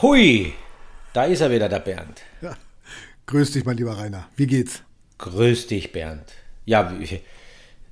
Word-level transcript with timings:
Hui, 0.00 0.52
da 1.12 1.24
ist 1.24 1.40
er 1.40 1.50
wieder, 1.50 1.68
der 1.68 1.80
Bernd. 1.80 2.22
Ja. 2.40 2.56
Grüß 3.26 3.50
dich, 3.50 3.64
mein 3.64 3.76
lieber 3.76 3.98
Rainer. 3.98 4.28
Wie 4.36 4.46
geht's? 4.46 4.82
Grüß 5.18 5.66
dich, 5.66 5.90
Bernd. 5.90 6.22
Ja, 6.66 6.92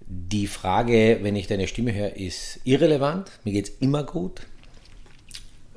die 0.07 0.47
Frage, 0.47 1.19
wenn 1.23 1.35
ich 1.35 1.49
deine 1.49 1.67
Stimme 1.67 1.93
höre, 1.93 2.15
ist 2.15 2.61
irrelevant. 2.63 3.33
Mir 3.43 3.55
geht's 3.55 3.73
immer 3.81 4.05
gut. 4.05 4.43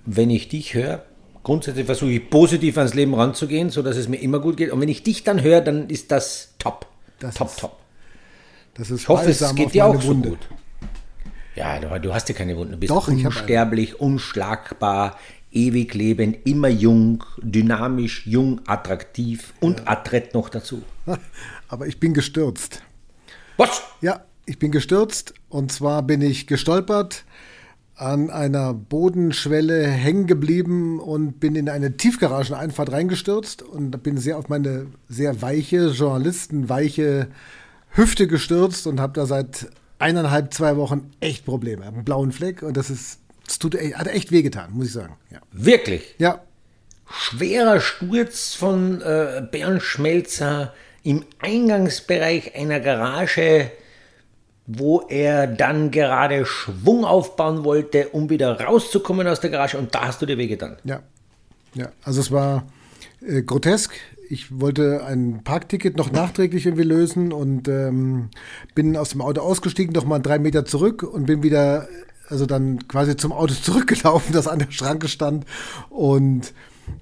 Wenn 0.06 0.30
ich 0.30 0.50
dich 0.50 0.76
höre, 0.76 1.04
grundsätzlich 1.42 1.88
versuche 1.88 2.12
ich 2.12 2.30
positiv 2.30 2.78
ans 2.78 2.94
Leben 2.94 3.16
ranzugehen, 3.16 3.72
sodass 3.72 3.98
es 3.98 4.08
mir 4.08 4.18
immer 4.18 4.40
gut 4.40 4.56
geht. 4.56 4.72
Und 4.72 4.82
wenn 4.82 4.90
ich 4.90 5.02
dich 5.02 5.24
dann 5.24 5.42
höre, 5.42 5.62
dann 5.62 5.90
ist 5.90 6.12
das 6.12 6.54
top. 6.60 6.86
Das 7.18 7.34
top, 7.34 7.48
ist, 7.48 7.60
top. 7.60 7.78
Das 8.76 8.92
ist 8.92 9.02
ich 9.02 9.08
hoffe, 9.08 9.32
es 9.32 9.56
geht 9.56 9.74
dir 9.74 9.88
auch 9.88 10.04
Wunde. 10.04 10.30
so 10.30 10.36
gut. 10.36 10.48
Ja, 11.56 11.78
du, 11.80 12.00
du, 12.00 12.14
hast 12.14 12.30
ja 12.30 12.36
keine 12.36 12.56
Wunden. 12.56 12.74
Du 12.74 12.78
bist 12.78 12.92
Doch, 12.92 13.08
unsterblich, 13.10 14.00
unschlagbar, 14.00 15.18
ewig 15.52 15.94
lebend, 15.94 16.38
immer 16.46 16.68
jung, 16.68 17.24
dynamisch, 17.42 18.26
jung, 18.28 18.62
attraktiv 18.66 19.54
und 19.60 19.88
adrett 19.88 20.34
noch 20.34 20.50
dazu. 20.50 20.84
Aber 21.68 21.88
ich 21.88 22.00
bin 22.00 22.14
gestürzt. 22.14 22.82
Was? 23.58 23.82
Ja, 24.02 24.26
ich 24.46 24.60
bin 24.60 24.72
gestürzt 24.72 25.34
und 25.50 25.72
zwar 25.72 26.04
bin 26.04 26.22
ich 26.22 26.48
gestolpert, 26.48 27.26
an 27.96 28.30
einer 28.30 28.74
Bodenschwelle 28.74 29.86
hängen 29.86 30.26
geblieben 30.26 31.00
und 31.02 31.42
bin 31.42 31.56
in 31.56 31.68
eine 31.68 31.98
Tiefgarageneinfahrt 31.98 32.92
reingestürzt 32.92 33.62
und 33.62 34.02
bin 34.04 34.18
sehr 34.18 34.38
auf 34.38 34.48
meine 34.48 34.88
sehr 35.10 35.42
weiche, 35.42 35.90
journalistenweiche 35.90 37.28
Hüfte 37.90 38.28
gestürzt 38.28 38.88
und 38.88 39.02
habe 39.02 39.14
da 39.14 39.26
seit 39.26 39.70
eineinhalb, 40.00 40.54
zwei 40.54 40.78
Wochen 40.78 41.12
echt 41.20 41.44
Probleme. 41.46 41.86
Einen 41.86 42.06
blauen 42.06 42.32
Fleck 42.32 42.64
und 42.64 42.78
das 42.78 42.90
ist, 42.90 43.20
das 43.50 43.60
tut, 43.60 43.76
hat 43.76 44.08
echt 44.08 44.32
wehgetan, 44.32 44.72
muss 44.74 44.88
ich 44.88 44.94
sagen. 44.94 45.18
Ja. 45.32 45.40
Wirklich? 45.52 46.16
ja, 46.18 46.42
Schwerer 47.12 47.80
Sturz 47.82 48.54
von 48.54 49.02
äh, 49.02 49.42
Bernd 49.50 49.82
Schmelzer 49.82 50.74
im 51.04 51.26
Eingangsbereich 51.40 52.56
einer 52.56 52.80
Garage, 52.80 53.72
wo 54.68 55.02
er 55.10 55.48
dann 55.48 55.90
gerade 55.90 56.46
Schwung 56.46 57.06
aufbauen 57.06 57.64
wollte, 57.64 58.10
um 58.10 58.30
wieder 58.30 58.62
rauszukommen 58.62 59.28
aus 59.28 59.40
der 59.40 59.50
Garage 59.50 59.78
und 59.78 59.96
da 59.96 60.08
hast 60.08 60.22
du 60.22 60.28
dir 60.28 60.38
wehgetan. 60.38 60.78
Ja, 60.84 61.02
ja. 61.74 61.90
Also 62.04 62.22
es 62.22 62.32
war 62.32 62.68
äh, 63.26 63.42
grotesk. 63.42 63.94
Ich 64.30 64.60
wollte 64.60 65.04
ein 65.04 65.44
Parkticket 65.44 65.98
noch 65.98 66.12
nachträglich 66.12 66.68
irgendwie 66.68 66.84
lösen 66.84 67.34
und 67.34 67.68
ähm, 67.68 68.30
bin 68.76 68.96
aus 68.96 69.10
dem 69.10 69.22
Auto 69.22 69.42
ausgestiegen, 69.42 69.94
noch 69.94 70.06
mal 70.06 70.20
drei 70.20 70.38
Meter 70.38 70.66
zurück 70.66 71.02
und 71.02 71.26
bin 71.26 71.42
wieder, 71.42 71.88
also 72.30 72.46
dann 72.46 72.88
quasi 72.88 73.16
zum 73.18 73.32
Auto 73.32 73.54
zurückgelaufen, 73.62 74.34
das 74.34 74.48
an 74.48 74.60
der 74.60 74.72
Schranke 74.72 75.08
stand 75.08 75.46
und 75.90 76.54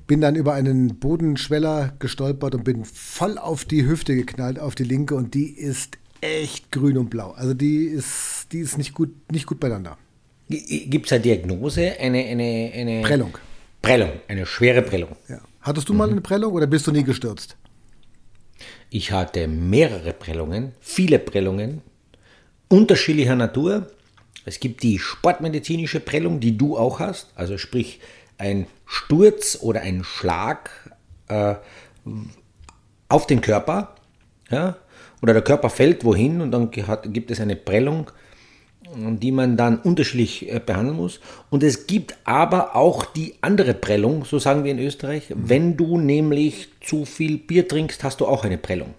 bin 0.06 0.22
dann 0.22 0.36
über 0.36 0.54
einen 0.54 1.00
Bodenschweller 1.00 1.94
gestolpert 2.00 2.56
und 2.56 2.64
bin 2.64 2.84
voll 2.86 3.38
auf 3.38 3.66
die 3.66 3.86
Hüfte 3.86 4.16
geknallt, 4.16 4.60
auf 4.60 4.76
die 4.76 4.84
linke 4.84 5.16
und 5.16 5.34
die 5.34 5.50
ist 5.50 5.98
echt 6.22 6.72
grün 6.72 6.98
und 6.98 7.10
blau. 7.10 7.32
Also 7.32 7.54
die 7.54 7.86
ist, 7.86 8.48
die 8.52 8.60
ist 8.60 8.78
nicht 8.78 8.94
gut, 8.94 9.10
nicht 9.32 9.46
gut 9.46 9.60
beieinander. 9.60 9.98
Gibt 10.50 11.08
es 11.08 11.12
eine 11.12 11.22
Diagnose? 11.22 12.00
Eine, 12.00 12.24
eine, 12.24 12.72
eine 12.74 13.02
Prellung. 13.02 13.38
Prellung, 13.82 14.12
eine 14.28 14.46
schwere 14.46 14.82
Prellung. 14.82 15.16
Ja. 15.28 15.40
Hattest 15.62 15.90
du 15.90 15.94
mal 15.94 16.10
eine 16.10 16.22
Prellung 16.22 16.54
oder 16.54 16.68
bist 16.68 16.88
du 16.88 16.92
nie 16.92 17.04
gestürzt? 17.04 17.58
Ich 18.90 19.12
hatte 19.12 19.48
mehrere 19.48 20.14
Prellungen, 20.14 20.72
viele 20.80 21.20
Prellungen, 21.20 21.82
unterschiedlicher 22.70 23.36
Natur. 23.36 23.88
Es 24.48 24.62
gibt 24.62 24.82
die 24.82 24.98
sportmedizinische 24.98 26.00
Prellung, 26.00 26.40
die 26.40 26.58
du 26.58 26.78
auch 26.78 27.02
hast, 27.02 27.34
also 27.36 27.58
sprich 27.58 28.00
ein 28.38 28.66
Sturz 28.86 29.58
oder 29.62 29.82
ein 29.82 30.06
Schlag 30.06 30.70
äh, 31.28 31.56
auf 33.10 33.28
den 33.28 33.42
Körper, 33.42 33.96
ja, 34.50 34.78
oder 35.22 35.34
der 35.34 35.42
Körper 35.42 35.70
fällt 35.70 36.06
wohin 36.06 36.40
und 36.40 36.52
dann 36.52 36.72
hat, 36.88 37.14
gibt 37.14 37.30
es 37.30 37.42
eine 37.42 37.58
Prellung, 37.58 38.10
die 38.96 39.34
man 39.34 39.58
dann 39.58 39.80
unterschiedlich 39.80 40.50
äh, 40.50 40.62
behandeln 40.66 40.96
muss. 40.96 41.20
Und 41.50 41.62
es 41.62 41.86
gibt 41.86 42.16
aber 42.24 42.74
auch 42.74 43.04
die 43.04 43.36
andere 43.42 43.74
Prellung, 43.74 44.24
so 44.24 44.40
sagen 44.40 44.64
wir 44.64 44.72
in 44.72 44.80
Österreich. 44.80 45.26
Wenn 45.36 45.76
du 45.76 45.98
nämlich 45.98 46.70
zu 46.80 47.04
viel 47.04 47.38
Bier 47.38 47.68
trinkst, 47.68 48.02
hast 48.02 48.22
du 48.22 48.26
auch 48.26 48.46
eine 48.46 48.58
Prellung. 48.58 48.94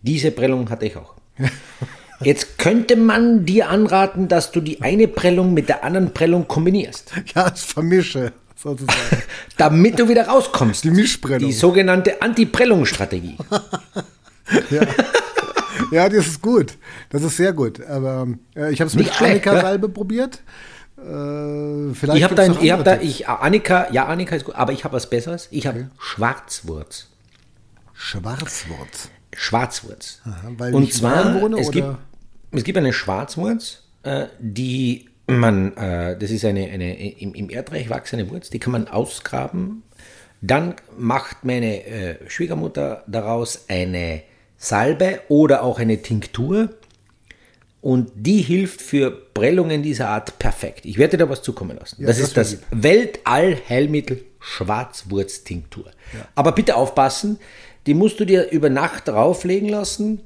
Diese 0.00 0.30
Prellung 0.30 0.70
hatte 0.70 0.86
ich 0.86 0.96
auch. 0.96 1.16
Jetzt 2.20 2.58
könnte 2.58 2.96
man 2.96 3.44
dir 3.44 3.68
anraten, 3.68 4.28
dass 4.28 4.50
du 4.50 4.60
die 4.60 4.82
eine 4.82 5.06
Prellung 5.06 5.54
mit 5.54 5.68
der 5.68 5.84
anderen 5.84 6.12
Prellung 6.12 6.48
kombinierst, 6.48 7.12
Ja, 7.34 7.48
das 7.48 7.62
vermische, 7.62 8.32
sozusagen. 8.56 9.22
damit 9.56 9.98
du 9.98 10.08
wieder 10.08 10.26
rauskommst. 10.26 10.84
Die 10.84 10.90
Mischprellung. 10.90 11.48
Die 11.48 11.52
sogenannte 11.52 12.20
Anti-Prellung-Strategie. 12.22 13.36
Ja, 15.90 16.08
das 16.08 16.26
ist 16.26 16.42
gut. 16.42 16.74
Das 17.10 17.22
ist 17.22 17.36
sehr 17.36 17.52
gut. 17.52 17.80
Aber 17.86 18.26
äh, 18.56 18.72
ich 18.72 18.80
habe 18.80 18.88
es 18.88 18.94
mit 18.94 19.06
schlecht, 19.06 19.46
ja. 19.46 19.52
Annika-Salbe 19.52 19.88
probiert. 19.88 20.42
Äh, 20.98 21.94
vielleicht 21.94 22.18
Ich 22.18 22.24
habe 22.24 22.34
da, 22.34 22.46
ich 22.46 22.72
hab 22.72 22.84
da, 22.84 23.00
ich, 23.00 23.28
Annika, 23.28 23.86
ja, 23.92 24.06
Annika 24.06 24.36
ist 24.36 24.44
gut, 24.44 24.54
aber 24.54 24.72
ich 24.72 24.84
habe 24.84 24.94
was 24.94 25.08
Besseres. 25.08 25.48
Ich 25.50 25.66
habe 25.66 25.88
Schwarzwurz. 25.98 27.06
Schwarzwurz. 27.94 29.08
Schwarzwurz. 29.34 30.20
Aha, 30.24 30.50
weil 30.56 30.74
Und 30.74 30.92
zwar, 30.92 31.40
wohne, 31.40 31.60
es, 31.60 31.70
gibt, 31.70 31.86
oder? 31.86 31.98
Es 32.52 32.64
gibt 32.64 32.78
eine 32.78 32.92
Schwarzwurz, 32.92 33.84
äh, 34.02 34.26
die 34.38 35.08
man, 35.26 35.76
äh, 35.76 36.18
das 36.18 36.30
ist 36.30 36.44
eine, 36.44 36.68
eine 36.70 37.20
im, 37.20 37.50
Erdreich 37.50 37.90
wachsende 37.90 38.30
Wurz, 38.30 38.50
die 38.50 38.58
kann 38.58 38.72
man 38.72 38.88
ausgraben. 38.88 39.82
Dann 40.40 40.76
macht 40.96 41.44
meine 41.44 41.84
äh, 41.84 42.30
Schwiegermutter 42.30 43.04
daraus 43.06 43.66
eine 43.68 44.22
Salbe 44.56 45.20
oder 45.28 45.62
auch 45.62 45.78
eine 45.78 46.00
Tinktur. 46.00 46.70
Und 47.80 48.10
die 48.14 48.42
hilft 48.42 48.82
für 48.82 49.10
Prellungen 49.10 49.82
dieser 49.82 50.08
Art 50.08 50.38
perfekt. 50.38 50.84
Ich 50.84 50.98
werde 50.98 51.16
dir 51.16 51.24
da 51.24 51.30
was 51.30 51.42
zukommen 51.42 51.76
lassen. 51.78 52.00
Ja, 52.00 52.08
das, 52.08 52.18
das 52.18 52.28
ist 52.28 52.36
das. 52.36 52.82
Weltallheilmittel 52.82 54.24
Schwarzwurztinktur. 54.40 55.90
Aber 56.34 56.52
bitte 56.52 56.74
aufpassen, 56.76 57.38
die 57.86 57.94
musst 57.94 58.18
du 58.18 58.24
dir 58.24 58.50
über 58.50 58.68
Nacht 58.68 59.08
drauflegen 59.08 59.68
lassen. 59.68 60.20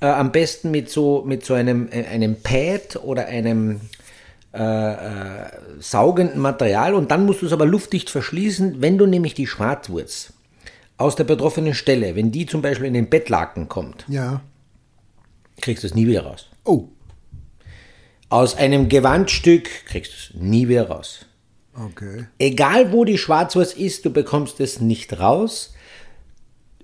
Äh, 0.00 0.06
am 0.06 0.30
besten 0.32 0.70
mit 0.70 0.90
so, 0.90 1.22
mit 1.26 1.44
so 1.44 1.54
einem, 1.54 1.88
äh, 1.90 2.04
einem 2.04 2.36
Pad 2.42 2.96
oder 3.02 3.26
einem 3.26 3.80
äh, 4.52 4.58
äh, 4.62 5.46
saugenden 5.80 6.40
Material. 6.40 6.94
Und 6.94 7.10
dann 7.10 7.24
musst 7.26 7.42
du 7.42 7.46
es 7.46 7.52
aber 7.52 7.66
luftdicht 7.66 8.10
verschließen, 8.10 8.80
wenn 8.82 8.98
du 8.98 9.06
nämlich 9.06 9.34
die 9.34 9.46
Schwarzwurz 9.46 10.32
aus 10.98 11.16
der 11.16 11.24
betroffenen 11.24 11.74
Stelle, 11.74 12.14
wenn 12.16 12.30
die 12.32 12.46
zum 12.46 12.62
Beispiel 12.62 12.86
in 12.86 12.94
den 12.94 13.08
Bettlaken 13.10 13.68
kommt, 13.68 14.04
Ja. 14.08 14.40
kriegst 15.60 15.82
du 15.82 15.86
es 15.88 15.94
nie 15.94 16.06
wieder 16.06 16.22
raus. 16.24 16.48
Oh, 16.64 16.84
Aus 18.28 18.54
einem 18.56 18.88
Gewandstück 18.88 19.68
kriegst 19.86 20.12
du 20.12 20.16
es 20.16 20.42
nie 20.42 20.68
wieder 20.68 20.88
raus. 20.88 21.26
okay. 21.74 22.26
Egal 22.38 22.92
wo 22.92 23.04
die 23.04 23.18
Schwarzwurz 23.18 23.72
ist, 23.74 24.04
du 24.04 24.10
bekommst 24.10 24.58
es 24.60 24.80
nicht 24.80 25.18
raus. 25.20 25.74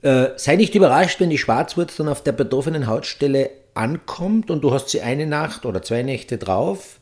Äh, 0.03 0.31
sei 0.37 0.57
nicht 0.57 0.75
überrascht, 0.75 1.21
wenn 1.21 1.31
die 1.31 1.39
Schwarzwurz 1.39 1.97
dann 1.97 2.09
auf 2.09 2.23
der 2.23 2.33
betroffenen 2.33 2.87
Hautstelle 2.89 3.51
ankommt 3.75 4.51
und 4.51 4.63
du 4.63 4.73
hast 4.73 4.89
sie 4.91 5.01
eine 5.01 5.27
Nacht 5.27 5.65
oder 5.65 5.83
zwei 5.83 6.03
Nächte 6.03 6.39
drauf. 6.39 6.99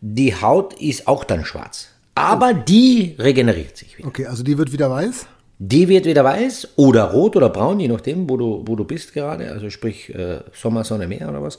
Die 0.00 0.34
Haut 0.34 0.74
ist 0.74 1.08
auch 1.08 1.24
dann 1.24 1.44
schwarz. 1.44 1.88
Aber 2.14 2.54
die 2.54 3.16
regeneriert 3.18 3.76
sich 3.76 3.98
wieder. 3.98 4.08
Okay, 4.08 4.26
also 4.26 4.42
die 4.42 4.58
wird 4.58 4.72
wieder 4.72 4.90
weiß? 4.90 5.26
Die 5.58 5.88
wird 5.88 6.04
wieder 6.04 6.24
weiß 6.24 6.68
oder 6.76 7.04
rot 7.04 7.36
oder 7.36 7.48
braun, 7.48 7.80
je 7.80 7.88
nachdem, 7.88 8.28
wo 8.28 8.36
du, 8.36 8.62
wo 8.66 8.76
du 8.76 8.84
bist 8.84 9.14
gerade. 9.14 9.50
Also 9.50 9.70
sprich 9.70 10.14
äh, 10.14 10.40
Sommer, 10.52 10.84
Sonne, 10.84 11.06
Meer 11.08 11.28
oder 11.30 11.42
was. 11.42 11.58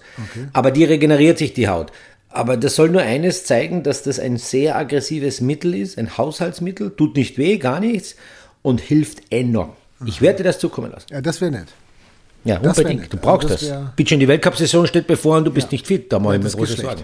Aber 0.53 0.71
die 0.71 0.83
regeneriert 0.83 1.37
sich 1.37 1.53
die 1.53 1.67
Haut. 1.67 1.91
Aber 2.29 2.57
das 2.57 2.75
soll 2.75 2.89
nur 2.89 3.01
eines 3.01 3.45
zeigen, 3.45 3.83
dass 3.83 4.03
das 4.03 4.19
ein 4.19 4.37
sehr 4.37 4.75
aggressives 4.75 5.41
Mittel 5.41 5.73
ist, 5.73 5.97
ein 5.97 6.17
Haushaltsmittel, 6.17 6.91
tut 6.95 7.15
nicht 7.15 7.37
weh, 7.37 7.57
gar 7.57 7.79
nichts 7.79 8.17
und 8.61 8.81
hilft 8.81 9.31
enorm. 9.31 9.73
Ich 10.05 10.21
werde 10.21 10.37
dir 10.37 10.43
das 10.45 10.59
zukommen 10.59 10.91
lassen. 10.91 11.07
Ja, 11.11 11.21
das 11.21 11.39
wäre 11.41 11.51
nett. 11.51 11.67
Ja, 12.43 12.59
Das 12.59 12.77
unbedingt. 12.77 13.01
nett. 13.03 13.13
Du 13.13 13.17
brauchst 13.17 13.49
Also 13.49 13.67
das 13.69 13.79
das. 13.85 13.95
Bitte, 13.95 14.17
die 14.17 14.27
Weltcup-Saison 14.27 14.85
steht 14.87 15.07
bevor 15.07 15.37
und 15.37 15.45
du 15.45 15.51
bist 15.51 15.67
Ja. 15.67 15.75
nicht 15.75 15.87
fit. 15.87 16.11
Da 16.11 16.19
mache 16.19 16.33
Ja, 16.33 16.39
ich 16.39 16.43
mir 16.43 16.49
das 16.49 16.57
große. 16.57 16.75
Sorgen. 16.81 17.03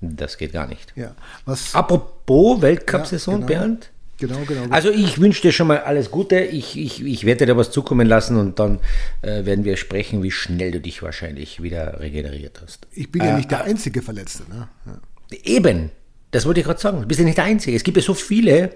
Das 0.00 0.36
geht 0.38 0.52
gar 0.52 0.66
nicht. 0.66 0.92
Ja. 0.96 1.14
Was? 1.44 1.74
Apropos 1.74 2.60
Weltcup-Saison, 2.62 3.40
Ja, 3.42 3.46
genau. 3.46 3.60
Bernd. 3.60 3.90
Genau, 4.18 4.38
genau. 4.48 4.62
Also 4.70 4.90
ich 4.90 5.20
wünsche 5.20 5.42
dir 5.42 5.52
schon 5.52 5.66
mal 5.66 5.80
alles 5.80 6.10
Gute. 6.10 6.40
Ich, 6.40 6.78
ich, 6.78 7.04
ich 7.04 7.24
werde 7.26 7.40
dir 7.44 7.52
da 7.52 7.56
was 7.58 7.70
zukommen 7.70 8.06
lassen 8.06 8.36
und 8.38 8.58
dann 8.58 8.80
äh, 9.20 9.44
werden 9.44 9.64
wir 9.66 9.76
sprechen, 9.76 10.22
wie 10.22 10.30
schnell 10.30 10.70
du 10.70 10.80
dich 10.80 11.02
wahrscheinlich 11.02 11.62
wieder 11.62 12.00
regeneriert 12.00 12.60
hast. 12.62 12.86
ich 12.92 13.12
bin 13.12 13.22
ja 13.22 13.36
nicht 13.36 13.50
der 13.50 13.64
einzige 13.64 14.00
Verletzte. 14.00 14.44
Ne? 14.48 14.68
Ja. 14.86 14.98
Eben, 15.44 15.90
das 16.30 16.46
wollte 16.46 16.60
ich 16.60 16.66
gerade 16.66 16.80
sagen. 16.80 17.02
Du 17.02 17.06
bist 17.06 17.20
ja 17.20 17.26
nicht 17.26 17.36
der 17.36 17.44
Einzige. 17.44 17.76
Es 17.76 17.84
gibt 17.84 17.98
ja 17.98 18.02
so 18.02 18.14
viele 18.14 18.70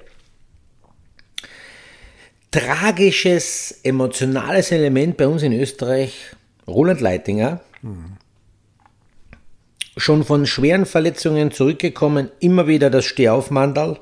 tragisches, 2.50 3.80
emotionales 3.82 4.72
Element 4.72 5.16
bei 5.16 5.26
uns 5.26 5.42
in 5.42 5.52
Österreich. 5.52 6.14
Roland 6.66 7.00
Leitinger, 7.00 7.60
schon 9.96 10.24
von 10.24 10.46
schweren 10.46 10.86
Verletzungen 10.86 11.50
zurückgekommen, 11.50 12.30
immer 12.40 12.66
wieder 12.66 12.90
das 12.90 13.04
Stehaufmandal. 13.04 14.00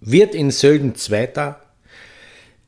wird 0.00 0.34
in 0.34 0.50
Sölden 0.50 0.94
Zweiter, 0.96 1.60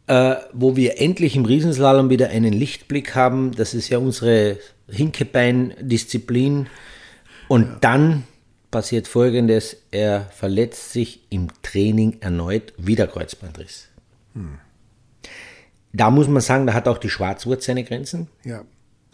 äh, 0.07 0.37
wo 0.53 0.77
wir 0.77 1.01
endlich 1.01 1.37
im 1.37 1.45
Riesenslalom 1.45 2.09
wieder 2.09 2.31
einen 2.31 2.53
Lichtblick 2.53 3.15
haben. 3.15 3.53
Das 3.53 3.75
ist 3.75 3.91
ja 3.91 3.99
unsere 3.99 4.59
Hinkebein-Disziplin. 4.89 6.69
Und 7.49 7.63
ja. 7.63 7.77
dann 7.81 8.25
passiert 8.77 9.09
Folgendes, 9.09 9.79
er 9.91 10.27
verletzt 10.27 10.93
sich 10.93 11.23
im 11.31 11.49
Training 11.63 12.19
erneut, 12.21 12.75
wieder 12.77 13.07
Kreuzbandriss. 13.07 13.89
Hm. 14.35 14.59
Da 15.95 16.11
muss 16.11 16.29
man 16.29 16.43
sagen, 16.43 16.67
da 16.67 16.75
hat 16.75 16.87
auch 16.87 16.99
die 16.99 17.09
Schwarzwurz 17.09 17.65
seine 17.65 17.85
Grenzen. 17.85 18.29
Ja. 18.45 18.67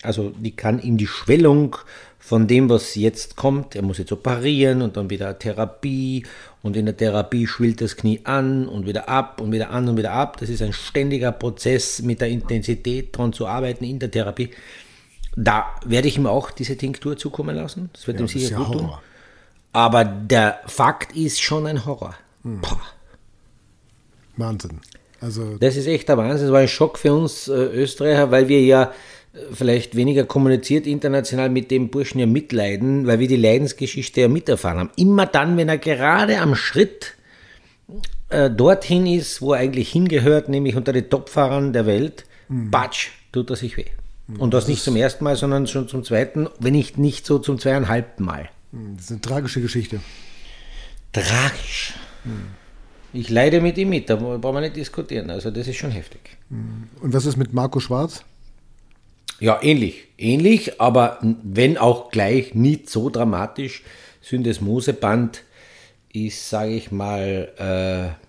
Also 0.03 0.31
die 0.31 0.57
kann 0.57 0.83
ihm 0.83 0.97
die 0.97 1.07
Schwellung 1.07 1.77
von 2.19 2.49
dem, 2.49 2.69
was 2.71 2.97
jetzt 2.97 3.37
kommt, 3.37 3.77
er 3.77 3.83
muss 3.83 3.99
jetzt 3.99 4.11
operieren 4.11 4.83
und 4.83 4.97
dann 4.97 5.11
wieder 5.11 5.39
Therapie 5.39 6.27
und 6.63 6.77
in 6.77 6.87
der 6.87 6.97
Therapie 6.97 7.47
schwillt 7.47 7.81
das 7.81 7.95
Knie 7.95 8.23
an 8.25 8.67
und 8.67 8.85
wieder 8.85 9.09
ab 9.09 9.41
und 9.41 9.53
wieder 9.53 9.71
an 9.71 9.89
und 9.89 9.97
wieder 9.97 10.11
ab. 10.11 10.39
Das 10.41 10.49
ist 10.49 10.61
ein 10.61 10.73
ständiger 10.73 11.31
Prozess 11.31 12.03
mit 12.03 12.21
der 12.21 12.31
Intensität 12.31 13.17
dran 13.17 13.33
zu 13.33 13.47
arbeiten 13.47 13.85
in 13.85 14.01
der 14.01 14.11
Therapie. 14.11 14.51
Da 15.37 15.67
werde 15.87 16.09
ich 16.09 16.17
ihm 16.17 16.27
auch 16.27 16.51
diese 16.51 16.77
Tinktur 16.77 17.17
zukommen 17.17 17.55
lassen. 17.55 17.91
Das 17.93 18.09
wird 18.09 18.19
ja, 18.19 18.25
ihm 18.25 18.29
sicher 18.29 18.51
ja 18.51 18.59
gut 18.59 18.73
tun. 18.73 18.91
Aber 19.73 20.05
der 20.05 20.61
Fakt 20.67 21.17
ist 21.17 21.43
schon 21.43 21.67
ein 21.67 21.87
Horror. 21.87 22.15
Hm. 22.43 22.61
Wahnsinn. 24.37 24.81
Also 25.21 25.57
das 25.59 25.77
ist 25.77 25.87
echt 25.87 26.09
der 26.09 26.19
Wahnsinn. 26.19 26.47
Das 26.47 26.53
war 26.53 26.61
ein 26.61 26.69
Schock 26.69 26.99
für 26.99 27.15
uns 27.15 27.49
äh, 27.49 27.53
Österreicher, 27.53 28.31
weil 28.31 28.49
wir 28.49 28.63
ja 28.63 28.93
vielleicht 29.53 29.97
weniger 29.97 30.25
kommuniziert 30.25 30.87
international 30.87 31.49
mit 31.49 31.71
dem 31.71 31.89
Burschen 31.89 32.19
ja 32.19 32.27
mitleiden, 32.27 33.07
weil 33.07 33.19
wir 33.19 33.29
die 33.29 33.37
Leidensgeschichte 33.37 34.21
ja 34.21 34.29
miterfahren 34.29 34.79
haben. 34.79 34.91
Immer 34.97 35.27
dann, 35.27 35.57
wenn 35.57 35.69
er 35.69 35.79
gerade 35.79 36.39
am 36.39 36.55
Schritt 36.55 37.15
äh, 38.29 38.51
dorthin 38.51 39.07
ist, 39.07 39.41
wo 39.41 39.55
er 39.55 39.61
eigentlich 39.61 39.91
hingehört, 39.91 40.49
nämlich 40.49 40.77
unter 40.77 40.93
den 40.93 41.09
Topfahrern 41.09 41.73
der 41.73 41.87
Welt, 41.87 42.25
mhm. 42.49 42.71
batsch, 42.71 43.11
tut 43.33 43.49
er 43.49 43.57
sich 43.57 43.77
weh. 43.77 43.87
Mhm. 44.27 44.41
Und 44.41 44.55
das, 44.55 44.65
das 44.65 44.71
nicht 44.71 44.83
zum 44.83 44.97
ersten 44.97 45.25
Mal, 45.25 45.37
sondern 45.37 45.67
schon 45.67 45.89
zum 45.89 46.05
zweiten, 46.05 46.49
wenn 46.59 46.73
nicht, 46.73 46.99
nicht 46.99 47.25
so 47.25 47.39
zum 47.39 47.59
zweieinhalbten 47.59 48.27
Mal. 48.27 48.51
Mhm, 48.73 48.97
das 48.97 49.05
ist 49.07 49.11
eine 49.13 49.21
tragische 49.21 49.61
Geschichte. 49.61 50.01
Tragisch. 51.13 51.95
Mhm. 52.25 52.49
Ich 53.15 53.29
leide 53.29 53.61
mit 53.61 53.77
ihm 53.77 53.91
mit, 53.91 54.09
da 54.09 54.17
brauchen 54.17 54.43
wir 54.43 54.61
nicht 54.63 54.77
diskutieren. 54.77 55.31
Also 55.31 55.51
das 55.51 55.69
ist 55.69 55.77
schon 55.77 55.91
heftig. 55.91 56.21
Mhm. 56.49 56.89
Und 57.01 57.13
was 57.13 57.27
ist 57.27 57.37
mit 57.37 57.53
Marco 57.53 57.79
Schwarz? 57.79 58.25
Ja, 59.39 59.61
ähnlich. 59.63 60.09
Ähnlich, 60.19 60.81
aber 60.81 61.19
wenn 61.43 61.77
auch 61.77 62.11
gleich 62.11 62.55
nicht 62.55 62.89
so 62.89 63.11
dramatisch. 63.11 63.83
Syndesmoseband 64.23 65.43
ist, 66.13 66.49
sage 66.49 66.71
ich 66.71 66.93
mal, 66.93 67.49
äh, 67.59 68.25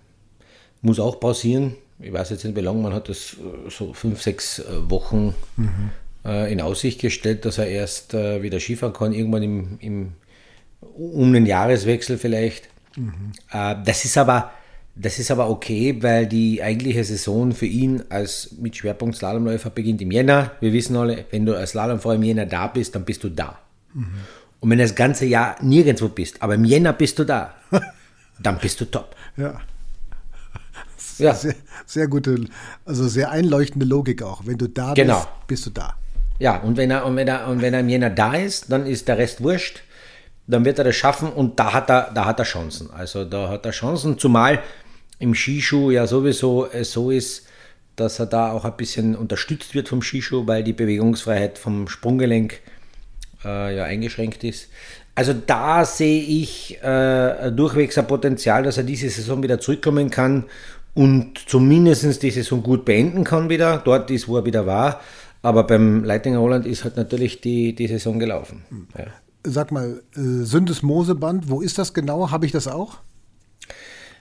muss 0.84 0.98
auch 0.98 1.20
pausieren. 1.20 1.76
Ich 2.00 2.12
weiß 2.12 2.30
jetzt 2.30 2.44
nicht, 2.44 2.56
wie 2.56 2.60
lange, 2.60 2.82
man 2.82 2.92
hat 2.92 3.08
das 3.08 3.34
äh, 3.34 3.70
so 3.70 3.92
fünf, 3.92 4.20
sechs 4.20 4.58
äh, 4.58 4.90
Wochen 4.90 5.34
mhm. 5.56 5.90
äh, 6.24 6.52
in 6.52 6.60
Aussicht 6.60 7.00
gestellt, 7.00 7.44
dass 7.44 7.58
er 7.58 7.68
erst 7.68 8.12
äh, 8.14 8.42
wieder 8.42 8.58
Skifahren 8.58 8.92
kann, 8.92 9.12
irgendwann 9.12 9.42
im, 9.42 9.78
im, 9.80 10.12
um 10.96 11.32
den 11.32 11.46
Jahreswechsel 11.46 12.18
vielleicht. 12.18 12.68
Mhm. 12.96 13.32
Äh, 13.50 13.76
das 13.84 14.04
ist 14.04 14.16
aber 14.16 14.52
das 14.96 15.18
ist 15.18 15.30
aber 15.30 15.50
okay, 15.50 15.96
weil 16.02 16.26
die 16.26 16.62
eigentliche 16.62 17.02
Saison 17.02 17.52
für 17.52 17.66
ihn 17.66 18.04
als 18.10 18.54
mit 18.60 18.76
Schwerpunkt 18.76 19.16
Slalomläufer 19.16 19.70
beginnt 19.70 20.00
im 20.02 20.12
Jänner. 20.12 20.52
Wir 20.60 20.72
wissen 20.72 20.96
alle, 20.96 21.24
wenn 21.30 21.44
du 21.44 21.56
als 21.56 21.70
Slalomfahrer 21.70 22.14
im 22.14 22.22
Jänner 22.22 22.46
da 22.46 22.68
bist, 22.68 22.94
dann 22.94 23.04
bist 23.04 23.24
du 23.24 23.28
da. 23.28 23.58
Mhm. 23.92 24.06
Und 24.60 24.70
wenn 24.70 24.78
du 24.78 24.84
das 24.84 24.94
ganze 24.94 25.26
Jahr 25.26 25.56
nirgendwo 25.60 26.08
bist, 26.08 26.40
aber 26.42 26.54
im 26.54 26.64
Jänner 26.64 26.92
bist 26.92 27.18
du 27.18 27.24
da, 27.24 27.54
dann 28.42 28.58
bist 28.58 28.80
du 28.80 28.84
top. 28.84 29.16
Ja. 29.36 29.60
Ja. 31.18 31.34
Sehr, 31.34 31.54
sehr 31.86 32.08
gute, 32.08 32.46
also 32.84 33.06
sehr 33.06 33.30
einleuchtende 33.30 33.86
Logik 33.86 34.22
auch. 34.22 34.46
Wenn 34.46 34.58
du 34.58 34.68
da 34.68 34.94
genau. 34.94 35.18
bist, 35.18 35.46
bist 35.46 35.66
du 35.66 35.70
da. 35.70 35.94
Ja, 36.38 36.58
und 36.58 36.76
wenn 36.76 36.90
er, 36.90 37.04
und 37.06 37.16
wenn 37.16 37.28
er, 37.28 37.46
und 37.48 37.62
wenn 37.62 37.74
er 37.74 37.80
im 37.80 37.88
Jänner 37.88 38.10
da 38.10 38.34
ist, 38.34 38.70
dann 38.70 38.86
ist 38.86 39.06
der 39.06 39.18
Rest 39.18 39.42
wurscht. 39.42 39.82
Dann 40.46 40.64
wird 40.64 40.78
er 40.78 40.84
das 40.84 40.96
schaffen 40.96 41.30
und 41.32 41.58
da 41.58 41.72
hat 41.72 41.90
er, 41.90 42.10
da 42.14 42.26
hat 42.26 42.38
er 42.38 42.44
Chancen. 42.44 42.90
Also 42.90 43.24
da 43.24 43.48
hat 43.48 43.64
er 43.64 43.72
Chancen, 43.72 44.18
zumal 44.18 44.60
im 45.18 45.34
Skischuh 45.34 45.90
ja 45.90 46.06
sowieso 46.06 46.70
äh, 46.70 46.84
so 46.84 47.10
ist, 47.10 47.46
dass 47.96 48.18
er 48.18 48.26
da 48.26 48.52
auch 48.52 48.64
ein 48.64 48.76
bisschen 48.76 49.16
unterstützt 49.16 49.74
wird 49.74 49.88
vom 49.88 50.02
Skischuh, 50.02 50.46
weil 50.46 50.64
die 50.64 50.72
Bewegungsfreiheit 50.72 51.58
vom 51.58 51.88
Sprunggelenk 51.88 52.60
äh, 53.44 53.76
ja 53.76 53.84
eingeschränkt 53.84 54.44
ist. 54.44 54.68
Also 55.14 55.32
da 55.32 55.84
sehe 55.84 56.22
ich 56.22 56.82
äh, 56.82 57.52
durchwegs 57.52 57.96
ein 57.98 58.06
Potenzial, 58.06 58.64
dass 58.64 58.78
er 58.78 58.82
diese 58.82 59.08
Saison 59.08 59.42
wieder 59.42 59.60
zurückkommen 59.60 60.10
kann 60.10 60.44
und 60.94 61.38
zumindest 61.38 62.22
die 62.22 62.30
Saison 62.30 62.62
gut 62.62 62.84
beenden 62.84 63.22
kann 63.22 63.48
wieder, 63.48 63.78
dort 63.84 64.10
ist, 64.10 64.26
wo 64.26 64.38
er 64.38 64.44
wieder 64.44 64.66
war. 64.66 65.00
Aber 65.42 65.64
beim 65.64 66.02
Leitinger 66.02 66.40
Holland 66.40 66.66
ist 66.66 66.84
halt 66.84 66.96
natürlich 66.96 67.40
die, 67.40 67.74
die 67.74 67.86
Saison 67.86 68.18
gelaufen. 68.18 68.64
Ja. 68.98 69.06
Sag 69.44 69.72
mal, 69.72 70.02
äh, 70.16 70.44
Syndesmoseband, 70.44 71.48
wo 71.48 71.60
ist 71.60 71.78
das 71.78 71.94
genau? 71.94 72.30
Habe 72.30 72.46
ich 72.46 72.52
das 72.52 72.66
auch? 72.66 72.98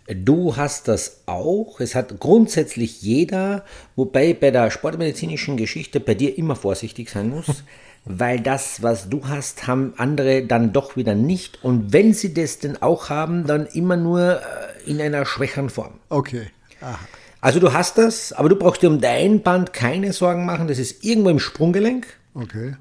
Du 0.08 0.58
hast 0.58 0.90
das 0.90 1.22
auch. 1.28 1.80
Es 1.80 1.96
hat 1.96 2.20
grundsätzlich 2.20 3.02
jeder, 3.02 3.64
wobei 3.96 4.34
bei 4.34 4.52
der 4.52 4.70
sportmedizinischen 4.70 5.56
Geschichte 5.56 6.02
bei 6.02 6.14
dir 6.14 6.38
immer 6.38 6.58
vorsichtig 6.58 7.10
sein 7.10 7.30
muss, 7.30 7.64
weil 8.06 8.42
das, 8.42 8.84
was 8.84 9.08
du 9.08 9.28
hast, 9.28 9.66
haben 9.66 9.94
andere 9.96 10.46
dann 10.46 10.74
doch 10.74 10.98
wieder 10.98 11.16
nicht. 11.16 11.64
Und 11.64 11.94
wenn 11.94 12.14
sie 12.14 12.34
das 12.34 12.60
denn 12.60 12.82
auch 12.82 13.10
haben, 13.10 13.48
dann 13.48 13.66
immer 13.68 13.96
nur 13.96 14.42
äh, 14.42 14.90
in 14.90 15.00
einer 15.00 15.26
schwächeren 15.26 15.70
Form. 15.70 15.94
Okay. 16.10 16.48
Aha. 16.82 17.00
Also 17.40 17.60
du 17.60 17.74
hast 17.74 17.98
das, 17.98 18.34
aber 18.34 18.50
du 18.50 18.56
brauchst 18.58 18.82
dir 18.82 18.90
um 18.90 19.00
dein 19.00 19.42
Band 19.42 19.74
keine 19.74 20.12
Sorgen 20.12 20.46
machen. 20.46 20.68
Das 20.68 20.80
ist 20.80 21.04
irgendwo 21.04 21.30
im 21.30 21.40
Sprunggelenk. 21.40 22.08
Okay. 22.34 22.76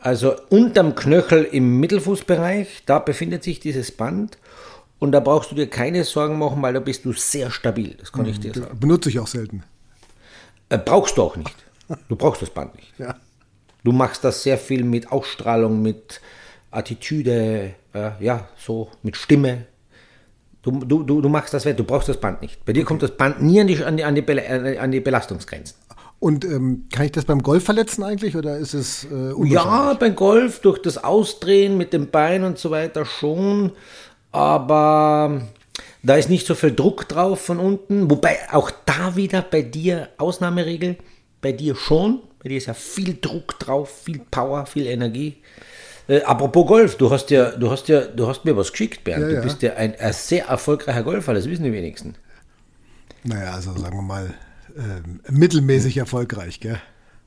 Also 0.00 0.34
unterm 0.48 0.94
Knöchel 0.94 1.44
im 1.44 1.78
Mittelfußbereich, 1.78 2.84
da 2.86 2.98
befindet 2.98 3.44
sich 3.44 3.60
dieses 3.60 3.92
Band. 3.92 4.38
Und 4.98 5.12
da 5.12 5.20
brauchst 5.20 5.50
du 5.50 5.54
dir 5.54 5.66
keine 5.66 6.04
Sorgen 6.04 6.38
machen, 6.38 6.60
weil 6.60 6.74
da 6.74 6.80
bist 6.80 7.04
du 7.04 7.12
sehr 7.12 7.50
stabil. 7.50 7.94
Das 7.98 8.12
kann 8.12 8.22
mhm, 8.22 8.30
ich 8.30 8.40
dir 8.40 8.52
sagen. 8.52 8.78
Benutze 8.78 9.08
ich 9.08 9.18
auch 9.18 9.26
selten. 9.26 9.62
Äh, 10.68 10.78
brauchst 10.78 11.16
du 11.16 11.22
auch 11.22 11.36
nicht. 11.36 11.54
Du 12.08 12.14
brauchst 12.14 12.40
das 12.40 12.50
Band 12.50 12.76
nicht. 12.76 12.92
Ja. 12.98 13.16
Du 13.82 13.90
machst 13.90 14.22
das 14.22 14.44
sehr 14.44 14.58
viel 14.58 14.84
mit 14.84 15.10
Ausstrahlung, 15.10 15.82
mit 15.82 16.20
Attitüde, 16.70 17.74
äh, 17.92 18.10
ja, 18.20 18.48
so 18.56 18.92
mit 19.02 19.16
Stimme. 19.16 19.66
Du, 20.62 20.70
du, 20.84 21.02
du, 21.02 21.28
machst 21.28 21.52
das, 21.52 21.64
du 21.64 21.82
brauchst 21.82 22.08
das 22.08 22.20
Band 22.20 22.42
nicht. 22.42 22.64
Bei 22.64 22.72
dir 22.72 22.82
okay. 22.82 22.86
kommt 22.86 23.02
das 23.02 23.16
Band 23.16 23.42
nie 23.42 23.60
an 23.60 23.66
die, 23.66 23.82
an 23.82 23.96
die, 23.96 24.04
an 24.04 24.14
die, 24.14 24.20
äh, 24.20 24.78
an 24.78 24.92
die 24.92 25.00
Belastungsgrenzen. 25.00 25.76
Und 26.20 26.44
ähm, 26.44 26.84
kann 26.92 27.06
ich 27.06 27.12
das 27.12 27.24
beim 27.24 27.42
Golf 27.42 27.64
verletzen 27.64 28.04
eigentlich 28.04 28.36
oder 28.36 28.58
ist 28.58 28.74
es 28.74 29.04
äh, 29.10 29.32
Ja, 29.46 29.94
beim 29.94 30.14
Golf 30.14 30.60
durch 30.60 30.78
das 30.80 31.02
Ausdrehen 31.02 31.78
mit 31.78 31.92
dem 31.92 32.10
Bein 32.10 32.44
und 32.44 32.58
so 32.58 32.70
weiter 32.70 33.04
schon 33.04 33.72
aber 34.32 35.42
da 36.02 36.14
ist 36.14 36.28
nicht 36.28 36.46
so 36.46 36.54
viel 36.54 36.74
Druck 36.74 37.08
drauf 37.08 37.40
von 37.40 37.58
unten. 37.58 38.10
Wobei 38.10 38.38
auch 38.50 38.70
da 38.86 39.16
wieder 39.16 39.42
bei 39.42 39.62
dir 39.62 40.08
Ausnahmeregel, 40.18 40.96
bei 41.40 41.52
dir 41.52 41.74
schon. 41.74 42.20
Bei 42.42 42.48
dir 42.48 42.58
ist 42.58 42.66
ja 42.66 42.74
viel 42.74 43.18
Druck 43.20 43.58
drauf, 43.58 44.02
viel 44.04 44.20
Power, 44.30 44.66
viel 44.66 44.86
Energie. 44.86 45.36
Äh, 46.08 46.22
apropos 46.22 46.66
Golf, 46.66 46.96
du 46.96 47.10
hast 47.10 47.30
ja, 47.30 47.50
du 47.50 47.70
hast 47.70 47.88
ja, 47.88 48.00
du 48.02 48.26
hast 48.26 48.44
mir 48.44 48.56
was 48.56 48.70
geschickt, 48.72 49.04
Bernd. 49.04 49.22
Ja, 49.22 49.28
du 49.28 49.34
ja. 49.34 49.40
bist 49.42 49.62
ja 49.62 49.74
ein, 49.74 49.94
ein, 49.98 50.12
sehr 50.12 50.46
erfolgreicher 50.46 51.02
Golfer, 51.02 51.34
das 51.34 51.48
wissen 51.48 51.64
die 51.64 51.72
wenigsten. 51.72 52.14
Naja, 53.22 53.52
also 53.52 53.76
sagen 53.76 53.96
wir 53.96 54.02
mal, 54.02 54.34
äh, 54.76 55.30
mittelmäßig 55.30 55.96
erfolgreich, 55.96 56.60
gell? 56.60 56.80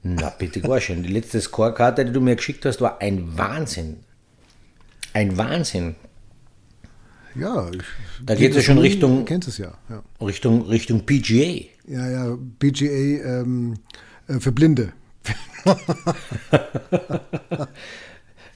Na, 0.04 0.30
bitte 0.30 0.62
gar 0.62 0.82
schön. 0.82 1.04
Die 1.04 1.10
letzte 1.12 1.40
Scorekarte, 1.40 2.06
die 2.06 2.12
du 2.12 2.20
mir 2.20 2.36
geschickt 2.36 2.66
hast, 2.66 2.82
war 2.82 3.02
ein 3.02 3.38
Wahnsinn. 3.38 3.98
Ein 5.14 5.38
Wahnsinn. 5.38 5.96
Ja, 7.36 7.70
ich, 7.72 7.82
da 8.24 8.36
geht 8.36 8.56
es 8.56 8.66
schon 8.66 8.78
Richtung. 8.78 9.20
Du 9.20 9.26
kennst 9.26 9.48
es 9.48 9.58
ja, 9.58 9.74
ja. 9.90 10.04
Richtung, 10.22 10.64
Richtung 10.64 11.06
PGA. 11.06 11.66
Ja, 11.88 12.10
ja, 12.10 12.38
PGA 12.60 12.86
ähm, 12.86 13.76
äh, 14.28 14.40
für 14.40 14.52
Blinde. 14.52 14.94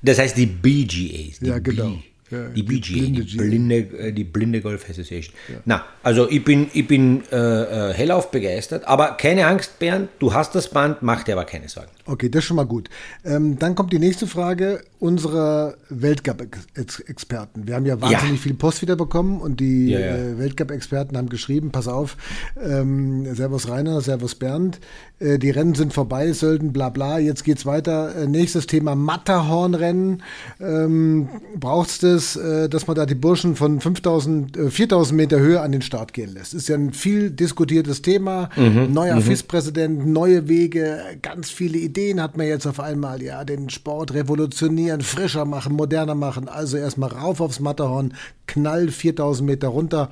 das 0.01 0.19
heißt 0.19 0.35
die 0.37 0.45
BGAs. 0.45 1.39
Die 1.39 1.47
ja, 1.47 1.59
genau. 1.59 1.91
B 1.91 2.01
ja, 2.29 2.49
die, 2.49 2.63
BGA, 2.63 2.79
die 2.79 2.93
blinde, 2.93 3.25
die 3.25 3.37
blinde, 3.37 3.75
äh, 3.75 4.11
die 4.11 4.23
blinde 4.23 4.61
Golf 4.61 4.89
Association. 4.89 5.33
Ja. 5.47 5.55
Na, 5.65 5.85
also 6.03 6.29
ich 6.29 6.43
bin, 6.43 6.69
ich 6.73 6.87
bin 6.87 7.23
äh, 7.31 7.35
äh, 7.35 7.93
hellauf 7.93 8.31
begeistert, 8.31 8.85
aber 8.85 9.11
keine 9.11 9.47
Angst, 9.47 9.79
Bernd, 9.79 10.09
du 10.19 10.33
hast 10.33 10.55
das 10.55 10.69
Band, 10.69 11.01
mach 11.01 11.23
dir 11.23 11.33
aber 11.33 11.45
keine 11.45 11.69
Sorgen. 11.69 11.91
Okay, 12.09 12.29
das 12.29 12.39
ist 12.39 12.45
schon 12.45 12.55
mal 12.55 12.65
gut. 12.65 12.89
Ähm, 13.25 13.59
dann 13.59 13.75
kommt 13.75 13.91
die 13.91 13.99
nächste 13.99 14.27
Frage 14.27 14.81
unserer 14.97 15.75
Weltcup-Experten. 15.89 17.67
Wir 17.67 17.75
haben 17.75 17.85
ja 17.85 17.99
wahnsinnig 17.99 18.37
ja. 18.37 18.43
viel 18.43 18.53
Post 18.53 18.81
wieder 18.81 18.95
bekommen 18.95 19.41
und 19.41 19.59
die 19.59 19.89
ja, 19.89 19.99
äh, 19.99 20.39
Weltcup-Experten 20.39 21.17
haben 21.17 21.27
geschrieben, 21.27 21.71
pass 21.71 21.89
auf, 21.89 22.15
ähm, 22.63 23.35
Servus 23.35 23.69
Rainer, 23.69 23.99
Servus 23.99 24.35
Bernd, 24.35 24.79
äh, 25.19 25.37
die 25.37 25.49
Rennen 25.49 25.75
sind 25.75 25.93
vorbei, 25.93 26.31
Sölden, 26.31 26.71
bla 26.71 26.89
bla, 26.89 27.19
jetzt 27.19 27.43
geht's 27.43 27.65
weiter. 27.65 28.15
Äh, 28.15 28.27
nächstes 28.27 28.67
Thema 28.67 28.95
Matterhornrennen. 28.95 30.23
Ähm, 30.61 31.27
brauchst 31.59 32.03
du 32.03 32.07
es, 32.15 32.37
äh, 32.37 32.69
dass 32.69 32.87
man 32.87 32.95
da 32.95 33.05
die 33.05 33.15
Burschen 33.15 33.57
von 33.57 33.81
5000, 33.81 34.55
äh, 34.55 34.71
4000 34.71 35.17
Meter 35.17 35.39
Höhe 35.39 35.59
an 35.59 35.73
den 35.73 35.81
Start 35.81 36.13
gehen 36.13 36.33
lässt. 36.33 36.53
Ist 36.53 36.69
ja 36.69 36.75
ein 36.75 36.93
viel 36.93 37.31
diskutiertes 37.31 38.01
Thema. 38.01 38.49
Mhm. 38.55 38.93
Neuer 38.93 39.17
mhm. 39.17 39.23
FIS-Präsident, 39.23 40.07
neue 40.07 40.47
Wege, 40.47 40.99
ganz 41.21 41.49
viele 41.49 41.77
Ideen 41.77 41.96
hat 42.21 42.37
man 42.37 42.47
jetzt 42.47 42.65
auf 42.65 42.79
einmal. 42.79 43.21
Ja, 43.21 43.43
den 43.43 43.69
Sport 43.69 44.13
revolutionieren, 44.13 45.01
frischer 45.01 45.45
machen, 45.45 45.73
moderner 45.73 46.15
machen. 46.15 46.47
Also 46.47 46.77
erstmal 46.77 47.09
rauf 47.09 47.41
aufs 47.41 47.59
Matterhorn, 47.59 48.13
knall 48.45 48.89
4000 48.89 49.49
Meter 49.49 49.67
runter. 49.69 50.09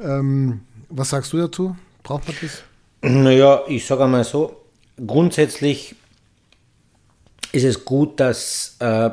Ähm, 0.00 0.62
was 0.88 1.10
sagst 1.10 1.32
du 1.32 1.38
dazu? 1.38 1.76
Braucht 2.02 2.26
man 2.26 2.36
das? 2.40 2.62
Naja, 3.02 3.62
ich 3.68 3.86
sage 3.86 4.04
einmal 4.04 4.24
so, 4.24 4.56
grundsätzlich 5.06 5.94
ist 7.52 7.64
es 7.64 7.84
gut, 7.84 8.20
dass 8.20 8.76
äh, 8.80 9.10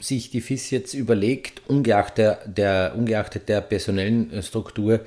sich 0.00 0.30
die 0.30 0.40
FIS 0.40 0.70
jetzt 0.70 0.94
überlegt, 0.94 1.62
ungeachtet 1.68 2.38
der, 2.46 2.94
ungeachtet 2.96 3.48
der 3.48 3.60
personellen 3.60 4.32
äh, 4.32 4.42
Struktur, 4.42 5.00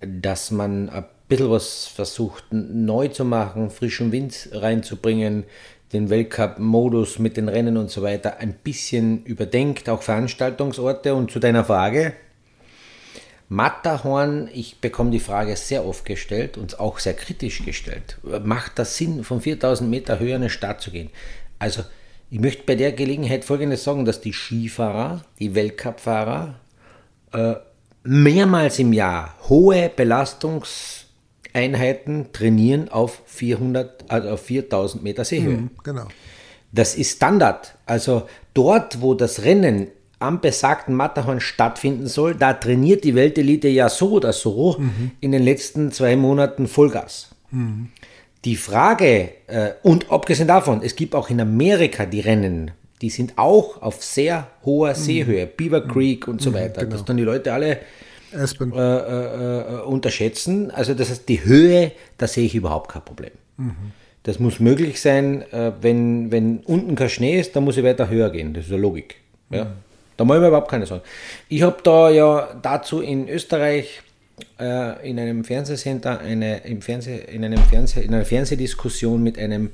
dass 0.00 0.50
man 0.50 0.88
ein 0.88 1.04
bisschen 1.30 1.50
was 1.50 1.86
versucht 1.86 2.44
neu 2.50 3.08
zu 3.08 3.24
machen, 3.24 3.70
frischen 3.70 4.12
Wind 4.12 4.50
reinzubringen, 4.52 5.44
den 5.94 6.10
Weltcup-Modus 6.10 7.18
mit 7.18 7.38
den 7.38 7.48
Rennen 7.48 7.78
und 7.78 7.90
so 7.90 8.02
weiter 8.02 8.38
ein 8.38 8.52
bisschen 8.52 9.24
überdenkt, 9.24 9.88
auch 9.88 10.02
Veranstaltungsorte. 10.02 11.14
Und 11.14 11.30
zu 11.30 11.38
deiner 11.38 11.64
Frage, 11.64 12.12
Matterhorn, 13.48 14.48
ich 14.52 14.80
bekomme 14.80 15.10
die 15.10 15.18
Frage 15.18 15.56
sehr 15.56 15.84
oft 15.86 16.04
gestellt 16.04 16.58
und 16.58 16.78
auch 16.78 16.98
sehr 16.98 17.14
kritisch 17.14 17.64
gestellt. 17.64 18.18
Macht 18.44 18.78
das 18.78 18.96
Sinn, 18.96 19.24
von 19.24 19.40
4000 19.40 19.88
Meter 19.90 20.20
höher 20.20 20.36
in 20.36 20.42
eine 20.42 20.50
Stadt 20.50 20.80
zu 20.80 20.90
gehen? 20.90 21.10
Also, 21.58 21.82
ich 22.30 22.38
möchte 22.38 22.62
bei 22.64 22.76
der 22.76 22.92
Gelegenheit 22.92 23.44
Folgendes 23.44 23.82
sagen, 23.82 24.04
dass 24.04 24.20
die 24.20 24.32
Skifahrer, 24.32 25.24
die 25.40 25.56
Weltcupfahrer, 25.56 26.54
äh, 27.32 27.54
mehrmals 28.04 28.78
im 28.78 28.92
Jahr 28.92 29.34
hohe 29.48 29.88
Belastungseinheiten 31.52 32.32
trainieren 32.32 32.88
auf 32.88 33.22
400, 33.26 34.04
also 34.08 34.30
auf 34.30 34.42
4000 34.42 35.02
Meter 35.02 35.24
Seehöhe. 35.24 35.56
Mhm, 35.56 35.70
genau. 35.82 36.06
Das 36.72 36.94
ist 36.94 37.16
Standard. 37.16 37.74
Also 37.86 38.22
dort, 38.54 39.00
wo 39.00 39.14
das 39.14 39.42
Rennen 39.42 39.88
am 40.18 40.40
besagten 40.40 40.94
Matterhorn 40.94 41.40
stattfinden 41.40 42.06
soll, 42.06 42.34
da 42.34 42.52
trainiert 42.52 43.04
die 43.04 43.14
Weltelite 43.14 43.68
ja 43.68 43.88
so 43.88 44.12
oder 44.12 44.32
so 44.32 44.76
mhm. 44.78 45.12
in 45.20 45.32
den 45.32 45.42
letzten 45.42 45.92
zwei 45.92 46.16
Monaten 46.16 46.68
Vollgas. 46.68 47.30
Mhm. 47.50 47.88
Die 48.44 48.56
Frage, 48.56 49.30
äh, 49.48 49.72
und 49.82 50.10
abgesehen 50.10 50.48
davon, 50.48 50.82
es 50.82 50.94
gibt 50.94 51.14
auch 51.14 51.30
in 51.30 51.40
Amerika 51.40 52.06
die 52.06 52.20
Rennen, 52.20 52.70
die 53.02 53.10
sind 53.10 53.36
auch 53.36 53.82
auf 53.82 54.02
sehr 54.02 54.46
hoher 54.64 54.90
mhm. 54.90 54.94
Seehöhe, 54.94 55.46
Beaver 55.46 55.84
mhm. 55.84 55.88
Creek 55.88 56.28
und 56.28 56.40
so 56.40 56.50
mhm, 56.50 56.54
weiter, 56.54 56.82
genau. 56.82 56.92
dass 56.92 57.04
dann 57.04 57.16
die 57.16 57.24
Leute 57.24 57.52
alle 57.52 57.78
äh, 58.32 58.36
äh, 58.38 59.60
äh, 59.60 59.80
unterschätzen. 59.82 60.70
Also 60.70 60.94
das 60.94 61.10
heißt, 61.10 61.28
die 61.28 61.44
Höhe, 61.44 61.92
da 62.18 62.26
sehe 62.26 62.46
ich 62.46 62.54
überhaupt 62.54 62.90
kein 62.90 63.04
Problem. 63.04 63.32
Mhm. 63.56 63.92
Das 64.22 64.38
muss 64.38 64.60
möglich 64.60 65.00
sein, 65.00 65.42
äh, 65.52 65.72
wenn, 65.80 66.30
wenn 66.30 66.58
unten 66.58 66.94
kein 66.94 67.08
Schnee 67.08 67.40
ist, 67.40 67.56
dann 67.56 67.64
muss 67.64 67.76
ich 67.76 67.84
weiter 67.84 68.08
höher 68.08 68.30
gehen. 68.30 68.54
Das 68.54 68.64
ist 68.64 68.70
ja 68.70 68.76
Logik. 68.76 69.16
Ja. 69.50 69.72
Da 70.16 70.24
mache 70.24 70.38
ich 70.38 70.42
mir 70.42 70.48
überhaupt 70.48 70.70
keine 70.70 70.86
Sorgen. 70.86 71.02
Ich 71.48 71.62
habe 71.62 71.78
da 71.82 72.10
ja 72.10 72.48
dazu 72.60 73.00
in 73.00 73.28
Österreich 73.28 74.02
äh, 74.58 75.08
in 75.08 75.18
einem 75.18 75.44
Fernsehcenter 75.44 76.20
eine, 76.20 76.58
im 76.58 76.82
Fernseh, 76.82 77.18
in, 77.18 77.44
einem 77.44 77.62
Fernseh, 77.62 78.02
in 78.02 78.14
einer 78.14 78.24
Fernsehdiskussion 78.24 79.22
mit 79.22 79.38
einem 79.38 79.70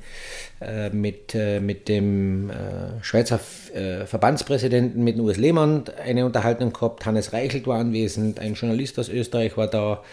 äh, 0.61 0.89
mit, 0.89 1.35
äh, 1.35 1.59
mit 1.59 1.87
dem 1.87 2.49
äh, 2.49 2.53
Schweizer 3.01 3.39
äh, 3.73 4.05
Verbandspräsidenten, 4.05 5.03
mit 5.03 5.19
Urs 5.19 5.37
Lehmann, 5.37 5.83
eine 6.03 6.25
Unterhaltung 6.25 6.73
gehabt. 6.73 7.05
Hannes 7.05 7.33
Reichelt 7.33 7.67
war 7.67 7.79
anwesend, 7.79 8.39
ein 8.39 8.53
Journalist 8.53 8.97
aus 8.99 9.09
Österreich 9.09 9.57
war 9.57 9.67
da. 9.67 10.03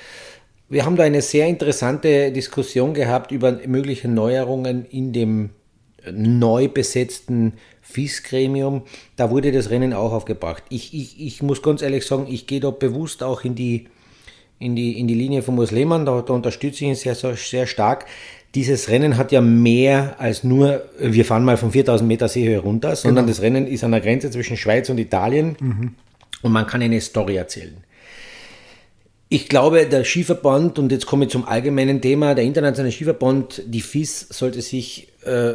Wir 0.68 0.84
haben 0.84 0.96
da 0.96 1.04
eine 1.04 1.23
sehr 1.23 1.46
interessante 1.46 2.32
Diskussion 2.32 2.94
gehabt 2.94 3.32
über 3.32 3.52
mögliche 3.66 4.08
Neuerungen 4.08 4.87
in 4.87 5.12
dem 5.12 5.50
neu 6.11 6.68
besetzten 6.68 7.54
FIS-Gremium, 7.84 8.82
da 9.16 9.30
wurde 9.30 9.52
das 9.52 9.70
Rennen 9.70 9.92
auch 9.92 10.12
aufgebracht. 10.12 10.62
Ich, 10.68 10.94
ich, 10.94 11.20
ich 11.20 11.42
muss 11.42 11.62
ganz 11.62 11.82
ehrlich 11.82 12.06
sagen, 12.06 12.26
ich 12.28 12.46
gehe 12.46 12.61
da 12.61 12.70
bewusst 12.70 13.23
auch 13.23 13.44
in 13.44 13.54
die, 13.54 13.87
in 14.58 14.76
die, 14.76 14.99
in 14.99 15.06
die 15.06 15.14
Linie 15.14 15.42
von 15.42 15.54
Muslimen, 15.54 16.06
da, 16.06 16.23
da 16.23 16.32
unterstütze 16.32 16.84
ich 16.84 16.90
ihn 16.90 16.94
sehr, 16.94 17.14
sehr, 17.14 17.37
sehr 17.37 17.66
stark. 17.66 18.06
Dieses 18.54 18.88
Rennen 18.88 19.16
hat 19.16 19.32
ja 19.32 19.40
mehr 19.40 20.16
als 20.18 20.44
nur, 20.44 20.84
wir 20.99 21.25
fahren 21.25 21.44
mal 21.44 21.56
von 21.56 21.73
4000 21.73 22.06
Meter 22.06 22.28
Seehöhe 22.28 22.61
runter, 22.61 22.94
sondern 22.94 23.26
genau. 23.26 23.34
das 23.34 23.42
Rennen 23.42 23.66
ist 23.66 23.82
an 23.82 23.90
der 23.90 24.00
Grenze 24.00 24.30
zwischen 24.30 24.56
Schweiz 24.56 24.88
und 24.88 24.99
Italien 24.99 25.56
mhm. 25.58 25.94
und 26.42 26.52
man 26.52 26.66
kann 26.66 26.80
eine 26.80 27.00
Story 27.00 27.37
erzählen. 27.37 27.76
Ich 29.28 29.49
glaube, 29.49 29.87
der 29.87 30.04
Skiverband, 30.04 30.78
und 30.78 30.92
jetzt 30.92 31.06
komme 31.06 31.25
ich 31.25 31.32
zum 31.32 31.44
allgemeinen 31.49 32.00
Thema, 32.00 32.37
der 32.37 32.44
internationale 32.44 32.92
Skiverband, 32.92 33.62
die 33.66 33.80
FIS, 33.80 34.28
sollte 34.30 34.62
sich 34.62 35.08
äh, 35.25 35.54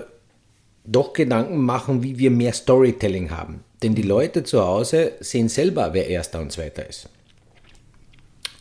doch 0.85 1.13
Gedanken 1.13 1.63
machen, 1.63 2.03
wie 2.03 2.17
wir 2.17 2.31
mehr 2.31 2.51
Storytelling 2.51 3.31
haben. 3.31 3.63
Denn 3.81 3.95
die 3.95 4.01
Leute 4.01 4.43
zu 4.43 4.65
Hause 4.65 5.13
sehen 5.21 5.47
selber, 5.47 5.93
wer 5.93 6.07
Erster 6.07 6.41
und 6.41 6.51
Zweiter 6.51 6.89
ist. 6.89 7.07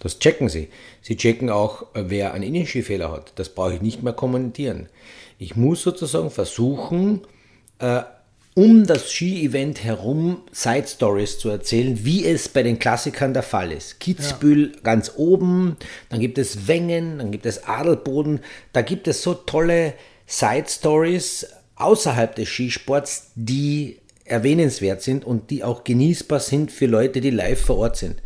Das 0.01 0.19
checken 0.19 0.49
sie. 0.49 0.69
Sie 1.03 1.17
checken 1.17 1.51
auch, 1.51 1.87
wer 1.95 2.33
einen 2.35 2.45
Innenskifehler 2.45 3.11
hat. 3.11 3.33
Das 3.37 3.49
brauche 3.49 3.75
ich 3.75 3.83
nicht 3.83 4.03
mehr 4.03 4.13
kommentieren. 4.13 4.89
Ich 5.39 5.57
muss 5.57 5.83
sozusagen 5.83 6.31
versuchen, 6.31 7.23
äh, 7.79 8.03
um 8.55 8.87
das 8.87 9.13
Ski-Event 9.13 9.85
herum 9.85 10.43
Side 10.51 10.89
Stories 10.89 11.39
zu 11.39 11.49
erzählen, 11.49 12.05
wie 12.05 12.27
es 12.27 12.49
bei 12.49 12.65
den 12.65 12.81
Klassikern 12.81 13.33
der 13.33 13.45
Fall 13.45 13.71
ist. 13.71 14.01
Kitzbühel 14.01 14.73
ja. 14.75 14.81
ganz 14.83 15.13
oben, 15.17 15.77
dann 16.09 16.19
gibt 16.19 16.39
es 16.39 16.67
Wengen, 16.67 17.19
dann 17.19 17.31
gibt 17.31 17.47
es 17.47 17.65
Adelboden, 17.65 18.41
da 18.73 18.83
gibt 18.83 19.07
es 19.07 19.23
so 19.23 19.35
tolle 19.35 19.95
Side 20.27 20.67
Stories, 20.69 21.47
außerhalb 21.77 22.35
des 22.35 22.49
Skisports, 22.49 23.31
die 23.37 23.99
erwähnenswert 24.25 25.03
sind 25.03 25.25
und 25.25 25.51
die 25.51 25.63
auch 25.63 25.85
genießbar 25.85 26.41
sind 26.41 26.73
für 26.73 26.87
Leute, 26.87 27.21
die 27.21 27.31
live 27.31 27.61
vor 27.61 27.79
Ort 27.79 27.97
sind. 27.97 28.17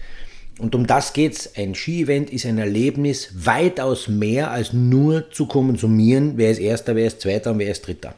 Und 0.59 0.75
um 0.75 0.87
das 0.87 1.13
geht's. 1.13 1.53
Ein 1.57 1.75
Ski-Event 1.75 2.31
ist 2.31 2.47
ein 2.47 2.59
Erlebnis 2.59 3.31
weitaus 3.35 4.09
mehr 4.09 4.51
als 4.51 4.73
nur 4.73 5.31
zu 5.31 5.47
konsumieren, 5.47 6.35
wer 6.37 6.51
ist 6.51 6.59
Erster, 6.59 6.95
wer 6.95 7.07
ist 7.07 7.21
Zweiter 7.21 7.53
und 7.53 7.59
wer 7.59 7.71
ist 7.71 7.87
Dritter. 7.87 8.15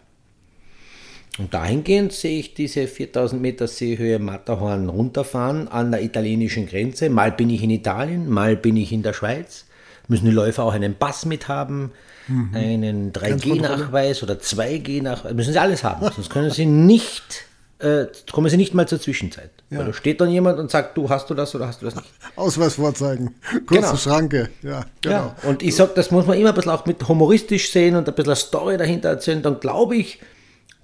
Und 1.38 1.52
dahingehend 1.52 2.12
sehe 2.12 2.38
ich 2.38 2.54
diese 2.54 2.86
4000 2.86 3.40
Meter 3.42 3.66
Seehöhe 3.66 4.18
Matterhorn 4.18 4.88
runterfahren 4.88 5.66
an 5.68 5.90
der 5.90 6.02
italienischen 6.02 6.66
Grenze. 6.66 7.10
Mal 7.10 7.32
bin 7.32 7.50
ich 7.50 7.62
in 7.62 7.70
Italien, 7.70 8.28
mal 8.28 8.56
bin 8.56 8.76
ich 8.76 8.92
in 8.92 9.02
der 9.02 9.14
Schweiz. 9.14 9.64
Müssen 10.06 10.26
die 10.26 10.32
Läufer 10.32 10.64
auch 10.64 10.74
einen 10.74 10.94
Pass 10.94 11.24
mithaben 11.24 11.92
mhm. 12.28 12.50
einen 12.54 13.12
3G-Nachweis 13.12 14.22
oder 14.22 14.34
2G-Nachweis, 14.34 15.34
müssen 15.34 15.52
sie 15.52 15.58
alles 15.58 15.84
haben, 15.84 16.10
sonst 16.14 16.30
können 16.30 16.50
sie 16.50 16.66
nicht, 16.66 17.46
äh, 17.84 18.06
kommen 18.32 18.48
sie 18.48 18.56
nicht 18.56 18.74
mal 18.74 18.88
zur 18.88 19.00
Zwischenzeit. 19.00 19.50
Ja. 19.70 19.78
Weil 19.78 19.86
da 19.86 19.92
steht 19.92 20.20
dann 20.20 20.30
jemand 20.30 20.58
und 20.58 20.70
sagt, 20.70 20.96
du 20.96 21.08
hast 21.10 21.28
du 21.28 21.34
das 21.34 21.54
oder 21.54 21.68
hast 21.68 21.82
du 21.82 21.86
das 21.86 21.96
nicht. 21.96 22.08
Ausweis 22.36 22.74
vorzeigen, 22.74 23.34
kurze 23.66 23.82
genau. 23.82 23.96
Schranke, 23.96 24.48
ja, 24.62 24.84
genau. 25.02 25.14
Ja, 25.14 25.36
und 25.42 25.62
ich 25.62 25.76
sage, 25.76 25.92
das 25.94 26.10
muss 26.10 26.26
man 26.26 26.38
immer 26.38 26.50
ein 26.50 26.54
bisschen 26.54 26.72
auch 26.72 26.86
mit 26.86 27.06
humoristisch 27.06 27.70
sehen 27.70 27.94
und 27.96 28.08
ein 28.08 28.14
bisschen 28.14 28.30
eine 28.30 28.36
Story 28.36 28.76
dahinter 28.78 29.10
erzählen, 29.10 29.42
dann 29.42 29.60
glaube 29.60 29.96
ich, 29.96 30.20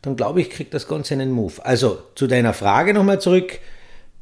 dann 0.02 0.16
glaube 0.16 0.40
ich, 0.40 0.50
kriegt 0.50 0.74
das 0.74 0.86
Ganze 0.86 1.14
einen 1.14 1.30
Move. 1.30 1.54
Also 1.64 1.98
zu 2.14 2.26
deiner 2.26 2.52
Frage 2.52 2.94
nochmal 2.94 3.20
zurück. 3.20 3.58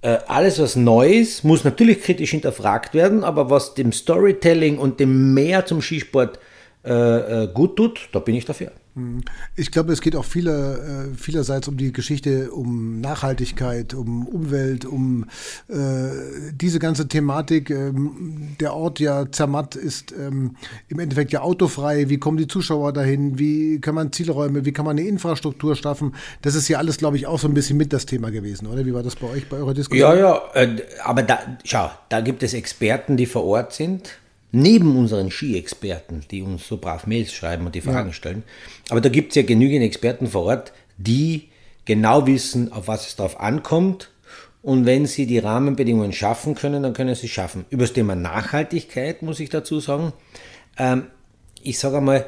Äh, 0.00 0.18
alles, 0.28 0.60
was 0.60 0.76
neu 0.76 1.08
ist, 1.08 1.42
muss 1.42 1.64
natürlich 1.64 2.02
kritisch 2.02 2.30
hinterfragt 2.30 2.94
werden, 2.94 3.24
aber 3.24 3.50
was 3.50 3.74
dem 3.74 3.92
Storytelling 3.92 4.78
und 4.78 5.00
dem 5.00 5.34
Mehr 5.34 5.66
zum 5.66 5.82
Skisport 5.82 6.38
äh, 6.84 6.92
äh, 6.92 7.48
gut 7.52 7.76
tut, 7.76 8.08
da 8.12 8.20
bin 8.20 8.36
ich 8.36 8.44
dafür. 8.44 8.70
Hm. 8.98 9.22
Ich 9.56 9.70
glaube, 9.70 9.92
es 9.92 10.00
geht 10.00 10.16
auch 10.16 10.24
viele, 10.24 11.10
äh, 11.12 11.16
vielerseits 11.16 11.68
um 11.68 11.76
die 11.76 11.92
Geschichte, 11.92 12.50
um 12.50 13.00
Nachhaltigkeit, 13.00 13.94
um 13.94 14.26
Umwelt, 14.26 14.84
um 14.84 15.24
äh, 15.68 15.74
diese 16.52 16.78
ganze 16.78 17.08
Thematik. 17.08 17.70
Ähm, 17.70 18.56
der 18.60 18.74
Ort 18.74 19.00
ja 19.00 19.30
Zermatt 19.30 19.76
ist 19.76 20.12
ähm, 20.12 20.56
im 20.88 20.98
Endeffekt 20.98 21.32
ja 21.32 21.42
autofrei. 21.42 22.08
Wie 22.08 22.18
kommen 22.18 22.36
die 22.36 22.48
Zuschauer 22.48 22.92
dahin? 22.92 23.38
Wie 23.38 23.80
kann 23.80 23.94
man 23.94 24.12
Zielräume, 24.12 24.64
wie 24.64 24.72
kann 24.72 24.84
man 24.84 24.98
eine 24.98 25.08
Infrastruktur 25.08 25.76
schaffen? 25.76 26.14
Das 26.42 26.54
ist 26.54 26.68
ja 26.68 26.78
alles, 26.78 26.98
glaube 26.98 27.16
ich, 27.16 27.26
auch 27.26 27.38
so 27.38 27.48
ein 27.48 27.54
bisschen 27.54 27.76
mit 27.76 27.92
das 27.92 28.06
Thema 28.06 28.30
gewesen, 28.30 28.66
oder? 28.66 28.84
Wie 28.84 28.94
war 28.94 29.02
das 29.02 29.16
bei 29.16 29.28
euch, 29.28 29.48
bei 29.48 29.58
eurer 29.58 29.74
Diskussion? 29.74 30.10
Ja, 30.10 30.16
ja, 30.16 30.42
äh, 30.54 30.82
aber 31.04 31.22
da, 31.22 31.38
schau, 31.64 31.90
da 32.08 32.20
gibt 32.20 32.42
es 32.42 32.54
Experten, 32.54 33.16
die 33.16 33.26
vor 33.26 33.44
Ort 33.44 33.72
sind 33.72 34.18
neben 34.50 34.96
unseren 34.96 35.30
Ski-Experten, 35.30 36.24
die 36.30 36.42
uns 36.42 36.66
so 36.66 36.78
brav 36.78 37.06
Mails 37.06 37.32
schreiben 37.32 37.66
und 37.66 37.74
die 37.74 37.80
Fragen 37.80 38.08
ja. 38.08 38.14
stellen, 38.14 38.42
aber 38.88 39.00
da 39.00 39.08
gibt 39.08 39.32
es 39.32 39.36
ja 39.36 39.42
genügend 39.42 39.82
Experten 39.82 40.26
vor 40.26 40.44
Ort, 40.44 40.72
die 40.96 41.48
genau 41.84 42.26
wissen, 42.26 42.72
auf 42.72 42.88
was 42.88 43.06
es 43.06 43.16
drauf 43.16 43.40
ankommt. 43.40 44.10
Und 44.60 44.86
wenn 44.86 45.06
sie 45.06 45.26
die 45.26 45.38
Rahmenbedingungen 45.38 46.12
schaffen 46.12 46.54
können, 46.54 46.82
dann 46.82 46.92
können 46.92 47.14
sie 47.14 47.26
es 47.26 47.32
schaffen. 47.32 47.64
Über 47.70 47.84
das 47.84 47.92
Thema 47.92 48.14
Nachhaltigkeit 48.14 49.22
muss 49.22 49.40
ich 49.40 49.48
dazu 49.48 49.80
sagen. 49.80 50.12
Ähm, 50.76 51.06
ich 51.62 51.78
sage 51.78 51.98
einmal, 51.98 52.26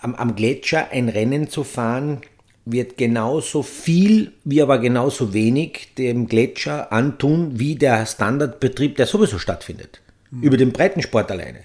am, 0.00 0.14
am 0.14 0.36
Gletscher 0.36 0.90
ein 0.90 1.08
Rennen 1.08 1.48
zu 1.48 1.64
fahren, 1.64 2.22
wird 2.64 2.96
genauso 2.96 3.62
viel 3.62 4.32
wie 4.44 4.62
aber 4.62 4.78
genauso 4.78 5.32
wenig 5.32 5.94
dem 5.98 6.26
Gletscher 6.26 6.92
antun, 6.92 7.58
wie 7.58 7.76
der 7.76 8.06
Standardbetrieb, 8.06 8.96
der 8.96 9.06
sowieso 9.06 9.38
stattfindet. 9.38 10.00
Mhm. 10.30 10.42
Über 10.42 10.56
den 10.56 10.72
Breitensport 10.72 11.30
alleine. 11.30 11.60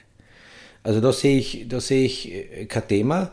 Also 0.84 1.00
da 1.00 1.12
sehe 1.12 1.38
ich, 1.38 1.66
da 1.68 1.80
sehe 1.80 2.06
ich 2.06 2.32
äh, 2.32 2.66
kein 2.66 2.88
Thema. 2.88 3.32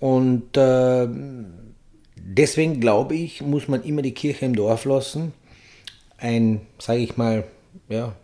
Und 0.00 0.56
äh, 0.56 1.08
deswegen 2.16 2.80
glaube 2.80 3.14
ich, 3.16 3.42
muss 3.42 3.68
man 3.68 3.82
immer 3.82 4.02
die 4.02 4.14
Kirche 4.14 4.46
im 4.46 4.54
Dorf 4.54 4.84
lassen. 4.84 5.32
Ein, 6.18 6.62
sage 6.78 7.00
ich 7.00 7.16
mal, 7.16 7.44
ja, 7.88 8.14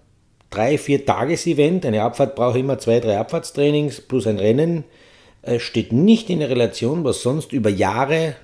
drei, 0.51 0.79
vier 0.79 1.05
Tages-Event. 1.05 1.87
Eine 1.87 2.03
Abfahrt 2.03 2.35
braucht 2.35 2.57
immer 2.57 2.79
zwei, 2.79 3.01
drei 3.01 3.19
Abfahrtstrainings 3.19 4.01
plus 4.01 4.27
ein 4.27 4.39
Rennen. 4.39 4.85
Äh, 5.43 5.59
steht 5.59 5.93
nicht 5.93 6.31
in 6.31 6.41
der 6.41 6.51
Relation, 6.51 7.05
was 7.05 7.23
sonst 7.23 7.53
über 7.53 7.71
Jahre 7.71 8.37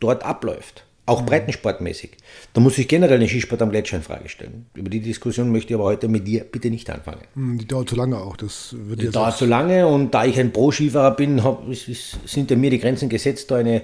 dort 0.00 0.24
abläuft. 0.24 0.84
Auch 1.08 1.22
breitensportmäßig. 1.22 2.10
Da 2.52 2.60
muss 2.60 2.76
ich 2.76 2.86
generell 2.86 3.18
den 3.18 3.28
Skisport 3.28 3.62
am 3.62 3.70
Gletscher 3.70 3.96
in 3.96 4.02
Frage 4.02 4.28
stellen. 4.28 4.66
Über 4.74 4.90
die 4.90 5.00
Diskussion 5.00 5.50
möchte 5.50 5.72
ich 5.72 5.74
aber 5.74 5.84
heute 5.84 6.06
mit 6.08 6.26
dir 6.26 6.44
bitte 6.44 6.68
nicht 6.68 6.90
anfangen. 6.90 7.22
Hm, 7.34 7.58
die 7.58 7.66
dauert 7.66 7.88
zu 7.88 7.96
lange 7.96 8.18
auch. 8.18 8.36
Das 8.36 8.76
wird 8.78 9.00
die 9.00 9.10
dauert 9.10 9.38
zu 9.38 9.46
lange 9.46 9.86
und 9.86 10.12
da 10.12 10.26
ich 10.26 10.38
ein 10.38 10.52
Pro-Skifahrer 10.52 11.16
bin, 11.16 11.42
hab, 11.42 11.64
sind 11.74 12.50
ja 12.50 12.56
mir 12.56 12.70
die 12.70 12.78
Grenzen 12.78 13.08
gesetzt, 13.08 13.50
da 13.50 13.56
eine, 13.56 13.82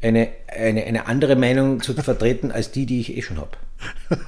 eine, 0.00 0.28
eine, 0.48 0.84
eine 0.84 1.06
andere 1.06 1.36
Meinung 1.36 1.82
zu 1.82 1.92
vertreten 1.92 2.50
als 2.50 2.70
die, 2.70 2.86
die 2.86 3.00
ich 3.00 3.16
eh 3.16 3.22
schon 3.22 3.36
habe. 3.36 3.50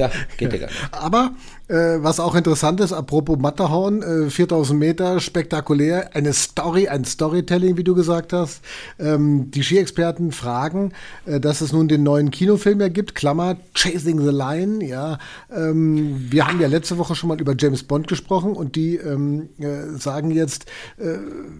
Ja, 0.00 0.10
geht 0.38 0.52
ja 0.52 0.58
gar 0.58 0.66
nicht. 0.68 0.80
Aber 0.92 1.32
äh, 1.68 2.02
was 2.02 2.18
auch 2.20 2.34
interessant 2.34 2.80
ist, 2.80 2.92
apropos 2.92 3.38
Matterhorn, 3.38 4.02
äh, 4.02 4.30
4000 4.30 4.78
Meter, 4.78 5.20
spektakulär, 5.20 6.16
eine 6.16 6.32
Story, 6.32 6.88
ein 6.88 7.04
Storytelling, 7.04 7.76
wie 7.76 7.84
du 7.84 7.94
gesagt 7.94 8.32
hast. 8.32 8.62
Ähm, 8.98 9.50
die 9.50 9.62
Ski-Experten 9.62 10.32
fragen, 10.32 10.92
äh, 11.26 11.38
dass 11.38 11.60
es 11.60 11.72
nun 11.72 11.86
den 11.86 12.02
neuen 12.02 12.30
Kinofilm 12.30 12.80
ja 12.80 12.88
gibt, 12.88 13.14
Klammer, 13.14 13.56
Chasing 13.74 14.20
the 14.20 14.30
Line, 14.30 14.84
ja. 14.84 15.18
Ähm, 15.54 16.26
wir 16.30 16.48
haben 16.48 16.60
ja 16.60 16.66
letzte 16.66 16.98
Woche 16.98 17.14
schon 17.14 17.28
mal 17.28 17.40
über 17.40 17.54
James 17.56 17.82
Bond 17.82 18.08
gesprochen 18.08 18.54
und 18.54 18.74
die 18.74 18.96
ähm, 18.96 19.50
äh, 19.58 19.98
sagen 19.98 20.30
jetzt, 20.30 20.64
äh, 20.96 21.18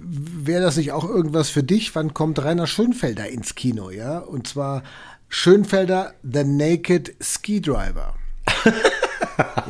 wäre 0.08 0.62
das 0.62 0.76
nicht 0.76 0.92
auch 0.92 1.08
irgendwas 1.08 1.50
für 1.50 1.62
dich? 1.62 1.94
Wann 1.94 2.14
kommt 2.14 2.42
Rainer 2.42 2.66
Schönfelder 2.66 3.28
ins 3.28 3.54
Kino, 3.54 3.90
ja? 3.90 4.18
Und 4.18 4.48
zwar 4.48 4.82
Schönfelder 5.28 6.14
The 6.24 6.42
Naked 6.42 7.14
Ski 7.20 7.60
Driver. 7.60 8.14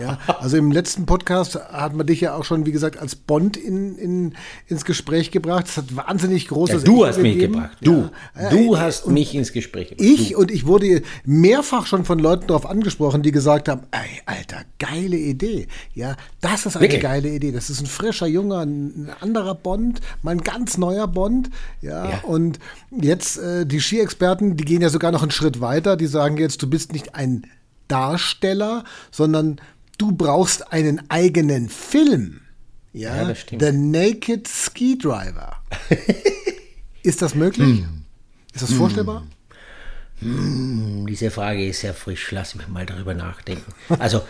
Ja, 0.01 0.19
also 0.41 0.57
im 0.57 0.73
letzten 0.73 1.07
Podcast 1.07 1.57
hat 1.57 1.95
man 1.95 2.07
dich 2.07 2.21
ja 2.21 2.35
auch 2.35 2.45
schon, 2.45 2.67
wie 2.67 2.73
gesagt, 2.73 2.99
als 2.99 3.17
Bond 3.17 3.57
in, 3.57 3.97
in, 3.97 4.35
ins 4.67 4.85
Gespräch 4.85 5.31
gebracht. 5.31 5.67
Das 5.67 5.77
hat 5.77 5.97
wahnsinnig 5.97 6.49
großes. 6.49 6.83
Ja, 6.83 6.87
du 6.87 7.07
hast 7.07 7.19
mich 7.19 7.39
gebracht. 7.39 7.77
Du. 7.81 8.09
Ja. 8.41 8.51
Du 8.51 8.79
hast 8.79 9.05
und 9.05 9.15
mich 9.15 9.35
ins 9.35 9.53
Gespräch 9.53 9.91
gebracht. 9.91 10.09
Ich 10.09 10.31
du. 10.31 10.39
und 10.39 10.51
ich 10.51 10.67
wurde 10.67 11.03
mehrfach 11.25 11.87
schon 11.87 12.05
von 12.05 12.19
Leuten 12.19 12.47
darauf 12.47 12.67
angesprochen, 12.67 13.23
die 13.23 13.33
gesagt 13.33 13.69
haben: 13.69 13.83
Ey, 13.91 14.23
Alter, 14.27 14.63
geile 14.79 15.17
Idee. 15.17 15.67
Ja, 15.95 16.17
das 16.41 16.67
ist 16.67 16.77
eine 16.77 16.85
Wirklich? 16.85 17.03
geile 17.03 17.29
Idee. 17.29 17.53
Das 17.53 17.71
ist 17.71 17.81
ein 17.81 17.87
frischer, 17.87 18.27
junger, 18.27 18.61
ein 18.61 19.11
anderer 19.21 19.55
Bond, 19.55 20.01
mein 20.23 20.39
ganz 20.39 20.79
neuer 20.79 21.07
Bond. 21.07 21.51
Ja, 21.81 22.11
ja. 22.11 22.21
und 22.23 22.59
jetzt 22.91 23.39
äh, 23.39 23.67
die 23.67 23.81
Ski-Experten, 23.81 24.57
die 24.57 24.65
gehen 24.65 24.83
ja 24.83 24.89
sogar 24.89 25.13
noch 25.13 25.23
einen 25.23 25.31
Schritt 25.31 25.61
weiter. 25.61 25.97
Die 25.97 26.07
sagen 26.07 26.37
jetzt, 26.37 26.63
du 26.63 26.69
bist 26.69 26.93
nicht 26.93 27.15
ein 27.15 27.47
Darsteller, 27.91 28.85
sondern 29.11 29.61
du 29.99 30.13
brauchst 30.13 30.73
einen 30.73 31.11
eigenen 31.11 31.69
Film. 31.69 32.41
Ja, 32.93 33.17
ja 33.17 33.29
das 33.29 33.41
stimmt. 33.41 33.63
The 33.63 33.73
Naked 33.73 34.49
Ski 34.49 34.99
Driver. 34.99 35.63
ist 37.03 37.23
das 37.23 37.35
möglich? 37.35 37.81
Hm. 37.81 38.05
Ist 38.53 38.63
das 38.63 38.73
vorstellbar? 38.73 39.27
Hm, 40.21 41.07
diese 41.09 41.31
Frage 41.31 41.67
ist 41.67 41.81
sehr 41.81 41.95
frisch. 41.95 42.31
Lass 42.31 42.55
mich 42.55 42.69
mal 42.69 42.85
darüber 42.85 43.15
nachdenken. 43.15 43.73
Also, 43.99 44.23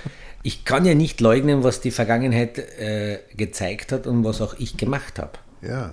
ich 0.43 0.65
kann 0.65 0.85
ja 0.85 0.95
nicht 0.95 1.21
leugnen, 1.21 1.65
was 1.65 1.81
die 1.81 1.91
Vergangenheit 1.91 2.59
äh, 2.59 3.21
gezeigt 3.37 3.93
hat 3.93 4.07
und 4.07 4.25
was 4.25 4.41
auch 4.41 4.55
ich 4.59 4.77
gemacht 4.77 5.19
habe. 5.19 5.33
Ja. 5.63 5.93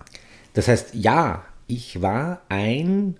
Das 0.53 0.67
heißt, 0.67 0.93
ja, 0.93 1.45
ich 1.67 2.01
war 2.01 2.41
ein 2.49 3.17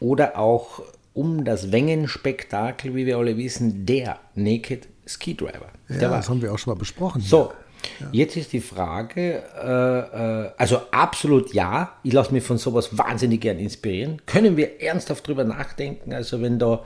oder 0.00 0.38
auch 0.38 0.82
um 1.14 1.44
das 1.44 1.72
Wengenspektakel, 1.72 2.94
wie 2.94 3.06
wir 3.06 3.18
alle 3.18 3.36
wissen, 3.36 3.86
der 3.86 4.18
Naked 4.34 4.88
Ski 5.06 5.36
Driver. 5.36 5.70
Ja, 5.88 6.08
das 6.08 6.28
haben 6.28 6.40
wir 6.40 6.52
auch 6.52 6.58
schon 6.58 6.72
mal 6.72 6.78
besprochen. 6.78 7.20
So, 7.20 7.52
ja. 8.00 8.06
jetzt 8.12 8.36
ist 8.36 8.52
die 8.52 8.60
Frage, 8.60 9.42
äh, 9.60 10.44
äh, 10.46 10.50
also 10.56 10.82
absolut 10.92 11.52
ja, 11.52 11.94
ich 12.04 12.12
lasse 12.12 12.32
mich 12.32 12.44
von 12.44 12.58
sowas 12.58 12.96
wahnsinnig 12.96 13.40
gern 13.40 13.58
inspirieren. 13.58 14.22
Können 14.26 14.56
wir 14.56 14.80
ernsthaft 14.80 15.26
drüber 15.26 15.44
nachdenken? 15.44 16.12
Also 16.12 16.40
wenn 16.40 16.58
da 16.58 16.84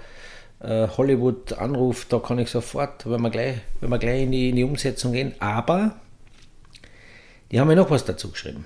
äh, 0.61 0.89
Hollywood 0.89 1.53
anruft, 1.53 2.13
da 2.13 2.19
kann 2.19 2.39
ich 2.39 2.49
sofort, 2.49 3.09
wenn 3.09 3.21
wir 3.21 3.31
gleich, 3.31 3.57
wenn 3.81 3.91
wir 3.91 3.99
gleich 3.99 4.23
in, 4.23 4.33
die, 4.33 4.51
in 4.51 4.57
die 4.57 4.65
Umsetzung 4.65 5.13
gehen. 5.13 5.35
Aber 5.39 5.97
die 7.51 7.61
haben 7.61 7.69
mir 7.69 7.77
noch 7.77 7.91
was 7.91 8.05
dazu 8.05 8.31
geschrieben, 8.31 8.65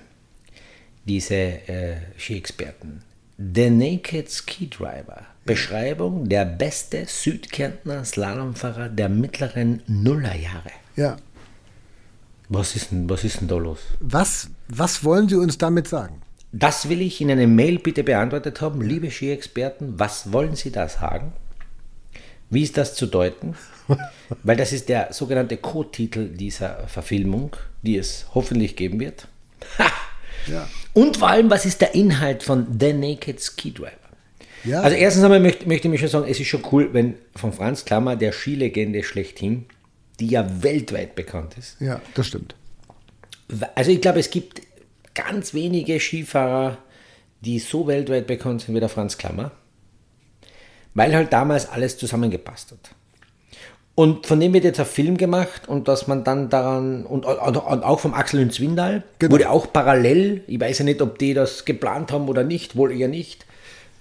diese 1.04 1.34
äh, 1.34 1.96
Ski-Experten. 2.16 3.02
The 3.36 3.70
Naked 3.70 4.30
Ski 4.30 4.68
Driver 4.68 5.26
Beschreibung 5.48 6.28
der 6.28 6.44
beste 6.44 7.06
Südkärntner 7.06 8.04
Slalomfahrer 8.04 8.90
der 8.90 9.08
mittleren 9.08 9.82
Nullerjahre. 9.86 10.70
Ja. 10.94 11.16
Was 12.50 12.76
ist 12.76 12.90
denn, 12.90 13.08
was 13.08 13.24
ist 13.24 13.40
denn 13.40 13.48
da 13.48 13.56
los? 13.56 13.78
Was, 13.98 14.50
was 14.68 15.04
wollen 15.04 15.26
Sie 15.26 15.36
uns 15.36 15.56
damit 15.56 15.88
sagen? 15.88 16.20
Das 16.52 16.90
will 16.90 17.00
ich 17.00 17.22
in 17.22 17.30
einer 17.30 17.46
Mail 17.46 17.78
bitte 17.78 18.04
beantwortet 18.04 18.60
haben. 18.60 18.82
Liebe 18.82 19.10
Ski-Experten, 19.10 19.98
was 19.98 20.34
wollen 20.34 20.54
Sie 20.54 20.70
da 20.70 20.86
sagen? 20.86 21.32
Wie 22.50 22.62
ist 22.62 22.76
das 22.76 22.94
zu 22.94 23.06
deuten? 23.06 23.56
Weil 24.42 24.56
das 24.58 24.74
ist 24.74 24.90
der 24.90 25.14
sogenannte 25.14 25.56
Co-Titel 25.56 26.28
dieser 26.28 26.86
Verfilmung, 26.88 27.56
die 27.80 27.96
es 27.96 28.26
hoffentlich 28.34 28.76
geben 28.76 29.00
wird. 29.00 29.28
Ja. 30.46 30.68
Und 30.92 31.16
vor 31.16 31.28
allem, 31.28 31.50
was 31.50 31.64
ist 31.64 31.80
der 31.80 31.94
Inhalt 31.94 32.42
von 32.42 32.78
The 32.78 32.92
Naked 32.92 33.40
Ski 33.40 33.72
Driver? 33.72 33.97
Ja. 34.64 34.80
Also 34.80 34.96
erstens 34.96 35.24
einmal 35.24 35.40
möchte, 35.40 35.68
möchte 35.68 35.88
ich 35.88 35.92
mich 35.92 36.00
schon 36.00 36.08
sagen, 36.08 36.26
es 36.28 36.40
ist 36.40 36.48
schon 36.48 36.62
cool, 36.72 36.90
wenn 36.92 37.14
von 37.34 37.52
Franz 37.52 37.84
Klammer, 37.84 38.16
der 38.16 38.32
Skilegende 38.32 39.02
schlechthin, 39.02 39.66
die 40.20 40.28
ja 40.28 40.62
weltweit 40.62 41.14
bekannt 41.14 41.56
ist. 41.58 41.80
Ja, 41.80 42.00
das 42.14 42.26
stimmt. 42.26 42.54
Also 43.74 43.90
ich 43.90 44.00
glaube, 44.00 44.20
es 44.20 44.30
gibt 44.30 44.62
ganz 45.14 45.54
wenige 45.54 45.98
Skifahrer, 46.00 46.78
die 47.40 47.58
so 47.58 47.86
weltweit 47.86 48.26
bekannt 48.26 48.62
sind 48.62 48.74
wie 48.74 48.80
der 48.80 48.88
Franz 48.88 49.16
Klammer, 49.16 49.52
weil 50.94 51.14
halt 51.14 51.32
damals 51.32 51.68
alles 51.68 51.96
zusammengepasst 51.96 52.72
hat. 52.72 52.90
Und 53.94 54.26
von 54.26 54.38
dem 54.38 54.52
wird 54.52 54.62
jetzt 54.62 54.78
ein 54.78 54.86
Film 54.86 55.16
gemacht 55.16 55.68
und 55.68 55.88
dass 55.88 56.06
man 56.06 56.22
dann 56.22 56.50
daran, 56.50 57.04
und, 57.04 57.24
und 57.26 57.56
auch 57.56 57.98
vom 57.98 58.14
Axel 58.14 58.40
und 58.40 58.52
Zwindal, 58.52 59.02
genau. 59.18 59.32
wurde 59.32 59.50
auch 59.50 59.72
parallel, 59.72 60.44
ich 60.46 60.60
weiß 60.60 60.78
ja 60.78 60.84
nicht, 60.84 61.02
ob 61.02 61.18
die 61.18 61.34
das 61.34 61.64
geplant 61.64 62.12
haben 62.12 62.28
oder 62.28 62.44
nicht, 62.44 62.76
wohl 62.76 62.92
eher 62.92 63.08
nicht, 63.08 63.44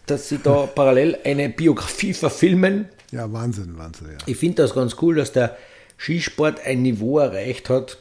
dass 0.08 0.30
sie 0.30 0.40
da 0.40 0.66
parallel 0.66 1.18
eine 1.24 1.50
Biografie 1.50 2.14
verfilmen. 2.14 2.90
Ja, 3.12 3.32
Wahnsinn, 3.32 3.78
Wahnsinn. 3.78 4.08
Ja. 4.12 4.18
Ich 4.26 4.38
finde 4.38 4.64
das 4.64 4.74
ganz 4.74 4.96
cool, 5.02 5.16
dass 5.16 5.32
der 5.32 5.58
Skisport 5.98 6.66
ein 6.66 6.82
Niveau 6.82 7.20
erreicht 7.20 7.70
hat, 7.70 7.98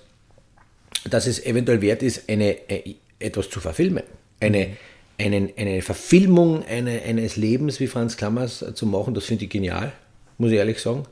dass 1.08 1.26
es 1.26 1.44
eventuell 1.44 1.80
wert 1.82 2.02
ist, 2.02 2.28
eine, 2.28 2.68
äh, 2.68 2.94
etwas 3.18 3.50
zu 3.50 3.60
verfilmen. 3.60 4.04
Eine, 4.40 4.76
einen, 5.18 5.52
eine 5.56 5.82
Verfilmung 5.82 6.64
eine, 6.64 7.02
eines 7.02 7.36
Lebens 7.36 7.80
wie 7.80 7.86
Franz 7.86 8.16
Klammers 8.16 8.64
zu 8.74 8.86
machen, 8.86 9.14
das 9.14 9.24
finde 9.24 9.44
ich 9.44 9.50
genial, 9.50 9.92
muss 10.38 10.50
ich 10.50 10.58
ehrlich 10.58 10.80
sagen. 10.80 11.04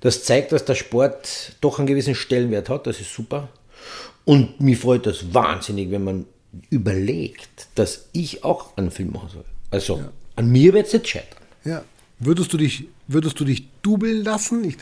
Das 0.00 0.24
zeigt, 0.24 0.52
dass 0.52 0.64
der 0.64 0.74
Sport 0.74 1.56
doch 1.60 1.78
einen 1.78 1.86
gewissen 1.86 2.14
Stellenwert 2.14 2.68
hat, 2.68 2.86
das 2.86 3.00
ist 3.00 3.12
super. 3.12 3.48
Und 4.24 4.60
mich 4.60 4.78
freut 4.78 5.06
das 5.06 5.34
wahnsinnig, 5.34 5.90
wenn 5.90 6.04
man 6.04 6.26
überlegt, 6.70 7.68
dass 7.74 8.08
ich 8.12 8.44
auch 8.44 8.76
einen 8.76 8.90
Film 8.90 9.12
machen 9.12 9.30
soll. 9.32 9.44
Also, 9.70 9.98
ja. 9.98 10.10
An 10.36 10.50
mir 10.50 10.72
wird 10.72 10.86
es 10.86 10.92
jetzt 10.92 11.08
scheitern. 11.08 11.42
Ja. 11.64 11.82
Würdest 12.18 12.52
du 12.52 12.56
dich, 12.56 12.84
würdest 13.08 13.38
du 13.40 13.44
dich 13.44 13.64
dubeln 13.82 14.22
lassen? 14.22 14.62
Ich, 14.64 14.76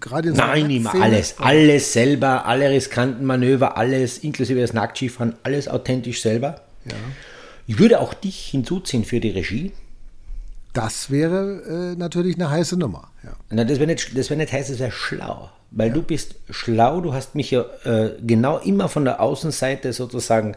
gerade 0.00 0.30
so 0.30 0.36
Nein, 0.36 0.70
immer 0.70 0.94
alles. 0.94 1.34
Alles 1.38 1.92
selber, 1.92 2.46
alle 2.46 2.70
riskanten 2.70 3.26
Manöver, 3.26 3.76
alles, 3.76 4.18
inklusive 4.18 4.60
das 4.60 4.72
Nacktskifahren, 4.72 5.34
alles 5.42 5.68
authentisch 5.68 6.22
selber. 6.22 6.62
Ja. 6.86 6.94
Ich 7.66 7.78
würde 7.78 8.00
auch 8.00 8.14
dich 8.14 8.46
hinzuziehen 8.46 9.04
für 9.04 9.20
die 9.20 9.30
Regie. 9.30 9.72
Das 10.72 11.10
wäre 11.10 11.92
äh, 11.92 11.98
natürlich 11.98 12.36
eine 12.36 12.50
heiße 12.50 12.78
Nummer. 12.78 13.10
Ja. 13.22 13.32
Na, 13.50 13.64
das 13.64 13.78
wäre 13.78 13.88
nicht, 13.88 14.14
wär 14.14 14.36
nicht 14.36 14.52
heiß, 14.52 14.68
das 14.68 14.78
wäre 14.78 14.92
schlau. 14.92 15.50
Weil 15.70 15.88
ja. 15.88 15.94
du 15.94 16.02
bist 16.02 16.36
schlau, 16.50 17.00
du 17.00 17.12
hast 17.12 17.34
mich 17.34 17.50
ja 17.50 17.64
äh, 17.84 18.12
genau 18.24 18.58
immer 18.58 18.88
von 18.88 19.04
der 19.04 19.20
Außenseite 19.20 19.92
sozusagen 19.92 20.56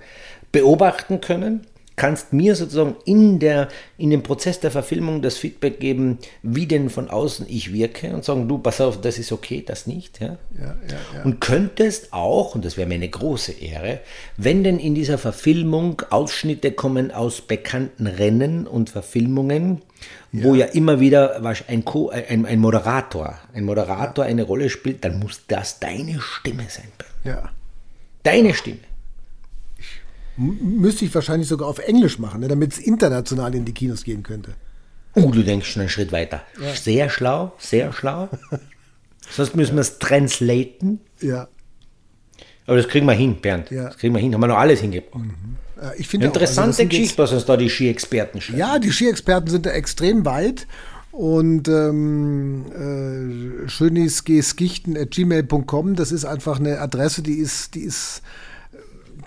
beobachten 0.52 1.20
können 1.20 1.66
kannst 2.00 2.32
mir 2.32 2.56
sozusagen 2.56 2.96
in, 3.04 3.40
der, 3.40 3.68
in 3.98 4.10
dem 4.10 4.24
Prozess 4.24 4.62
der 4.62 4.72
Verfilmung 4.72 5.22
das 5.22 5.38
Feedback 5.38 5.82
geben, 5.82 6.18
wie 6.42 6.66
denn 6.66 6.90
von 6.90 7.10
außen 7.10 7.46
ich 7.50 7.74
wirke 7.74 8.14
und 8.14 8.24
sagen, 8.24 8.48
du, 8.48 8.58
pass 8.58 8.80
auf, 8.80 9.02
das 9.02 9.20
ist 9.20 9.34
okay, 9.34 9.64
das 9.66 9.86
nicht. 9.86 10.22
Ja? 10.22 10.38
Ja, 10.58 10.66
ja, 10.66 10.98
ja. 11.14 11.24
Und 11.26 11.42
könntest 11.42 12.14
auch, 12.14 12.56
und 12.56 12.64
das 12.64 12.78
wäre 12.78 12.88
mir 12.88 12.96
eine 12.96 13.10
große 13.10 13.52
Ehre, 13.52 14.00
wenn 14.38 14.64
denn 14.64 14.80
in 14.80 14.96
dieser 14.96 15.18
Verfilmung 15.18 16.02
Ausschnitte 16.10 16.72
kommen 16.72 17.12
aus 17.12 17.42
bekannten 17.42 18.08
Rennen 18.08 18.66
und 18.66 18.90
Verfilmungen, 18.90 19.82
wo 20.32 20.56
ja 20.56 20.68
immer 20.68 21.02
wieder 21.02 21.42
ein, 21.68 21.84
Co 21.84 22.10
ein, 22.10 22.46
ein 22.46 22.60
Moderator, 22.60 23.38
ein 23.54 23.66
Moderator 23.66 24.24
eine 24.24 24.44
Rolle 24.44 24.70
spielt, 24.70 25.04
dann 25.04 25.20
muss 25.20 25.42
das 25.48 25.80
deine 25.80 26.22
Stimme 26.22 26.66
sein. 26.70 26.88
Ja. 27.26 27.50
Deine 28.24 28.54
Stimme. 28.54 28.89
Müsste 30.40 31.06
ich 31.06 31.14
wahrscheinlich 31.14 31.48
sogar 31.50 31.68
auf 31.68 31.80
Englisch 31.80 32.18
machen, 32.20 32.40
ne, 32.42 32.48
damit 32.48 32.74
es 32.74 32.80
international 32.80 33.54
in 33.56 33.66
die 33.66 33.74
Kinos 33.74 34.04
gehen 34.04 34.24
könnte. 34.24 34.54
Oh, 35.16 35.32
du 35.32 35.44
denkst 35.44 35.70
schon 35.72 35.82
einen 35.82 35.90
Schritt 35.90 36.12
weiter. 36.12 36.42
Ja. 36.62 36.74
Sehr 36.76 37.10
schlau, 37.10 37.54
sehr 37.58 37.92
schlau. 37.92 38.30
Sonst 39.32 39.56
müssen 39.56 39.76
wir 39.76 39.82
es 39.82 39.98
translaten. 40.00 41.00
Ja. 41.22 41.48
Aber 42.68 42.78
das 42.78 42.88
kriegen 42.88 43.06
wir 43.08 43.14
hin, 43.14 43.42
Bernd. 43.42 43.72
Ja. 43.72 43.86
Das 43.88 43.98
kriegen 43.98 44.14
wir 44.14 44.22
hin. 44.22 44.34
Haben 44.34 44.42
wir 44.42 44.48
noch 44.48 44.58
alles 44.58 44.80
hingebracht. 44.82 45.24
Äh, 45.82 46.00
Ich 46.00 46.08
finde 46.08 46.28
auch, 46.28 46.32
also 46.32 46.40
Interessante 46.42 46.74
sind 46.74 46.94
jetzt- 46.94 47.00
Geschichte, 47.02 47.24
was 47.24 47.32
uns 47.34 47.46
da 47.46 47.58
die 47.58 47.70
Ski-Experten 47.70 48.40
schreiben. 48.40 48.60
Ja, 48.60 48.78
die 48.80 48.92
Skiexperten 48.92 49.50
sind 49.50 49.66
da 49.66 49.72
extrem 49.72 50.26
weit. 50.26 50.68
Und 51.12 51.68
ähm, 51.68 52.66
äh, 53.66 53.68
schönisgskichten.gmail.com, 53.68 55.96
das 55.96 56.12
ist 56.12 56.24
einfach 56.26 56.60
eine 56.60 56.80
Adresse, 56.80 57.24
die 57.24 57.40
ist, 57.40 57.74
die 57.76 57.82
ist, 57.82 58.22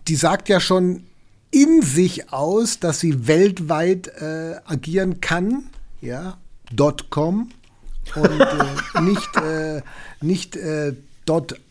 die 0.09 0.17
sagt 0.17 0.49
ja 0.49 0.59
schon 0.61 1.05
in 1.51 1.83
sich 1.83 2.33
aus, 2.33 2.81
dass 2.81 3.01
sie 3.01 3.27
weltweit 3.27 4.09
äh, 4.09 4.55
agieren 4.65 5.21
kann, 5.21 5.65
ja, 6.01 6.38
.com 7.11 7.51
und 8.17 8.41
äh, 8.41 8.65
nicht, 9.03 9.37
äh, 9.37 9.83
nicht 10.21 10.57
äh, 10.57 10.95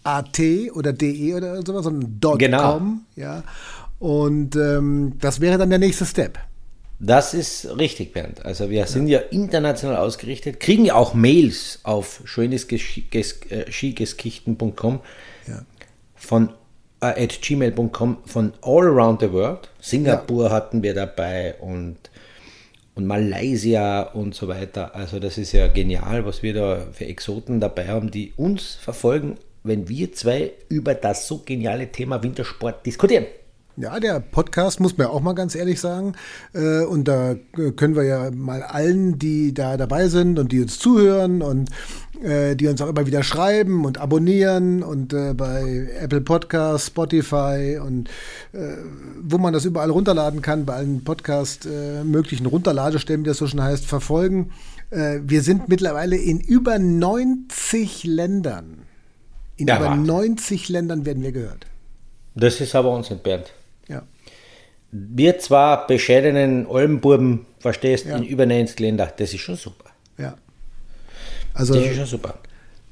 .at 0.03 0.39
oder 0.73 0.93
.de 0.93 1.33
oder 1.33 1.65
sowas, 1.65 1.83
sondern 1.83 2.19
Genau. 2.37 2.73
.com, 2.73 3.01
ja. 3.15 3.43
Und 3.99 4.55
ähm, 4.55 5.13
das 5.19 5.41
wäre 5.41 5.57
dann 5.57 5.69
der 5.69 5.79
nächste 5.79 6.05
Step. 6.05 6.39
Das 6.99 7.33
ist 7.33 7.67
richtig, 7.77 8.13
Bernd. 8.13 8.45
Also 8.45 8.69
wir 8.69 8.85
sind 8.85 9.07
ja 9.07 9.19
international 9.19 9.97
ausgerichtet, 9.97 10.59
kriegen 10.59 10.85
ja 10.85 10.93
auch 10.93 11.15
Mails 11.15 11.79
auf 11.83 12.21
schönesskichten.com 12.25 14.99
Ja. 15.47 15.65
von 16.15 16.49
äh, 16.49 16.51
at 17.01 17.41
gmail.com 17.41 18.17
von 18.25 18.53
all 18.61 18.83
around 18.83 19.19
the 19.21 19.31
world. 19.31 19.69
Singapur 19.79 20.51
hatten 20.51 20.83
wir 20.83 20.93
dabei 20.93 21.55
und, 21.59 21.97
und 22.95 23.05
Malaysia 23.05 24.03
und 24.03 24.35
so 24.35 24.47
weiter. 24.47 24.95
Also 24.95 25.19
das 25.19 25.37
ist 25.37 25.51
ja 25.51 25.67
genial, 25.67 26.25
was 26.25 26.43
wir 26.43 26.53
da 26.53 26.87
für 26.91 27.05
Exoten 27.05 27.59
dabei 27.59 27.87
haben, 27.87 28.11
die 28.11 28.33
uns 28.37 28.75
verfolgen, 28.75 29.37
wenn 29.63 29.89
wir 29.89 30.13
zwei 30.13 30.51
über 30.69 30.93
das 30.93 31.27
so 31.27 31.39
geniale 31.39 31.91
Thema 31.91 32.21
Wintersport 32.23 32.85
diskutieren. 32.85 33.25
Ja, 33.81 33.99
der 33.99 34.19
Podcast 34.19 34.79
muss 34.79 34.95
man 34.99 35.07
auch 35.07 35.21
mal 35.21 35.33
ganz 35.33 35.55
ehrlich 35.55 35.79
sagen. 35.79 36.13
Äh, 36.53 36.83
Und 36.85 37.07
da 37.07 37.31
äh, 37.31 37.71
können 37.75 37.95
wir 37.95 38.03
ja 38.03 38.29
mal 38.29 38.61
allen, 38.61 39.17
die 39.17 39.55
da 39.55 39.75
dabei 39.75 40.07
sind 40.07 40.37
und 40.37 40.51
die 40.51 40.61
uns 40.61 40.77
zuhören 40.77 41.41
und 41.41 41.69
äh, 42.21 42.55
die 42.55 42.67
uns 42.67 42.79
auch 42.79 42.89
immer 42.89 43.07
wieder 43.07 43.23
schreiben 43.23 43.83
und 43.85 43.97
abonnieren 43.97 44.83
und 44.83 45.13
äh, 45.13 45.33
bei 45.33 45.89
Apple 45.99 46.21
Podcasts, 46.21 46.87
Spotify 46.87 47.79
und 47.83 48.07
äh, 48.53 48.75
wo 49.19 49.39
man 49.39 49.51
das 49.51 49.65
überall 49.65 49.89
runterladen 49.89 50.43
kann, 50.43 50.67
bei 50.67 50.75
allen 50.75 51.03
Podcast 51.03 51.65
äh, 51.65 52.03
möglichen 52.03 52.45
Runterladestellen, 52.45 53.23
wie 53.23 53.29
das 53.29 53.37
so 53.37 53.47
schon 53.47 53.63
heißt, 53.63 53.85
verfolgen. 53.85 54.51
Wir 54.93 55.41
sind 55.41 55.69
mittlerweile 55.69 56.17
in 56.17 56.41
über 56.41 56.77
90 56.77 58.03
Ländern. 58.03 58.79
In 59.55 59.67
Ja, 59.69 59.77
über 59.77 59.85
Wahnsinn. 59.85 60.05
90 60.05 60.67
Ländern 60.67 61.05
werden 61.05 61.23
wir 61.23 61.31
gehört. 61.31 61.65
Das 62.35 62.59
ist 62.59 62.75
aber 62.75 62.91
Unsinn, 62.91 63.19
Bernd. 63.23 63.53
Wir 64.91 65.39
zwar 65.39 65.87
bescheidenen 65.87 66.65
Oldenburben, 66.67 67.45
verstehst, 67.59 68.05
Ja. 68.05 68.17
in 68.17 68.23
über 68.23 68.45
90 68.45 68.79
Länder, 68.79 69.11
das 69.17 69.33
ist 69.33 69.39
schon 69.41 69.55
super. 69.55 69.85
Ja. 70.17 70.35
Also 71.53 71.73
Das 71.75 71.85
ist 71.85 71.95
schon 71.95 72.05
super. 72.05 72.35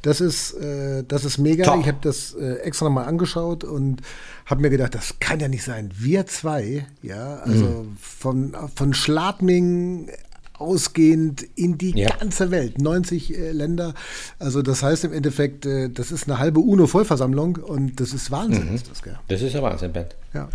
das 0.02 0.22
ist, 0.22 0.54
äh, 0.54 1.04
das 1.08 1.26
ist 1.26 1.38
mega. 1.40 1.66
Top. 1.66 1.82
Ich 1.82 1.88
habe 1.88 1.98
das 2.02 2.34
äh, 2.36 2.56
extra 2.60 2.86
nochmal 2.86 3.06
angeschaut 3.06 3.64
und 3.64 4.02
habe 4.46 4.62
mir 4.62 4.70
gedacht, 4.70 4.96
das 4.96 5.16
kann 5.20 5.40
ja 5.40 5.48
nicht 5.48 5.64
sein. 5.64 5.92
Wir 5.98 6.26
zwei, 6.28 6.86
ja, 7.02 7.38
also 7.38 7.66
Mhm. 7.66 7.98
von, 8.00 8.56
von 8.76 8.94
Schladming 8.94 10.10
ausgehend 10.54 11.44
in 11.56 11.78
die 11.78 11.92
Ja. 11.98 12.10
ganze 12.18 12.52
Welt, 12.52 12.80
90 12.80 13.38
äh, 13.38 13.52
Länder. 13.52 13.94
Also 14.40 14.62
das 14.62 14.84
heißt 14.84 15.06
im 15.06 15.14
Endeffekt, 15.14 15.66
äh, 15.66 15.90
das 15.90 16.12
ist 16.12 16.28
eine 16.28 16.38
halbe 16.40 16.60
UNO-Vollversammlung 16.60 17.56
und 17.58 18.00
das 18.00 18.12
ist 18.14 18.30
Wahnsinn. 18.32 18.70
Mhm. 18.70 18.76
Ist 18.76 18.90
das, 18.92 19.02
gell? 19.02 19.18
Das 19.30 19.42
ist 19.42 19.56
ein 19.56 19.62
Wahnsinn, 19.64 19.92
Bernd. 19.94 20.16
Ja. 20.34 20.50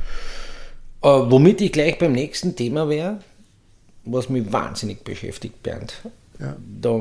Äh, 1.05 1.31
womit 1.31 1.61
ich 1.61 1.71
gleich 1.73 1.99
beim 1.99 2.13
nächsten 2.13 2.57
Thema 2.57 2.89
wäre, 2.89 3.19
was 4.05 4.29
mich 4.29 4.51
wahnsinnig 4.53 5.05
beschäftigt, 5.05 5.63
Bernd. 5.63 5.95
Ja. 6.41 6.57
Da, 6.81 7.01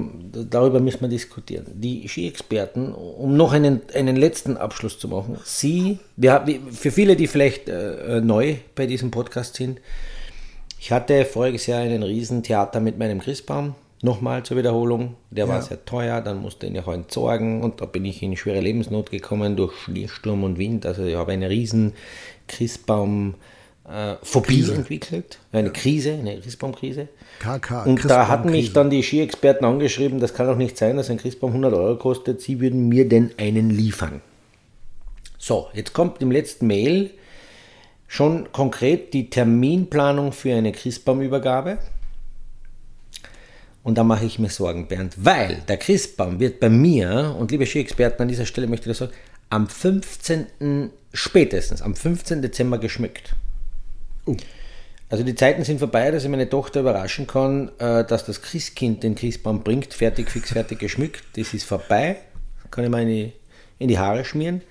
darüber 0.49 0.79
müssen 0.79 1.01
wir 1.01 1.07
diskutieren. 1.07 1.65
Die 1.73 2.07
Ski-Experten, 2.07 2.93
um 2.93 3.35
noch 3.35 3.51
einen, 3.53 3.81
einen 3.95 4.15
letzten 4.15 4.57
Abschluss 4.57 4.99
zu 4.99 5.07
machen, 5.07 5.37
Sie, 5.43 5.97
wir, 6.17 6.45
für 6.71 6.91
viele, 6.91 7.15
die 7.15 7.27
vielleicht 7.27 7.67
äh, 7.67 8.21
neu 8.21 8.55
bei 8.75 8.85
diesem 8.85 9.09
Podcast 9.09 9.55
sind, 9.55 9.79
ich 10.79 10.91
hatte 10.91 11.25
voriges 11.25 11.65
Jahr 11.65 11.79
einen 11.79 12.03
riesen 12.03 12.43
Theater 12.43 12.79
mit 12.79 12.99
meinem 12.99 13.21
Christbaum, 13.21 13.73
nochmal 14.01 14.43
zur 14.43 14.57
Wiederholung. 14.57 15.15
Der 15.31 15.47
war 15.47 15.55
Ja. 15.57 15.61
sehr 15.61 15.85
teuer, 15.85 16.19
dann 16.21 16.41
musste 16.41 16.67
ich 16.67 16.73
ihn 16.73 16.79
auch 16.79 16.93
entsorgen 16.93 17.63
und 17.63 17.79
da 17.81 17.85
bin 17.85 18.03
ich 18.05 18.21
in 18.21 18.35
schwere 18.35 18.59
Lebensnot 18.59 19.09
gekommen 19.09 19.55
durch 19.55 19.73
Schneesturm 19.79 20.43
und 20.43 20.57
Wind. 20.59 20.85
Also 20.85 21.05
ich 21.05 21.15
habe 21.15 21.31
eine 21.31 21.49
riesen 21.49 21.93
Christbaum 22.49 23.35
äh, 23.89 24.15
Phobie 24.23 24.69
entwickelt, 24.69 25.39
eine 25.51 25.71
Krise, 25.71 26.13
eine 26.13 26.39
Christbaumkrise. 26.39 27.09
KK, 27.39 27.83
Und 27.83 28.09
da 28.09 28.27
hatten 28.27 28.51
mich 28.51 28.73
dann 28.73 28.89
die 28.89 29.03
Ski-Experten 29.03 29.65
angeschrieben, 29.65 30.19
das 30.19 30.33
kann 30.33 30.47
doch 30.47 30.57
nicht 30.57 30.77
sein, 30.77 30.97
dass 30.97 31.09
ein 31.09 31.17
Christbaum 31.17 31.51
100 31.51 31.73
Euro 31.73 31.97
kostet, 31.97 32.41
sie 32.41 32.59
würden 32.59 32.87
mir 32.87 33.07
denn 33.07 33.31
einen 33.37 33.69
liefern. 33.69 34.21
So, 35.37 35.67
jetzt 35.73 35.93
kommt 35.93 36.21
im 36.21 36.31
letzten 36.31 36.67
Mail 36.67 37.11
schon 38.07 38.51
konkret 38.53 39.13
die 39.13 39.29
Terminplanung 39.29 40.31
für 40.31 40.53
eine 40.53 40.71
Christbaumübergabe. 40.71 41.79
Und 43.83 43.97
da 43.97 44.05
mache 44.05 44.23
ich 44.23 44.39
mir 44.39 44.49
Sorgen, 44.49 44.87
Bernd, 44.87 45.15
weil 45.17 45.61
der 45.67 45.75
Christbaum 45.75 46.39
wird 46.39 46.61
bei 46.61 46.69
mir, 46.69 47.35
und 47.37 47.51
liebe 47.51 47.65
Ski-Experten, 47.65 48.21
an 48.21 48.29
dieser 48.29 48.45
Stelle 48.45 48.67
möchte 48.67 48.89
ich 48.89 48.97
das 48.97 49.09
sagen, 49.09 49.19
am 49.49 49.67
15. 49.67 50.89
spätestens, 51.11 51.81
am 51.81 51.93
15. 51.93 52.41
Dezember 52.41 52.77
geschmückt. 52.77 53.35
Also 55.09 55.23
die 55.23 55.35
Zeiten 55.35 55.63
sind 55.63 55.79
vorbei, 55.79 56.09
dass 56.09 56.23
ich 56.23 56.29
meine 56.29 56.49
Tochter 56.49 56.79
überraschen 56.79 57.27
kann, 57.27 57.69
äh, 57.77 58.03
dass 58.03 58.25
das 58.25 58.41
Christkind 58.41 59.03
den 59.03 59.15
Christbaum 59.15 59.63
bringt, 59.63 59.93
fertig, 59.93 60.31
fix, 60.31 60.51
fertig 60.51 60.79
geschmückt. 60.79 61.23
Das 61.35 61.53
ist 61.53 61.65
vorbei. 61.65 62.17
Kann 62.71 62.83
ich 62.83 62.89
mal 62.89 63.03
in 63.03 63.09
die, 63.09 63.33
in 63.77 63.89
die 63.89 63.99
Haare 63.99 64.25
schmieren. 64.25 64.61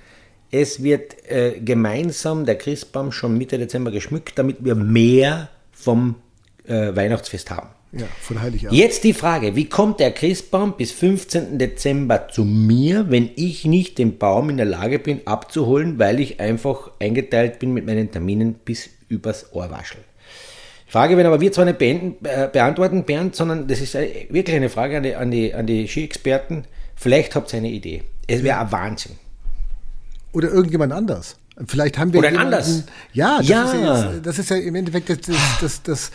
Es 0.51 0.83
wird 0.83 1.31
äh, 1.31 1.61
gemeinsam 1.61 2.45
der 2.45 2.57
Christbaum 2.57 3.13
schon 3.13 3.39
Mitte 3.39 3.57
Dezember 3.57 3.91
geschmückt, 3.91 4.39
damit 4.39 4.65
wir 4.65 4.75
mehr 4.75 5.49
vom 5.71 6.17
äh, 6.67 6.95
Weihnachtsfest 6.95 7.51
haben. 7.51 7.69
Ja, 7.93 8.07
von 8.21 8.41
Heiligabend. 8.41 8.79
Jetzt 8.79 9.05
die 9.05 9.13
Frage, 9.13 9.55
wie 9.55 9.69
kommt 9.69 10.01
der 10.01 10.13
Christbaum 10.13 10.77
bis 10.77 10.93
15. 10.93 11.59
Dezember 11.59 12.29
zu 12.29 12.45
mir, 12.45 13.11
wenn 13.11 13.31
ich 13.37 13.67
nicht 13.67 13.99
den 13.99 14.19
Baum 14.19 14.49
in 14.51 14.57
der 14.57 14.67
Lage 14.67 14.99
bin 14.99 15.27
abzuholen, 15.27 15.99
weil 15.99 16.19
ich 16.19 16.41
einfach 16.41 16.91
eingeteilt 16.99 17.59
bin 17.59 17.75
mit 17.75 17.85
meinen 17.85 18.11
Terminen 18.11 18.55
bis 18.55 18.89
übers 19.13 19.53
Ohrwaschel? 19.53 20.01
Die 20.89 20.93
Frage 20.93 21.17
werden 21.17 21.27
aber 21.29 21.41
wir 21.41 21.53
zwar 21.53 21.65
nicht 21.65 21.79
beenden, 21.79 22.25
äh, 22.25 22.49
beantworten, 22.53 23.05
Bernd, 23.05 23.35
sondern 23.37 23.67
das 23.69 23.81
ist 23.81 23.95
äh, 23.95 24.27
wirklich 24.31 24.57
eine 24.57 24.69
Frage 24.69 24.97
an 24.97 25.03
die, 25.03 25.15
an 25.15 25.31
die, 25.31 25.55
an 25.55 25.67
die 25.67 25.87
Ski-Experten. 25.89 26.65
Vielleicht 26.97 27.35
habt 27.35 27.53
ihr 27.53 27.59
eine 27.59 27.71
Idee. 27.71 28.05
Es 28.27 28.43
wäre 28.43 28.59
ein 28.59 28.73
Wahnsinn. 28.73 29.17
Oder 30.33 30.49
irgendjemand 30.51 30.93
anders. 30.93 31.37
Vielleicht 31.67 31.99
haben 31.99 32.13
wir 32.13 32.19
Oder 32.21 32.29
ein 32.29 32.35
jemanden- 32.35 32.55
anders. 32.55 32.85
Ja, 33.13 33.39
das, 33.39 33.49
Ja. 33.49 33.65
Ist 33.65 33.75
ja 33.75 34.13
jetzt, 34.13 34.27
das 34.27 34.39
ist 34.39 34.51
ja 34.51 34.57
im 34.57 34.75
Endeffekt 34.75 35.11
das, 35.11 35.19
das, 35.21 35.37
das, 35.61 35.83
das, 35.83 36.11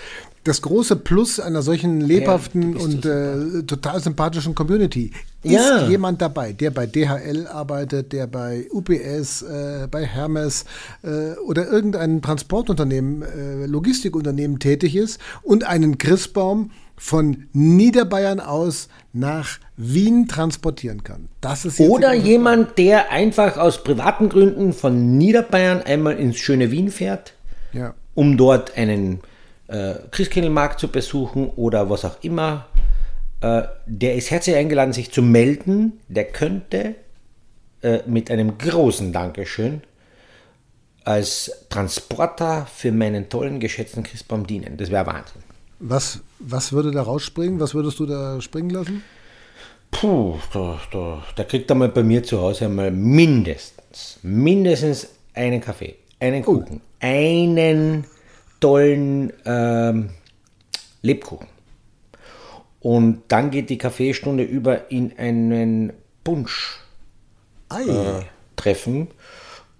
das 0.48 0.62
große 0.62 0.96
Plus 0.96 1.40
einer 1.40 1.62
solchen 1.62 2.02
lebhaften 2.02 2.74
bist 2.74 2.86
und 2.86 3.06
äh, 3.06 3.64
total 3.64 4.00
sympathischen 4.02 4.56
Community. 4.56 5.12
Ist 5.44 5.52
Ja. 5.54 5.88
jemand 5.88 6.22
dabei, 6.22 6.54
der 6.54 6.72
bei 6.72 6.86
DHL 6.86 7.48
arbeitet, 7.48 8.12
der 8.14 8.28
bei 8.28 8.68
UPS, 8.72 9.42
äh, 9.44 9.88
bei 9.90 10.06
Hermes 10.06 10.66
äh, 11.04 11.34
oder 11.46 11.68
irgendein 11.68 12.22
Transportunternehmen, 12.22 13.22
äh, 13.22 13.66
Logistikunternehmen 13.66 14.60
tätig 14.60 14.96
ist 14.96 15.20
und 15.44 15.64
einen 15.66 15.98
Christbaum 15.98 16.72
von 17.00 17.46
Niederbayern 17.54 18.40
aus 18.40 18.88
nach 19.14 19.60
Wien 19.78 20.28
transportieren 20.28 21.04
kann. 21.04 21.28
Das 21.42 21.64
ist 21.66 21.80
Oder 21.80 22.14
jemand, 22.16 22.78
der 22.80 23.12
einfach 23.12 23.58
aus 23.58 23.84
privaten 23.84 24.30
Gründen 24.30 24.74
von 24.74 25.18
Niederbayern 25.18 25.82
einmal 25.84 26.18
ins 26.18 26.38
schöne 26.38 26.72
Wien 26.72 26.90
fährt 26.90 27.34
Ja. 27.74 27.94
um 28.16 28.38
dort 28.38 28.76
einen 28.78 29.20
äh, 29.68 29.96
Christkindlmarkt 30.12 30.80
zu 30.80 30.88
besuchen 30.88 31.50
oder 31.56 31.90
was 31.90 32.06
auch 32.06 32.18
immer, 32.22 32.68
äh, 33.42 33.64
der 33.86 34.16
ist 34.16 34.32
herzlich 34.32 34.56
eingeladen, 34.56 34.94
sich 34.94 35.12
zu 35.12 35.22
melden. 35.22 36.00
Der 36.08 36.26
könnte 36.26 36.96
äh, 37.82 38.00
mit 38.06 38.32
einem 38.32 38.58
großen 38.58 39.14
Dankeschön 39.14 39.82
als 41.04 41.52
Transporter 41.70 42.66
für 42.66 42.92
meinen 42.92 43.30
tollen, 43.30 43.60
geschätzten 43.60 44.04
Christbaum 44.04 44.46
dienen. 44.46 44.78
Das 44.78 44.92
wäre 44.92 45.06
Wahnsinn. 45.06 45.42
Was, 45.80 46.22
was 46.40 46.74
würde 46.74 46.92
da 46.92 47.04
rausspringen? 47.04 47.60
Was 47.60 47.74
würdest 47.74 48.00
du 48.00 48.06
da 48.06 48.42
springen 48.42 48.72
lassen? 48.72 49.04
Puh, 49.92 50.36
da, 50.52 50.80
da, 50.92 51.24
da 51.36 51.44
kriegt 51.44 51.70
er 51.70 51.76
mal 51.76 51.90
bei 51.90 52.04
mir 52.04 52.24
zu 52.24 52.42
Hause 52.42 52.66
einmal 52.66 52.92
mindestens, 52.92 54.20
mindestens 54.22 55.08
einen 55.34 55.62
Kaffee, 55.62 55.96
einen 56.20 56.44
Kuchen, 56.44 56.82
oh. 56.82 57.06
einen 57.06 58.04
tollen 58.60 59.34
ähm, 59.46 60.10
Lebkuchen. 61.02 61.48
Und 62.80 63.24
dann 63.28 63.52
geht 63.52 63.70
die 63.70 63.78
Kaffeestunde 63.78 64.44
über 64.44 64.92
in 64.92 65.18
einen 65.18 65.94
Punsch 66.24 66.80
äh. 67.72 68.22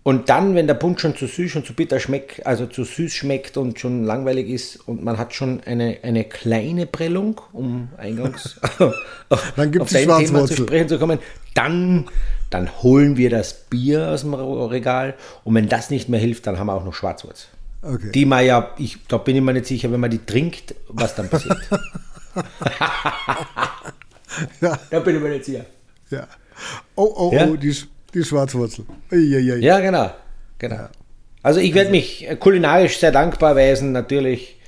Und 0.04 0.30
dann, 0.30 0.56
wenn 0.56 0.68
der 0.68 0.76
Punsch 0.76 1.02
schon 1.02 1.18
zu 1.18 1.28
süß 1.28 1.58
und 1.58 1.66
zu 1.66 1.74
bitter 1.74 2.00
schmeckt, 2.00 2.46
also 2.46 2.66
zu 2.66 2.86
süß 2.86 3.14
schmeckt 3.14 3.58
und 3.58 3.78
schon 3.78 4.06
langweilig 4.06 4.48
ist 4.48 4.88
und 4.88 5.04
man 5.04 5.18
hat 5.18 5.34
schon 5.34 5.62
eine, 5.66 5.98
eine 6.02 6.24
kleine 6.24 6.86
Prellung, 6.86 7.42
um 7.52 7.90
eingangs 7.98 8.58
dann 8.80 9.82
auf 9.82 9.90
dein 9.92 10.08
Thema 10.08 10.46
zu 10.46 10.56
sprechen 10.56 10.88
zu 10.88 10.98
kommen, 10.98 11.20
dann, 11.56 12.06
dann 12.50 12.82
holen 12.82 13.18
wir 13.18 13.30
das 13.30 13.54
Bier 13.70 14.08
aus 14.08 14.22
dem 14.22 14.34
Regal 14.34 15.16
und 15.44 15.56
wenn 15.56 15.68
das 15.68 15.90
nicht 15.90 16.08
mehr 16.08 16.22
hilft, 16.22 16.48
dann 16.48 16.58
haben 16.58 16.68
wir 16.68 16.76
auch 16.76 16.86
noch 16.86 16.94
Schwarzwurz. 16.94 17.50
Okay. 17.88 18.12
Die 18.12 18.26
man 18.26 18.46
ja, 18.46 18.74
ich, 18.78 18.98
da 19.08 19.18
bin 19.18 19.38
ich 19.38 19.42
mir 19.42 19.54
nicht 19.54 19.66
sicher, 19.66 19.90
wenn 19.92 20.02
man 20.02 20.10
die 20.10 20.26
trinkt, 20.26 20.76
was 20.90 21.16
dann 21.16 21.30
passiert. 21.30 21.58
ja. 24.62 24.78
Da 24.90 25.00
bin 25.00 25.16
ich 25.16 25.22
mir 25.22 25.30
nicht 25.30 25.46
sicher. 25.46 25.66
Ja. 26.10 26.28
Oh, 26.96 27.14
oh, 27.16 27.32
ja? 27.34 27.48
oh, 27.48 27.56
die, 27.56 27.74
die 28.14 28.24
Schwarzwurzel. 28.24 28.86
Eieiei. 29.10 29.58
Ja, 29.58 29.80
genau. 29.80 30.12
genau. 30.60 30.76
Ja. 30.76 30.90
Also 31.44 31.62
ich 31.62 31.74
werde 31.74 31.92
mich 31.92 32.28
kulinarisch 32.40 33.00
sehr 33.00 33.14
dankbar 33.14 33.56
weisen, 33.56 33.94
natürlich, 33.94 34.60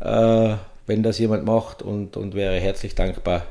äh, 0.00 0.54
wenn 0.86 1.02
das 1.02 1.18
jemand 1.18 1.46
macht 1.46 1.80
und, 1.80 2.18
und 2.18 2.34
wäre 2.34 2.60
herzlich 2.60 2.94
dankbar, 2.94 3.46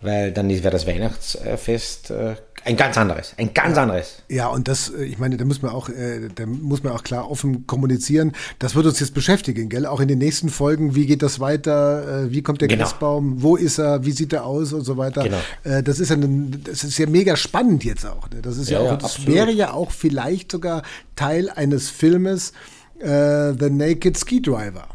weil 0.00 0.30
dann 0.30 0.48
wäre 0.48 0.70
das 0.70 0.86
Weihnachtsfest 0.86 2.12
äh, 2.12 2.36
ein 2.66 2.76
ganz 2.76 2.98
anderes, 2.98 3.32
ein 3.36 3.54
ganz 3.54 3.78
anderes. 3.78 4.22
Ja, 4.28 4.48
und 4.48 4.66
das, 4.66 4.90
äh, 4.90 5.04
ich 5.04 5.18
meine, 5.18 5.36
da 5.36 5.44
muss 5.44 5.62
man 5.62 5.70
auch, 5.70 5.88
äh, 5.88 6.28
da 6.34 6.46
muss 6.46 6.82
man 6.82 6.92
auch 6.92 7.04
klar 7.04 7.30
offen 7.30 7.64
kommunizieren. 7.68 8.32
Das 8.58 8.74
wird 8.74 8.86
uns 8.86 8.98
jetzt 8.98 9.14
beschäftigen, 9.14 9.68
gell? 9.68 9.86
Auch 9.86 10.00
in 10.00 10.08
den 10.08 10.18
nächsten 10.18 10.48
Folgen. 10.48 10.96
Wie 10.96 11.06
geht 11.06 11.22
das 11.22 11.38
weiter? 11.38 12.24
Äh, 12.24 12.32
wie 12.32 12.42
kommt 12.42 12.60
der 12.60 12.68
genau. 12.68 12.82
Christbaum? 12.82 13.40
Wo 13.40 13.54
ist 13.54 13.78
er? 13.78 14.04
Wie 14.04 14.10
sieht 14.10 14.32
er 14.32 14.44
aus 14.44 14.72
und 14.72 14.82
so 14.82 14.96
weiter? 14.96 15.22
Genau. 15.22 15.38
Das 15.62 16.00
ist 16.00 16.10
ja, 16.10 16.16
das 16.16 16.82
ist 16.82 16.98
ja 16.98 17.06
mega 17.06 17.36
spannend 17.36 17.84
jetzt 17.84 18.04
auch. 18.04 18.28
Ne? 18.30 18.42
Das 18.42 18.58
ist 18.58 18.68
ja, 18.68 18.82
ja 18.82 18.94
auch, 18.94 18.98
das 18.98 19.26
wäre 19.26 19.52
ja 19.52 19.72
auch 19.72 19.92
vielleicht 19.92 20.50
sogar 20.50 20.82
Teil 21.14 21.50
eines 21.50 21.88
Filmes, 21.88 22.52
uh, 23.00 23.54
The 23.58 23.70
Naked 23.70 24.18
Ski 24.18 24.42
Driver. 24.42 24.88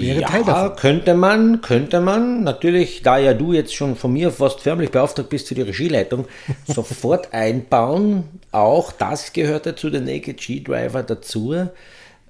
Wäre 0.00 0.20
ja, 0.20 0.28
Teil 0.28 0.44
davon. 0.44 0.76
könnte 0.76 1.14
man, 1.14 1.60
könnte 1.60 2.00
man. 2.00 2.42
Natürlich, 2.42 3.02
da 3.02 3.18
ja 3.18 3.34
du 3.34 3.52
jetzt 3.52 3.74
schon 3.74 3.96
von 3.96 4.12
mir 4.12 4.30
fast 4.30 4.60
förmlich 4.60 4.90
beauftragt 4.90 5.28
bist 5.28 5.48
für 5.48 5.54
die 5.54 5.62
Regieleitung, 5.62 6.26
sofort 6.66 7.32
einbauen. 7.32 8.24
Auch 8.52 8.92
das 8.92 9.32
gehörte 9.32 9.74
zu 9.74 9.90
den 9.90 10.04
Naked 10.04 10.38
G-Driver 10.38 11.02
dazu. 11.02 11.68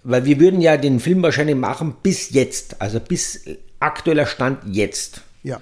Weil 0.03 0.24
wir 0.24 0.38
würden 0.40 0.61
ja 0.61 0.77
den 0.77 1.00
Film 1.00 1.22
wahrscheinlich 1.22 1.57
machen 1.57 1.96
bis 2.03 2.31
jetzt, 2.31 2.81
also 2.81 3.00
bis 3.00 3.44
aktueller 3.81 4.27
Stand 4.27 4.59
jetzt. 4.66 5.22
Ja. 5.42 5.61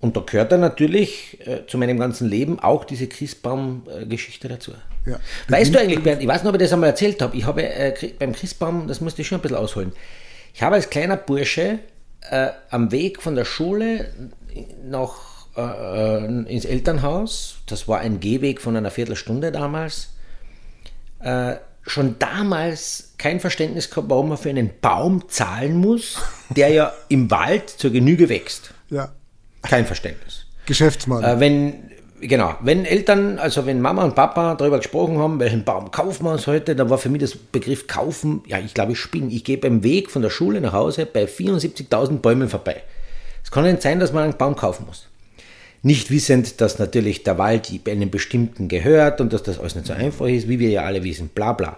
Und 0.00 0.16
da 0.16 0.20
gehört 0.20 0.52
dann 0.52 0.60
natürlich 0.60 1.38
äh, 1.46 1.66
zu 1.66 1.78
meinem 1.78 1.98
ganzen 1.98 2.28
Leben 2.28 2.58
auch 2.60 2.84
diese 2.84 3.06
Christbaum-Geschichte 3.06 4.48
dazu. 4.48 4.72
Ja. 5.06 5.18
Weißt 5.48 5.74
du 5.74 5.80
eigentlich, 5.80 6.02
Bernd, 6.02 6.20
ich 6.22 6.28
weiß 6.28 6.42
nicht, 6.42 6.48
ob 6.48 6.54
ich 6.54 6.60
das 6.60 6.72
einmal 6.72 6.90
erzählt 6.90 7.20
habe, 7.22 7.36
ich 7.36 7.46
habe 7.46 7.62
äh, 7.62 7.94
beim 8.18 8.32
Christbaum, 8.32 8.86
das 8.86 9.00
musste 9.00 9.22
ich 9.22 9.28
schon 9.28 9.38
ein 9.38 9.42
bisschen 9.42 9.56
ausholen, 9.56 9.92
ich 10.54 10.62
habe 10.62 10.76
als 10.76 10.88
kleiner 10.88 11.16
Bursche 11.16 11.80
äh, 12.30 12.48
am 12.70 12.92
Weg 12.92 13.20
von 13.20 13.34
der 13.34 13.44
Schule 13.44 14.08
noch 14.84 15.48
äh, 15.56 15.60
äh, 15.60 16.44
ins 16.46 16.64
Elternhaus, 16.64 17.56
das 17.66 17.88
war 17.88 17.98
ein 17.98 18.20
Gehweg 18.20 18.60
von 18.60 18.76
einer 18.76 18.90
Viertelstunde 18.90 19.50
damals, 19.52 20.10
äh, 21.18 21.56
schon 21.82 22.18
damals 22.18 23.14
kein 23.18 23.40
Verständnis 23.40 23.90
gehabt, 23.90 24.08
warum 24.08 24.30
man 24.30 24.38
für 24.38 24.48
einen 24.48 24.70
Baum 24.80 25.28
zahlen 25.28 25.76
muss, 25.76 26.18
der 26.50 26.68
ja 26.68 26.92
im 27.08 27.30
Wald 27.30 27.68
zur 27.68 27.90
Genüge 27.90 28.28
wächst. 28.28 28.72
Ja. 28.90 29.12
Kein 29.62 29.86
Verständnis. 29.86 30.46
Geschäftsmann. 30.66 31.24
Äh, 31.24 31.40
wenn, 31.40 31.90
genau, 32.28 32.54
wenn 32.60 32.84
Eltern, 32.84 33.38
also 33.38 33.66
wenn 33.66 33.80
Mama 33.80 34.04
und 34.04 34.14
Papa 34.14 34.54
darüber 34.54 34.78
gesprochen 34.78 35.18
haben, 35.18 35.38
welchen 35.40 35.64
Baum 35.64 35.90
kaufen 35.90 36.24
wir 36.24 36.32
uns 36.32 36.46
heute, 36.46 36.74
dann 36.74 36.90
war 36.90 36.98
für 36.98 37.08
mich 37.08 37.20
das 37.20 37.36
Begriff 37.36 37.86
kaufen, 37.86 38.42
ja, 38.46 38.58
ich 38.58 38.74
glaube, 38.74 38.92
ich 38.92 38.98
spinne. 38.98 39.30
Ich 39.30 39.44
gehe 39.44 39.58
beim 39.58 39.82
Weg 39.82 40.10
von 40.10 40.22
der 40.22 40.30
Schule 40.30 40.60
nach 40.60 40.72
Hause 40.72 41.06
bei 41.06 41.24
74.000 41.24 42.18
Bäumen 42.18 42.48
vorbei. 42.48 42.82
Es 43.42 43.50
kann 43.50 43.64
nicht 43.64 43.82
sein, 43.82 44.00
dass 44.00 44.12
man 44.12 44.24
einen 44.24 44.38
Baum 44.38 44.56
kaufen 44.56 44.86
muss. 44.86 45.08
Nicht 45.82 46.10
wissend, 46.10 46.60
dass 46.60 46.78
natürlich 46.78 47.24
der 47.24 47.36
Wald 47.36 47.70
einem 47.86 48.10
bestimmten 48.10 48.68
gehört 48.68 49.20
und 49.20 49.32
dass 49.32 49.42
das 49.42 49.58
alles 49.58 49.74
nicht 49.74 49.86
so 49.86 49.92
einfach 49.92 50.26
ist, 50.26 50.48
wie 50.48 50.58
wir 50.58 50.70
ja 50.70 50.82
alle 50.82 51.04
wissen, 51.04 51.28
bla 51.28 51.52
bla. 51.52 51.76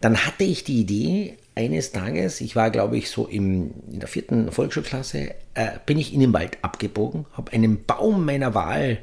Dann 0.00 0.16
hatte 0.26 0.44
ich 0.44 0.64
die 0.64 0.80
Idee, 0.80 1.36
eines 1.54 1.90
Tages, 1.90 2.40
ich 2.40 2.54
war 2.54 2.70
glaube 2.70 2.98
ich 2.98 3.10
so 3.10 3.26
im, 3.26 3.72
in 3.90 4.00
der 4.00 4.08
vierten 4.08 4.52
Volksschulklasse, 4.52 5.34
äh, 5.54 5.68
bin 5.86 5.98
ich 5.98 6.12
in 6.12 6.20
den 6.20 6.32
Wald 6.32 6.58
abgebogen, 6.62 7.24
habe 7.32 7.52
einen 7.52 7.84
Baum 7.84 8.24
meiner 8.24 8.54
Wahl 8.54 8.98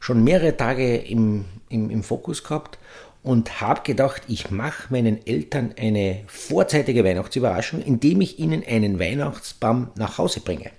schon 0.00 0.24
mehrere 0.24 0.56
Tage 0.56 0.96
im, 0.96 1.44
im, 1.68 1.90
im 1.90 2.02
Fokus 2.02 2.44
gehabt 2.44 2.78
und 3.26 3.60
habe 3.60 3.80
gedacht, 3.82 4.22
ich 4.28 4.52
mache 4.52 4.92
meinen 4.92 5.26
Eltern 5.26 5.74
eine 5.76 6.20
vorzeitige 6.28 7.02
Weihnachtsüberraschung, 7.02 7.82
indem 7.82 8.20
ich 8.20 8.38
ihnen 8.38 8.62
einen 8.64 9.00
Weihnachtsbaum 9.00 9.88
nach 9.96 10.18
Hause 10.18 10.38
bringe, 10.38 10.70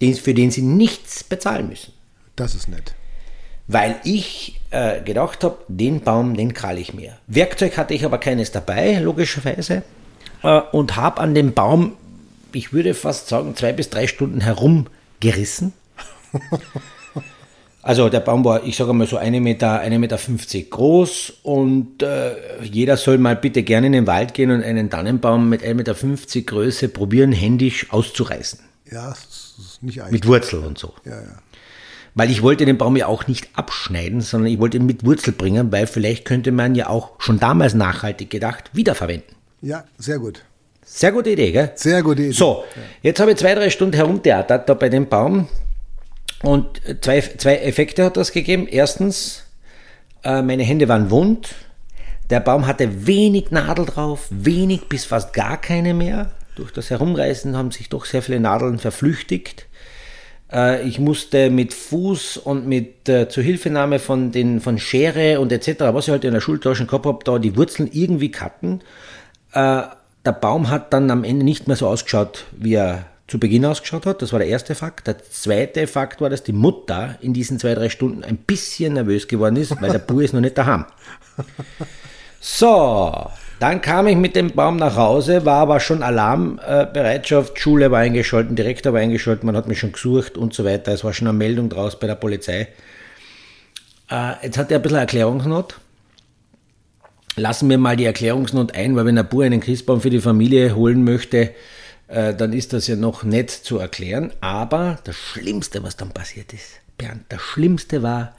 für 0.00 0.34
den 0.34 0.50
sie 0.50 0.62
nichts 0.62 1.22
bezahlen 1.22 1.68
müssen. 1.68 1.92
Das 2.34 2.56
ist 2.56 2.68
nett. 2.68 2.94
Weil 3.68 4.00
ich 4.02 4.60
äh, 4.70 5.00
gedacht 5.00 5.44
habe, 5.44 5.58
den 5.68 6.00
Baum, 6.00 6.36
den 6.36 6.54
krall 6.54 6.78
ich 6.78 6.92
mir. 6.92 7.18
Werkzeug 7.28 7.76
hatte 7.76 7.94
ich 7.94 8.04
aber 8.04 8.18
keines 8.18 8.50
dabei, 8.50 8.98
logischerweise, 8.98 9.82
äh, 10.42 10.60
und 10.72 10.96
habe 10.96 11.20
an 11.20 11.34
dem 11.34 11.52
Baum, 11.52 11.92
ich 12.52 12.72
würde 12.72 12.94
fast 12.94 13.28
sagen, 13.28 13.54
zwei 13.54 13.72
bis 13.72 13.90
drei 13.90 14.08
Stunden 14.08 14.40
herumgerissen. 14.40 15.72
Also 17.82 18.08
der 18.08 18.20
Baum 18.20 18.44
war, 18.44 18.64
ich 18.64 18.76
sage 18.76 18.92
mal 18.92 19.08
so 19.08 19.18
1,50 19.18 19.40
Meter, 19.40 19.82
1,50 19.82 19.98
Meter 19.98 20.18
50 20.18 20.70
groß 20.70 21.32
und 21.42 22.02
äh, 22.02 22.62
jeder 22.62 22.96
soll 22.96 23.18
mal 23.18 23.34
bitte 23.34 23.64
gerne 23.64 23.88
in 23.88 23.92
den 23.92 24.06
Wald 24.06 24.34
gehen 24.34 24.52
und 24.52 24.62
einen 24.62 24.88
Tannenbaum 24.88 25.48
mit 25.48 25.62
1,50 25.62 25.74
Meter 25.74 26.42
Größe 26.46 26.88
probieren, 26.88 27.32
händisch 27.32 27.92
auszureißen. 27.92 28.60
Ja, 28.90 29.08
das 29.08 29.54
ist 29.58 29.82
nicht 29.82 30.00
einfach. 30.00 30.12
Mit 30.12 30.26
Wurzel 30.28 30.60
und 30.60 30.78
so. 30.78 30.94
Ja, 31.04 31.20
ja. 31.20 31.38
Weil 32.14 32.30
ich 32.30 32.42
wollte 32.42 32.66
den 32.66 32.78
Baum 32.78 32.94
ja 32.96 33.06
auch 33.06 33.26
nicht 33.26 33.48
abschneiden, 33.54 34.20
sondern 34.20 34.52
ich 34.52 34.60
wollte 34.60 34.76
ihn 34.76 34.86
mit 34.86 35.04
Wurzel 35.04 35.32
bringen, 35.32 35.72
weil 35.72 35.86
vielleicht 35.86 36.24
könnte 36.24 36.52
man 36.52 36.74
ja 36.74 36.88
auch 36.88 37.12
schon 37.18 37.40
damals 37.40 37.74
nachhaltig 37.74 38.30
gedacht 38.30 38.70
wiederverwenden. 38.74 39.34
Ja, 39.60 39.84
sehr 39.98 40.18
gut. 40.18 40.44
Sehr 40.84 41.10
gute 41.10 41.30
Idee, 41.30 41.52
gell? 41.52 41.72
Sehr 41.74 42.02
gute 42.02 42.22
Idee. 42.22 42.32
So, 42.32 42.64
jetzt 43.00 43.18
habe 43.18 43.30
ich 43.32 43.38
zwei, 43.38 43.54
drei 43.54 43.70
Stunden 43.70 43.94
herumtheatert 43.94 44.68
da 44.68 44.74
bei 44.74 44.88
dem 44.88 45.08
Baum. 45.08 45.48
Und 46.42 46.80
zwei, 47.00 47.20
zwei 47.20 47.56
Effekte 47.58 48.04
hat 48.04 48.16
das 48.16 48.32
gegeben. 48.32 48.66
Erstens, 48.68 49.44
äh, 50.24 50.42
meine 50.42 50.64
Hände 50.64 50.88
waren 50.88 51.10
wund. 51.10 51.54
Der 52.30 52.40
Baum 52.40 52.66
hatte 52.66 53.06
wenig 53.06 53.50
Nadel 53.50 53.86
drauf, 53.86 54.26
wenig 54.30 54.88
bis 54.88 55.04
fast 55.04 55.32
gar 55.32 55.60
keine 55.60 55.94
mehr. 55.94 56.32
Durch 56.56 56.72
das 56.72 56.90
Herumreißen 56.90 57.56
haben 57.56 57.70
sich 57.70 57.88
doch 57.88 58.04
sehr 58.04 58.22
viele 58.22 58.40
Nadeln 58.40 58.78
verflüchtigt. 58.78 59.66
Äh, 60.52 60.86
ich 60.86 60.98
musste 60.98 61.50
mit 61.50 61.72
Fuß 61.72 62.38
und 62.38 62.66
mit 62.66 63.08
äh, 63.08 63.28
Zuhilfenahme 63.28 63.98
von, 63.98 64.32
den, 64.32 64.60
von 64.60 64.78
Schere 64.78 65.40
und 65.40 65.52
etc., 65.52 65.80
was 65.92 66.06
ich 66.06 66.10
halt 66.10 66.24
in 66.24 66.34
der 66.34 66.40
Schultasche 66.40 66.86
gehabt 66.86 67.06
habe, 67.06 67.24
da 67.24 67.38
die 67.38 67.56
Wurzeln 67.56 67.88
irgendwie 67.92 68.30
cutten. 68.30 68.82
Äh, 69.52 69.82
der 70.24 70.32
Baum 70.32 70.70
hat 70.70 70.92
dann 70.92 71.10
am 71.10 71.24
Ende 71.24 71.44
nicht 71.44 71.66
mehr 71.66 71.76
so 71.76 71.88
ausgeschaut, 71.88 72.46
wie 72.52 72.74
er 72.74 73.06
zu 73.32 73.40
Beginn 73.40 73.64
ausgeschaut 73.64 74.04
hat. 74.04 74.20
Das 74.20 74.32
war 74.32 74.40
der 74.40 74.48
erste 74.48 74.74
Fakt. 74.74 75.06
Der 75.06 75.16
zweite 75.18 75.86
Fakt 75.86 76.20
war, 76.20 76.28
dass 76.28 76.42
die 76.42 76.52
Mutter 76.52 77.16
in 77.22 77.32
diesen 77.32 77.58
zwei, 77.58 77.74
drei 77.74 77.88
Stunden 77.88 78.22
ein 78.24 78.36
bisschen 78.36 78.92
nervös 78.92 79.26
geworden 79.26 79.56
ist, 79.56 79.80
weil 79.80 79.90
der 79.90 80.00
Bub 80.00 80.20
ist 80.20 80.34
noch 80.34 80.42
nicht 80.42 80.58
daheim. 80.58 80.84
So, 82.44 83.30
dann 83.58 83.80
kam 83.80 84.06
ich 84.08 84.16
mit 84.16 84.36
dem 84.36 84.50
Baum 84.50 84.76
nach 84.76 84.96
Hause, 84.96 85.46
war 85.46 85.60
aber 85.60 85.80
schon 85.80 86.02
Alarmbereitschaft, 86.02 87.58
Schule 87.58 87.90
war 87.90 88.00
eingeschaltet, 88.00 88.58
Direktor 88.58 88.92
war 88.92 89.00
eingeschaltet, 89.00 89.44
man 89.44 89.56
hat 89.56 89.66
mich 89.66 89.78
schon 89.78 89.92
gesucht 89.92 90.36
und 90.36 90.52
so 90.52 90.64
weiter. 90.66 90.92
Es 90.92 91.02
war 91.02 91.14
schon 91.14 91.28
eine 91.28 91.38
Meldung 91.38 91.70
draus 91.70 91.98
bei 91.98 92.06
der 92.06 92.16
Polizei. 92.16 92.68
Äh, 94.10 94.32
jetzt 94.42 94.58
hat 94.58 94.70
er 94.70 94.78
ein 94.78 94.82
bisschen 94.82 94.98
Erklärungsnot. 94.98 95.76
lassen 97.36 97.70
wir 97.70 97.78
mal 97.78 97.96
die 97.96 98.04
Erklärungsnot 98.04 98.74
ein, 98.74 98.94
weil 98.94 99.06
wenn 99.06 99.16
ein 99.16 99.26
Bauer 99.26 99.44
einen 99.44 99.60
Christbaum 99.60 100.02
für 100.02 100.10
die 100.10 100.20
Familie 100.20 100.74
holen 100.74 101.02
möchte, 101.02 101.54
äh, 102.12 102.34
dann 102.34 102.52
ist 102.52 102.74
das 102.74 102.86
ja 102.86 102.96
noch 102.96 103.22
nett 103.22 103.50
zu 103.50 103.78
erklären. 103.78 104.32
Aber 104.40 104.98
das 105.04 105.16
Schlimmste, 105.16 105.82
was 105.82 105.96
dann 105.96 106.10
passiert 106.10 106.52
ist, 106.52 106.80
Bernd, 106.98 107.24
das 107.30 107.40
Schlimmste 107.40 108.02
war, 108.02 108.34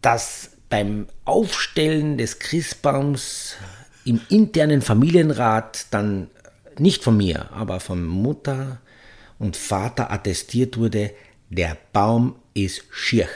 dass 0.00 0.50
beim 0.70 1.06
Aufstellen 1.26 2.16
des 2.16 2.38
Christbaums 2.38 3.56
im 4.04 4.20
internen 4.30 4.80
Familienrat 4.80 5.86
dann 5.90 6.28
nicht 6.78 7.04
von 7.04 7.16
mir, 7.16 7.52
aber 7.52 7.78
von 7.78 8.04
Mutter 8.04 8.80
und 9.38 9.56
Vater 9.56 10.10
attestiert 10.10 10.78
wurde, 10.78 11.12
der 11.50 11.76
Baum 11.92 12.36
ist 12.54 12.84
schier. 12.90 13.28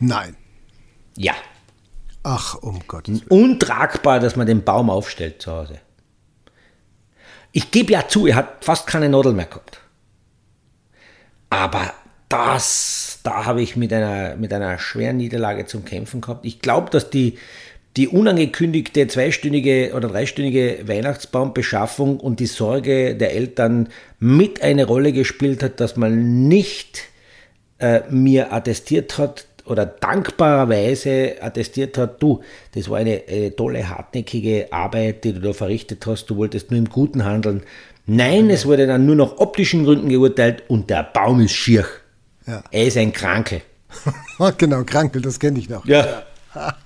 Nein. 0.00 0.34
Ja. 1.16 1.34
Ach, 2.22 2.54
um 2.54 2.80
Gottes 2.88 3.20
Willen. 3.20 3.52
Untragbar, 3.52 4.18
dass 4.18 4.36
man 4.36 4.46
den 4.46 4.64
Baum 4.64 4.88
aufstellt 4.88 5.42
zu 5.42 5.52
Hause. 5.52 5.80
Ich 7.52 7.70
gebe 7.70 7.92
ja 7.92 8.08
zu, 8.08 8.26
er 8.26 8.36
hat 8.36 8.64
fast 8.64 8.86
keine 8.86 9.08
Nadel 9.08 9.32
mehr 9.32 9.46
gehabt. 9.46 9.80
Aber 11.50 11.92
das, 12.28 13.18
da 13.22 13.44
habe 13.44 13.60
ich 13.60 13.76
mit 13.76 13.92
einer, 13.92 14.36
mit 14.36 14.52
einer 14.54 14.78
schweren 14.78 15.18
Niederlage 15.18 15.66
zum 15.66 15.84
Kämpfen 15.84 16.22
gehabt. 16.22 16.46
Ich 16.46 16.60
glaube, 16.60 16.88
dass 16.90 17.10
die, 17.10 17.38
die 17.98 18.08
unangekündigte 18.08 19.06
zweistündige 19.06 19.92
oder 19.94 20.08
dreistündige 20.08 20.88
Weihnachtsbaumbeschaffung 20.88 22.18
und 22.18 22.40
die 22.40 22.46
Sorge 22.46 23.14
der 23.16 23.34
Eltern 23.34 23.90
mit 24.18 24.62
eine 24.62 24.86
Rolle 24.86 25.12
gespielt 25.12 25.62
hat, 25.62 25.78
dass 25.78 25.96
man 25.96 26.48
nicht 26.48 27.02
äh, 27.78 28.00
mir 28.08 28.52
attestiert 28.54 29.18
hat 29.18 29.46
oder 29.66 29.86
dankbarerweise 29.86 31.36
attestiert 31.40 31.98
hat, 31.98 32.22
du, 32.22 32.40
das 32.74 32.88
war 32.88 32.98
eine, 32.98 33.22
eine, 33.28 33.54
tolle, 33.54 33.88
hartnäckige 33.88 34.68
Arbeit, 34.70 35.24
die 35.24 35.32
du 35.32 35.40
da 35.40 35.52
verrichtet 35.52 36.06
hast, 36.06 36.26
du 36.26 36.36
wolltest 36.36 36.70
nur 36.70 36.78
im 36.78 36.88
Guten 36.88 37.24
handeln. 37.24 37.62
Nein, 38.06 38.50
es 38.50 38.66
wurde 38.66 38.86
dann 38.86 39.06
nur 39.06 39.16
nach 39.16 39.38
optischen 39.38 39.84
Gründen 39.84 40.08
geurteilt 40.08 40.64
und 40.68 40.90
der 40.90 41.04
Baum 41.04 41.40
ist 41.40 41.52
schier. 41.52 41.86
Ja. 42.46 42.64
Er 42.70 42.86
ist 42.86 42.96
ein 42.96 43.12
Krankel. 43.12 43.62
genau, 44.58 44.82
Krankel, 44.84 45.22
das 45.22 45.38
kenne 45.38 45.58
ich 45.58 45.68
noch. 45.68 45.86
Ja. 45.86 46.24
ja. 46.54 46.76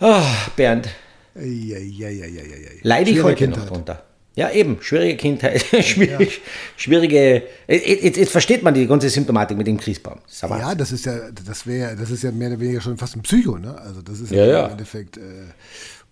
Oh, 0.00 0.22
Bernd. 0.54 0.88
Ja, 1.34 1.78
ja, 1.78 2.08
ja, 2.08 2.26
ja, 2.26 2.42
Leide 2.82 3.10
ich 3.10 3.22
heute 3.22 3.36
Kindheit. 3.36 3.64
noch 3.64 3.72
drunter. 3.72 4.05
Ja, 4.36 4.50
eben, 4.50 4.76
schwierige 4.82 5.16
Kindheit, 5.16 5.64
schwierig, 5.80 6.42
schwierige. 6.76 7.42
Jetzt, 7.66 8.18
jetzt, 8.18 8.30
versteht 8.30 8.62
man 8.62 8.74
die 8.74 8.86
ganze 8.86 9.08
Symptomatik 9.08 9.56
mit 9.56 9.66
dem 9.66 9.78
Christbaum. 9.78 10.18
Das 10.26 10.42
ja, 10.42 10.74
das 10.74 10.92
ist 10.92 11.06
ja, 11.06 11.30
das 11.30 11.66
wäre, 11.66 11.96
das 11.96 12.10
ist 12.10 12.22
ja 12.22 12.30
mehr 12.30 12.50
oder 12.50 12.60
weniger 12.60 12.82
schon 12.82 12.98
fast 12.98 13.16
ein 13.16 13.22
Psycho, 13.22 13.56
ne? 13.56 13.74
Also 13.80 14.02
das 14.02 14.20
ist 14.20 14.30
ja, 14.30 14.44
ja 14.44 14.66
im 14.66 14.72
Endeffekt 14.72 15.16
äh, 15.16 15.20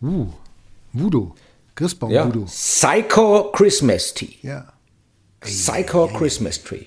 uh, 0.02 0.32
Voodoo, 0.94 1.34
Christbaum 1.74 2.10
ja. 2.10 2.26
Voodoo. 2.26 2.46
Psycho 2.46 3.52
Christmas 3.52 4.14
Tea. 4.14 4.38
Ja. 4.40 4.72
Psycho 5.40 6.06
Christmas 6.08 6.62
Tree. 6.62 6.86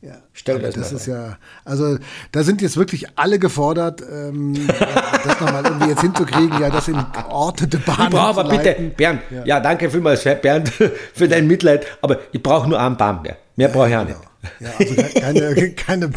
Ja, 0.00 0.12
Stell 0.32 0.60
das, 0.60 0.74
das 0.74 0.92
ist 0.92 1.06
ja, 1.06 1.38
also 1.64 1.98
da 2.30 2.44
sind 2.44 2.62
jetzt 2.62 2.76
wirklich 2.76 3.06
alle 3.16 3.40
gefordert, 3.40 4.00
ähm, 4.00 4.54
das 5.24 5.40
nochmal 5.40 5.64
irgendwie 5.64 5.88
jetzt 5.88 6.02
hinzukriegen, 6.02 6.60
ja, 6.60 6.70
das 6.70 6.86
in 6.86 7.04
geordnete 7.12 7.78
Bahnen 7.78 8.12
Ich 8.12 8.18
aber 8.18 8.44
bitte, 8.44 8.76
Bernd, 8.96 9.22
ja. 9.30 9.44
ja. 9.44 9.60
danke 9.60 9.90
vielmals, 9.90 10.22
Bernd, 10.22 10.68
für 11.14 11.26
dein 11.26 11.48
Mitleid, 11.48 11.84
aber 12.00 12.18
ich 12.30 12.40
brauche 12.40 12.68
nur 12.68 12.80
einen 12.80 12.96
Baum 12.96 13.22
mehr. 13.22 13.38
Mehr 13.56 13.68
brauche 13.68 13.88
ich 13.88 13.96
auch 13.96 14.04
nicht. 14.04 14.18
Ja, 14.60 14.70
also 14.78 14.94
keine, 15.20 15.70
keine, 15.76 16.10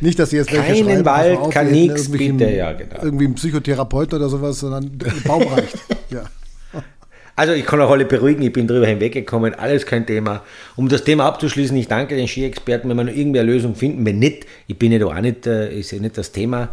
nicht, 0.00 0.16
dass 0.20 0.30
Sie 0.30 0.36
jetzt 0.36 0.52
welche 0.52 0.66
Keinen 0.66 0.84
schreiben, 0.84 1.04
Wald, 1.04 1.38
auf, 1.38 1.50
kein 1.52 1.72
nichts, 1.72 2.08
bitte, 2.12 2.50
ja, 2.50 2.72
genau. 2.72 3.02
Irgendwie 3.02 3.26
ein 3.26 3.34
Psychotherapeuten 3.34 4.16
oder 4.16 4.28
sowas, 4.28 4.60
sondern 4.60 4.96
Baum 5.24 5.42
reicht, 5.42 5.76
ja. 6.10 6.22
Also 7.36 7.52
ich 7.52 7.66
kann 7.66 7.80
auch 7.80 7.90
alle 7.90 8.04
beruhigen, 8.04 8.42
ich 8.42 8.52
bin 8.52 8.68
drüber 8.68 8.86
hinweggekommen, 8.86 9.54
alles 9.54 9.86
kein 9.86 10.06
Thema. 10.06 10.44
Um 10.76 10.88
das 10.88 11.02
Thema 11.02 11.24
abzuschließen, 11.24 11.76
ich 11.76 11.88
danke 11.88 12.14
den 12.16 12.28
Ski-Experten, 12.28 12.88
wenn 12.88 12.96
wir 12.96 13.04
noch 13.04 13.12
irgendwie 13.12 13.40
eine 13.40 13.50
Lösung 13.50 13.74
finden. 13.74 14.06
Wenn 14.06 14.20
nicht, 14.20 14.46
ich 14.68 14.78
bin 14.78 14.92
ja 14.92 15.00
da 15.00 15.06
auch 15.06 15.20
nicht, 15.20 15.46
äh, 15.46 15.76
ist 15.76 15.90
ja 15.90 15.98
nicht 15.98 16.16
das 16.16 16.30
Thema, 16.30 16.68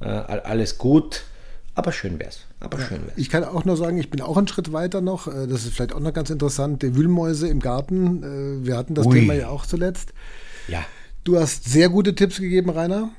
äh, 0.00 0.04
alles 0.04 0.76
gut, 0.76 1.22
aber 1.74 1.92
schön 1.92 2.18
wär's. 2.20 2.40
Aber 2.60 2.78
schön 2.78 3.06
wär's. 3.06 3.16
Ich 3.16 3.30
kann 3.30 3.42
auch 3.42 3.64
nur 3.64 3.78
sagen, 3.78 3.96
ich 3.96 4.10
bin 4.10 4.20
auch 4.20 4.36
einen 4.36 4.48
Schritt 4.48 4.72
weiter 4.72 5.00
noch, 5.00 5.28
äh, 5.28 5.46
das 5.46 5.64
ist 5.64 5.74
vielleicht 5.74 5.94
auch 5.94 6.00
noch 6.00 6.12
ganz 6.12 6.28
interessant, 6.28 6.82
die 6.82 6.94
Wühlmäuse 6.94 7.48
im 7.48 7.60
Garten, 7.60 8.64
wir 8.66 8.76
hatten 8.76 8.94
das 8.94 9.06
Ui. 9.06 9.20
Thema 9.20 9.32
ja 9.34 9.48
auch 9.48 9.64
zuletzt. 9.64 10.12
Ja. 10.68 10.84
Du 11.24 11.38
hast 11.38 11.64
sehr 11.64 11.88
gute 11.88 12.14
Tipps 12.14 12.38
gegeben, 12.38 12.68
Rainer. 12.68 13.10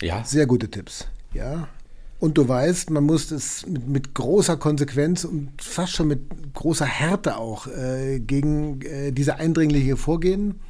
Ja. 0.00 0.22
Sehr 0.24 0.46
gute 0.46 0.70
Tipps. 0.70 1.08
Ja, 1.32 1.68
und 2.18 2.38
du 2.38 2.48
weißt, 2.48 2.90
man 2.90 3.04
muss 3.04 3.30
es 3.30 3.66
mit, 3.66 3.88
mit, 3.88 4.14
großer 4.14 4.56
Konsequenz 4.56 5.24
und 5.24 5.50
fast 5.60 5.92
schon 5.92 6.08
mit 6.08 6.54
großer 6.54 6.86
Härte 6.86 7.36
auch 7.36 7.66
äh, 7.66 8.20
gegen 8.20 8.80
äh, 8.82 9.12
diese 9.12 9.36
Eindringliche 9.36 9.96
vorgehen. 9.96 10.60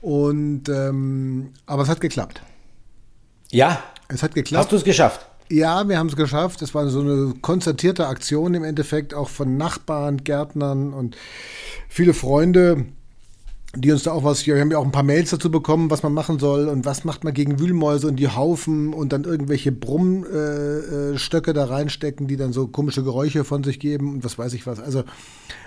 Und 0.00 0.68
ähm, 0.68 1.50
aber 1.66 1.82
es 1.82 1.88
hat 1.88 2.00
geklappt. 2.00 2.42
Ja. 3.50 3.82
Es 4.08 4.22
hat 4.22 4.34
geklappt. 4.34 4.64
Hast 4.64 4.72
du 4.72 4.76
es 4.76 4.84
geschafft? 4.84 5.26
Ja, 5.50 5.88
wir 5.88 5.98
haben 5.98 6.08
es 6.08 6.16
geschafft. 6.16 6.62
Es 6.62 6.74
war 6.74 6.88
so 6.88 7.00
eine 7.00 7.34
konzertierte 7.40 8.06
Aktion 8.06 8.54
im 8.54 8.64
Endeffekt, 8.64 9.14
auch 9.14 9.28
von 9.28 9.56
Nachbarn, 9.56 10.24
Gärtnern 10.24 10.92
und 10.92 11.16
viele 11.88 12.14
Freunde 12.14 12.86
die 13.76 13.92
uns 13.92 14.02
da 14.02 14.12
auch 14.12 14.24
was, 14.24 14.46
wir 14.46 14.58
haben 14.58 14.70
ja 14.70 14.78
auch 14.78 14.84
ein 14.84 14.92
paar 14.92 15.02
Mails 15.02 15.30
dazu 15.30 15.50
bekommen, 15.50 15.90
was 15.90 16.02
man 16.02 16.14
machen 16.14 16.38
soll 16.38 16.68
und 16.68 16.86
was 16.86 17.04
macht 17.04 17.22
man 17.22 17.34
gegen 17.34 17.60
Wühlmäuse 17.60 18.08
und 18.08 18.16
die 18.16 18.28
Haufen 18.28 18.94
und 18.94 19.12
dann 19.12 19.24
irgendwelche 19.24 19.72
Brummstöcke 19.72 21.50
äh, 21.50 21.54
da 21.54 21.64
reinstecken, 21.66 22.28
die 22.28 22.36
dann 22.36 22.52
so 22.52 22.66
komische 22.66 23.04
Geräusche 23.04 23.44
von 23.44 23.62
sich 23.64 23.78
geben 23.78 24.14
und 24.14 24.24
was 24.24 24.38
weiß 24.38 24.54
ich 24.54 24.66
was. 24.66 24.80
Also 24.80 25.04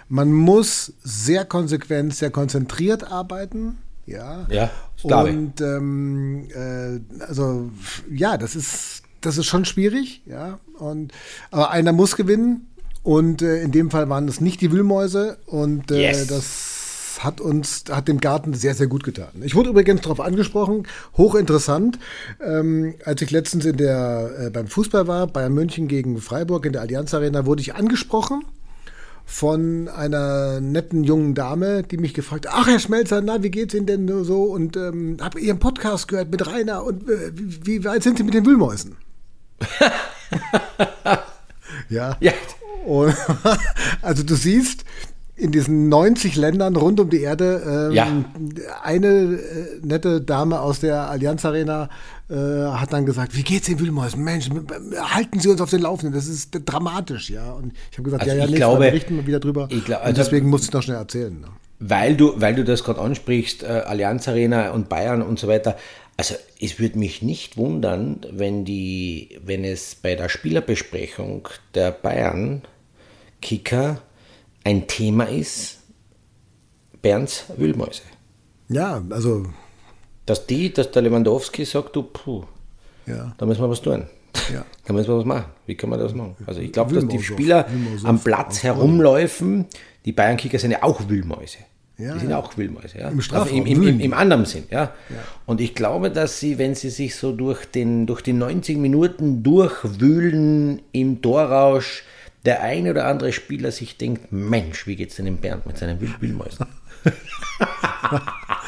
man 0.10 0.34
muss 0.34 0.94
sehr 1.04 1.46
konsequent, 1.46 2.16
sehr 2.16 2.32
konzentriert 2.32 3.10
arbeiten. 3.12 3.78
Ja, 4.08 4.48
ja 4.50 4.72
und 5.04 5.62
ähm, 5.62 6.48
äh, 6.56 7.24
also 7.24 7.70
ja, 8.12 8.38
das 8.38 8.56
ist 8.56 9.04
das 9.22 9.38
ist 9.38 9.46
schon 9.46 9.64
schwierig, 9.66 10.24
ja. 10.26 10.60
Und 10.80 11.14
aber 11.52 11.70
einer 11.70 11.94
muss 11.94 12.16
gewinnen 12.16 12.68
und 13.04 13.44
äh, 13.44 13.62
in 13.62 13.72
dem 13.72 13.92
Fall 13.92 14.10
waren 14.10 14.28
es 14.28 14.42
nicht 14.42 14.60
die 14.62 14.72
Wühlmäuse 14.72 15.38
und 15.46 15.92
äh, 15.92 16.02
yes. 16.02 16.26
das 16.26 16.81
hat 17.24 17.42
uns, 17.42 17.86
hat 17.90 18.08
dem 18.08 18.20
Garten 18.20 18.54
sehr, 18.54 18.74
sehr 18.74 18.88
gut 18.88 19.04
getan. 19.04 19.30
Ich 19.42 19.56
wurde 19.56 19.70
übrigens 19.70 20.02
darauf 20.02 20.20
angesprochen, 20.20 20.88
hochinteressant, 21.18 22.00
ähm, 22.44 22.96
als 23.06 23.22
ich 23.22 23.32
letztens 23.32 23.66
in 23.66 23.78
der, 23.78 24.32
äh, 24.40 24.50
beim 24.50 24.68
Fußball 24.68 25.08
war, 25.08 25.28
Bayern 25.28 25.54
München 25.54 25.88
gegen 25.88 26.20
Freiburg 26.20 26.66
in 26.66 26.74
der 26.74 26.82
Allianz 26.82 27.14
Arena, 27.14 27.46
wurde 27.46 27.62
ich 27.62 27.76
angesprochen 27.76 28.44
von 29.26 29.88
einer 29.88 30.60
netten 30.60 31.04
jungen 31.04 31.36
Dame, 31.36 31.84
die 31.84 31.98
mich 31.98 32.14
gefragt 32.14 32.48
hat, 32.48 32.54
ach 32.56 32.68
Herr 32.68 32.80
Schmelzer, 32.80 33.22
na, 33.22 33.42
wie 33.44 33.52
geht's 33.52 33.74
Ihnen 33.74 33.86
denn 33.86 34.24
so? 34.24 34.44
Und 34.44 34.76
ähm, 34.76 35.18
habe 35.22 35.40
Ihren 35.40 35.60
Podcast 35.60 36.08
gehört 36.08 36.32
mit 36.32 36.46
Rainer 36.46 36.84
und 36.84 37.10
äh, 37.10 37.32
wie, 37.34 37.66
wie 37.66 37.86
weit 37.86 38.04
sind 38.04 38.18
Sie 38.18 38.24
mit 38.24 38.34
den 38.34 38.46
Wühlmäusen? 38.46 38.98
ja. 41.90 42.18
ja. 42.20 42.34
Und, 42.86 43.16
also 44.02 44.24
du 44.24 44.36
siehst, 44.36 44.84
in 45.42 45.52
diesen 45.52 45.90
90 45.90 46.36
Ländern 46.36 46.76
rund 46.76 47.00
um 47.00 47.10
die 47.10 47.22
Erde. 47.22 47.90
Ähm, 47.90 47.96
ja. 47.96 48.08
Eine 48.84 49.08
äh, 49.08 49.38
nette 49.82 50.22
Dame 50.22 50.62
aus 50.62 50.80
der 50.82 51.10
Allianz 51.10 51.44
Arena 51.46 51.90
äh, 52.30 52.36
hat 52.36 52.94
dann 52.94 53.08
gesagt, 53.08 53.36
wie 53.36 53.42
geht's 53.42 53.66
den 53.66 53.80
Wühlmäusen? 53.80 54.24
Mensch, 54.24 54.50
halten 54.96 55.40
Sie 55.40 55.50
uns 55.50 55.60
auf 55.60 55.72
den 55.72 55.82
Laufenden, 55.82 56.14
das 56.14 56.28
ist 56.28 56.52
dramatisch, 56.66 57.32
ja. 57.32 57.52
Und 57.54 57.74
ich 57.92 57.98
habe 57.98 58.04
gesagt, 58.04 58.24
also 58.24 58.36
ja, 58.36 58.44
ja, 58.44 58.50
ich 58.50 58.56
glaube, 58.56 58.86
berichten 58.86 59.16
wir 59.16 59.26
wieder 59.26 59.40
drüber. 59.40 59.68
Glaub, 59.68 60.02
also 60.02 60.10
und 60.10 60.18
deswegen 60.18 60.50
musste 60.50 60.68
ich 60.68 60.74
noch 60.74 60.84
schnell 60.84 60.98
erzählen. 60.98 61.42
Ne? 61.42 61.48
Weil 61.80 62.16
du, 62.16 62.40
weil 62.40 62.54
du 62.54 62.64
das 62.64 62.84
gerade 62.84 63.02
ansprichst, 63.02 63.64
äh, 63.64 63.66
Allianz 63.66 64.28
Arena 64.28 64.70
und 64.72 64.90
Bayern 64.90 65.24
und 65.24 65.40
so 65.40 65.48
weiter. 65.48 65.76
Also 66.18 66.36
es 66.60 66.78
würde 66.78 67.00
mich 67.00 67.24
nicht 67.24 67.58
wundern, 67.58 68.20
wenn 68.32 68.64
die, 68.64 69.40
wenn 69.44 69.64
es 69.64 69.96
bei 69.96 70.14
der 70.14 70.30
Spielerbesprechung 70.30 71.48
der 71.74 71.90
Bayern 71.90 72.62
Kicker 73.42 74.02
ein 74.64 74.88
Thema 74.88 75.26
ist, 75.26 75.80
Bernds 77.02 77.46
Wühlmäuse. 77.58 78.04
Ja, 78.70 79.02
also. 79.10 79.48
Dass 80.26 80.46
die, 80.46 80.72
dass 80.72 80.92
der 80.92 81.02
Lewandowski 81.02 81.66
sagt, 81.66 81.96
du, 81.96 82.04
puh, 82.04 82.44
ja. 83.06 83.34
da 83.38 83.46
müssen 83.46 83.62
wir 83.62 83.70
was 83.70 83.82
tun. 83.82 84.06
Ja. 84.54 84.66
Da 84.86 84.94
müssen 84.94 85.10
wir 85.10 85.20
was 85.20 85.26
machen. 85.26 85.46
Wie 85.68 85.76
kann 85.76 85.90
man 85.90 86.00
das 86.00 86.14
machen? 86.14 86.36
Also 86.48 86.60
ich 86.60 86.72
glaube, 86.72 86.94
dass 86.96 87.08
die 87.08 87.22
Spieler 87.22 87.68
am 88.04 88.20
Platz 88.20 88.64
herumläufen, 88.64 89.68
die 90.06 90.12
Bayern-Kicker 90.12 90.60
sind 90.60 90.72
ja 90.72 90.84
auch 90.84 91.08
Wühlmäuse. 91.08 91.60
Ja, 91.98 92.14
die 92.14 92.20
sind 92.20 92.32
ja. 92.32 92.40
auch 92.40 92.58
Wühlmäuse. 92.58 92.98
Ja? 92.98 93.10
Im, 93.10 93.20
also 93.20 93.56
im, 93.56 93.66
im, 93.66 94.00
im, 94.00 94.14
anderen 94.14 94.46
Sinn. 94.46 94.64
Ja? 94.72 94.94
Und 95.46 95.62
ich 95.62 95.76
glaube, 95.76 96.10
dass 96.10 96.40
sie, 96.40 96.58
wenn 96.58 96.74
sie 96.74 96.90
sich 96.90 97.16
so 97.16 97.32
durch, 97.32 97.66
den, 97.66 98.08
durch 98.08 98.22
die 98.22 98.34
90 98.34 98.78
Minuten 98.78 99.44
durchwühlen 99.44 100.82
im 100.92 101.22
Torrausch, 101.22 102.04
der 102.46 102.62
eine 102.62 102.92
oder 102.92 103.06
andere 103.06 103.32
Spieler 103.32 103.72
sich 103.72 103.98
denkt, 103.98 104.32
Mensch, 104.32 104.88
wie 104.88 104.96
geht's 104.96 105.16
denn 105.16 105.26
dem 105.26 105.38
Bernd 105.38 105.66
mit 105.66 105.78
seinen 105.78 106.02
Wildmäusen? 106.02 106.66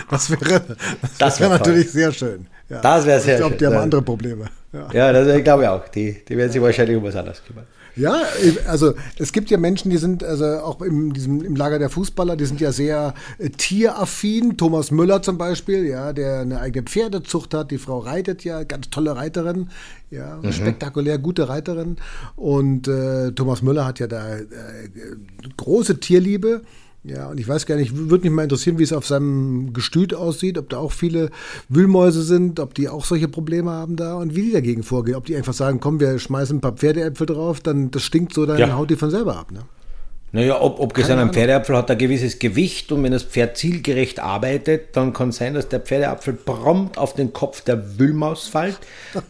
das 0.09 0.29
wäre, 0.29 0.61
das, 1.01 1.17
das 1.17 1.39
wäre 1.39 1.51
natürlich 1.51 1.91
sehr 1.91 2.11
schön. 2.11 2.47
Ja. 2.69 2.81
Das 2.81 3.05
wäre 3.05 3.19
sehr 3.19 3.37
schön. 3.37 3.51
Ich 3.51 3.57
glaube, 3.57 3.57
die 3.57 3.65
haben 3.65 3.83
andere 3.83 4.01
Probleme. 4.01 4.45
Ja, 4.71 4.87
ja 4.93 5.13
das 5.13 5.27
ich 5.35 5.43
glaube 5.43 5.63
ich 5.63 5.69
auch. 5.69 5.87
Die, 5.89 6.23
die 6.25 6.37
werden 6.37 6.51
sich 6.51 6.61
wahrscheinlich 6.61 6.97
um 6.97 7.03
was 7.03 7.15
anderes 7.15 7.43
kümmern. 7.43 7.65
Ja, 7.95 8.23
also 8.67 8.93
es 9.19 9.31
gibt 9.33 9.51
ja 9.51 9.57
Menschen, 9.57 9.91
die 9.91 9.97
sind 9.97 10.23
also 10.23 10.45
auch 10.45 10.81
im, 10.81 11.13
diesem, 11.13 11.43
im 11.43 11.55
Lager 11.55 11.77
der 11.77 11.89
Fußballer, 11.89 12.35
die 12.35 12.45
sind 12.45 12.59
ja 12.59 12.71
sehr 12.71 13.13
äh, 13.37 13.49
tieraffin. 13.49 14.57
Thomas 14.57 14.89
Müller 14.89 15.21
zum 15.21 15.37
Beispiel, 15.37 15.85
ja, 15.85 16.11
der 16.11 16.39
eine 16.39 16.59
eigene 16.59 16.85
Pferdezucht 16.85 17.53
hat. 17.53 17.69
Die 17.69 17.77
Frau 17.77 17.99
reitet 17.99 18.43
ja, 18.43 18.63
ganz 18.63 18.89
tolle 18.89 19.15
Reiterin, 19.15 19.69
ja, 20.09 20.39
mhm. 20.41 20.51
spektakulär 20.51 21.19
gute 21.19 21.49
Reiterin. 21.49 21.97
Und 22.35 22.87
äh, 22.87 23.31
Thomas 23.31 23.61
Müller 23.61 23.85
hat 23.85 23.99
ja 23.99 24.07
da 24.07 24.37
äh, 24.37 24.43
große 25.57 25.99
Tierliebe. 25.99 26.61
Ja, 27.05 27.29
und 27.29 27.37
ich 27.37 27.47
weiß 27.47 27.65
gar 27.65 27.75
nicht, 27.75 27.93
würde 27.95 28.23
mich 28.23 28.31
mal 28.31 28.43
interessieren, 28.43 28.79
wie 28.79 28.83
es 28.83 28.93
auf 28.93 29.05
seinem 29.05 29.73
Gestüt 29.73 30.13
aussieht, 30.13 30.57
ob 30.57 30.69
da 30.69 30.77
auch 30.77 30.93
viele 30.93 31.31
Wühlmäuse 31.67 32.23
sind, 32.23 32.61
ob 32.61 32.73
die 32.73 32.87
auch 32.87 33.03
solche 33.03 33.27
Probleme 33.27 33.71
haben 33.71 33.97
da 33.97 34.15
und 34.15 34.35
wie 34.35 34.43
die 34.43 34.51
dagegen 34.53 34.83
vorgehen. 34.83 35.15
Ob 35.15 35.25
die 35.25 35.35
einfach 35.35 35.53
sagen, 35.53 35.81
komm, 35.81 35.99
wir 35.99 36.17
schmeißen 36.17 36.57
ein 36.57 36.61
paar 36.61 36.77
Pferdeäpfel 36.77 37.27
drauf, 37.27 37.59
dann 37.59 37.91
das 37.91 38.03
stinkt 38.03 38.33
so, 38.33 38.45
dann 38.45 38.57
ja. 38.57 38.77
haut 38.77 38.89
die 38.89 38.95
von 38.95 39.11
selber 39.11 39.35
ab. 39.35 39.51
Ne? 39.51 39.63
Naja, 40.35 40.59
ob, 40.59 40.79
ob 40.79 40.95
gesagt, 40.95 41.19
ein 41.19 41.31
Pferdeapfel 41.31 41.77
hat 41.77 41.91
ein 41.91 41.97
gewisses 41.97 42.39
Gewicht 42.39 42.91
und 42.91 43.03
wenn 43.03 43.11
das 43.11 43.21
Pferd 43.21 43.55
zielgerecht 43.55 44.19
arbeitet, 44.19 44.97
dann 44.97 45.13
kann 45.13 45.31
sein, 45.31 45.53
dass 45.53 45.69
der 45.69 45.79
Pferdeapfel 45.79 46.33
prompt 46.33 46.97
auf 46.97 47.13
den 47.13 47.33
Kopf 47.33 47.61
der 47.61 47.99
Wühlmaus 47.99 48.47
fällt. 48.47 48.79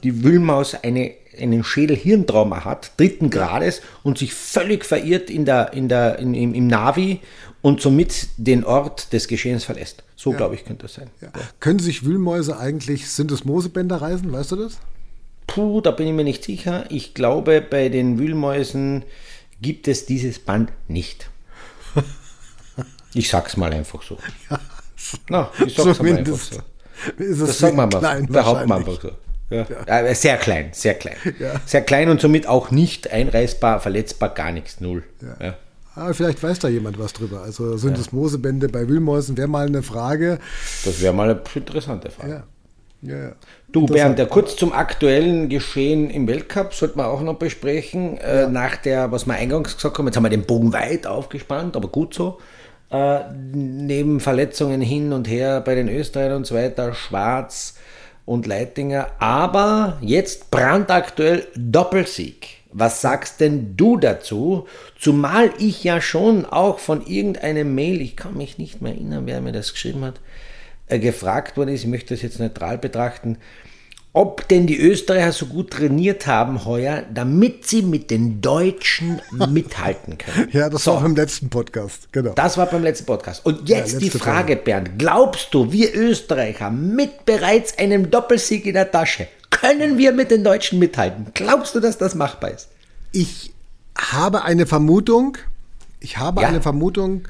Die 0.01 0.23
Wühlmaus 0.23 0.75
eine 0.81 1.11
einen 1.39 1.63
Schädel-Hirntrauma 1.63 2.63
hat, 2.63 2.91
dritten 2.97 3.31
Grades 3.31 3.81
und 4.03 4.19
sich 4.19 4.35
völlig 4.35 4.85
verirrt 4.85 5.31
in 5.31 5.45
der, 5.45 5.73
in 5.73 5.89
der, 5.89 6.19
in, 6.19 6.35
im, 6.35 6.53
im 6.53 6.67
Navi 6.67 7.21
und 7.63 7.81
somit 7.81 8.27
den 8.37 8.63
Ort 8.63 9.13
des 9.13 9.27
Geschehens 9.27 9.63
verlässt. 9.63 10.03
So, 10.15 10.31
ja. 10.31 10.37
glaube 10.37 10.55
ich, 10.55 10.63
könnte 10.63 10.83
das 10.83 10.93
sein. 10.93 11.09
Ja. 11.21 11.29
Ja. 11.35 11.41
Können 11.59 11.79
sich 11.79 12.05
Wühlmäuse 12.05 12.59
eigentlich 12.59 13.09
Syndesmosebänder 13.09 13.97
reisen? 13.97 14.31
Weißt 14.31 14.51
du 14.51 14.57
das? 14.57 14.77
Puh, 15.47 15.81
da 15.81 15.91
bin 15.91 16.07
ich 16.07 16.13
mir 16.13 16.23
nicht 16.23 16.43
sicher. 16.43 16.85
Ich 16.89 17.13
glaube, 17.13 17.61
bei 17.61 17.89
den 17.89 18.19
Wühlmäusen 18.19 19.03
gibt 19.63 19.87
es 19.87 20.05
dieses 20.05 20.37
Band 20.37 20.71
nicht. 20.87 21.31
Ich 23.15 23.29
sag's 23.29 23.57
mal 23.57 23.73
einfach 23.73 24.03
so. 24.03 24.19
Ja, 24.49 24.59
Na, 25.29 25.51
ich 25.65 25.75
sag's 25.75 25.99
mal 25.99 26.17
einfach 26.17 26.37
so. 26.37 26.57
Das 27.17 27.57
sagen 27.57 27.75
wir 27.77 27.87
mal. 27.87 28.23
Behaupten 28.23 28.69
wir 28.69 28.75
einfach 28.75 29.01
so. 29.01 29.11
Ja. 29.49 29.65
Ja. 29.87 30.15
Sehr 30.15 30.37
klein, 30.37 30.69
sehr 30.73 30.95
klein. 30.95 31.17
Ja. 31.39 31.59
Sehr 31.65 31.81
klein 31.81 32.09
und 32.09 32.21
somit 32.21 32.47
auch 32.47 32.71
nicht 32.71 33.11
einreißbar, 33.11 33.79
verletzbar, 33.79 34.29
gar 34.29 34.51
nichts, 34.51 34.79
null. 34.79 35.03
Ja. 35.39 35.55
Ah, 35.95 36.11
vielleicht 36.13 36.41
weiß 36.41 36.57
da 36.59 36.69
jemand 36.69 36.97
was 36.97 37.13
drüber. 37.13 37.43
Also 37.43 37.77
sind 37.77 37.97
es 37.99 38.11
Moosebände 38.11 38.67
bei 38.67 38.87
Wühlmäusen, 38.89 39.37
wäre 39.37 39.47
mal 39.47 39.67
eine 39.67 39.83
Frage. 39.83 40.39
Das 40.85 41.01
wäre 41.01 41.13
mal 41.13 41.29
eine 41.29 41.41
interessante 41.53 42.09
Frage. 42.09 42.31
Ja. 42.31 42.43
Ja, 43.03 43.35
Du, 43.73 43.87
Bernd, 43.87 44.19
ja, 44.19 44.25
kurz 44.25 44.55
zum 44.55 44.71
aktuellen 44.71 45.49
Geschehen 45.49 46.11
im 46.11 46.27
Weltcup 46.27 46.75
sollte 46.75 46.95
man 46.95 47.07
auch 47.07 47.21
noch 47.21 47.37
besprechen. 47.37 48.19
Äh, 48.19 48.47
nach 48.47 48.75
der, 48.75 49.11
was 49.11 49.25
wir 49.25 49.33
eingangs 49.33 49.75
gesagt 49.75 49.97
haben, 49.97 50.05
jetzt 50.05 50.15
haben 50.15 50.23
wir 50.23 50.29
den 50.29 50.45
Bogen 50.45 50.73
weit 50.73 51.07
aufgespannt, 51.07 51.75
aber 51.75 51.87
gut 51.87 52.13
so. 52.13 52.37
Äh, 52.91 53.21
neben 53.51 54.19
Verletzungen 54.19 54.79
hin 54.79 55.11
und 55.11 55.27
her 55.27 55.59
bei 55.61 55.73
den 55.73 55.89
Österreichern 55.89 56.37
und 56.37 56.45
so 56.45 56.53
weiter, 56.53 56.93
Schwarz, 56.93 57.73
und 58.25 58.45
Leitinger. 58.45 59.07
Aber 59.17 59.97
jetzt 60.01 60.51
brandaktuell 60.51 61.47
Doppelsieg. 61.55 62.49
Was 62.71 63.01
sagst 63.01 63.39
denn 63.39 63.75
du 63.75 63.97
dazu? 63.97 64.67
Zumal 64.99 65.49
ich 65.57 65.83
ja 65.83 65.99
schon 65.99 66.45
auch 66.45 66.77
von 66.77 67.03
irgendeinem 67.07 67.73
Mail, 67.73 68.01
ich 68.01 68.15
kann 68.15 68.37
mich 68.37 68.59
nicht 68.59 68.83
mehr 68.83 68.93
erinnern, 68.93 69.23
wer 69.25 69.41
mir 69.41 69.51
das 69.51 69.73
geschrieben 69.73 70.05
hat, 70.05 70.17
äh, 70.17 70.42
gefragt 70.99 71.57
worden 71.57 71.69
ist, 71.69 71.81
ich 71.81 71.87
möchte 71.87 72.13
das 72.13 72.21
jetzt 72.21 72.39
neutral 72.39 72.77
betrachten, 72.77 73.37
ob 74.13 74.47
denn 74.47 74.67
die 74.67 74.79
Österreicher 74.79 75.31
so 75.31 75.47
gut 75.47 75.71
trainiert 75.71 76.27
haben 76.27 76.65
heuer, 76.65 77.03
damit 77.11 77.65
sie 77.65 77.81
mit 77.81 78.11
den 78.11 78.41
Deutschen 78.41 79.19
mithalten 79.49 80.19
können. 80.19 80.49
ja, 80.51 80.69
das 80.69 80.83
so. 80.83 80.93
war 80.93 81.01
beim 81.01 81.15
letzten 81.15 81.49
Podcast, 81.49 82.07
genau. 82.11 82.33
Das 82.33 82.57
war 82.57 82.67
beim 82.67 82.83
letzten 82.83 83.07
Podcast. 83.07 83.43
Und 83.43 83.67
jetzt 83.67 83.93
ja, 83.93 83.99
die 83.99 84.11
Frage, 84.11 84.23
Frage, 84.23 84.55
Bernd, 84.57 84.99
glaubst 84.99 85.53
du, 85.53 85.71
wir 85.71 85.95
Österreicher 85.95 86.69
mit 86.69 87.25
bereits 87.25 87.77
einem 87.79 88.11
Doppelsieg 88.11 88.67
in 88.67 88.75
der 88.75 88.91
Tasche, 88.91 89.27
können 89.49 89.97
wir 89.97 90.11
mit 90.11 90.29
den 90.29 90.43
Deutschen 90.43 90.77
mithalten? 90.77 91.27
Glaubst 91.33 91.73
du, 91.73 91.79
dass 91.79 91.97
das 91.97 92.13
machbar 92.13 92.51
ist? 92.51 92.69
Ich 93.11 93.51
habe 93.97 94.43
eine 94.43 94.67
Vermutung, 94.67 95.37
ich 95.99 96.17
habe 96.17 96.41
ja. 96.41 96.49
eine 96.49 96.61
Vermutung, 96.61 97.21
äh, 97.21 97.27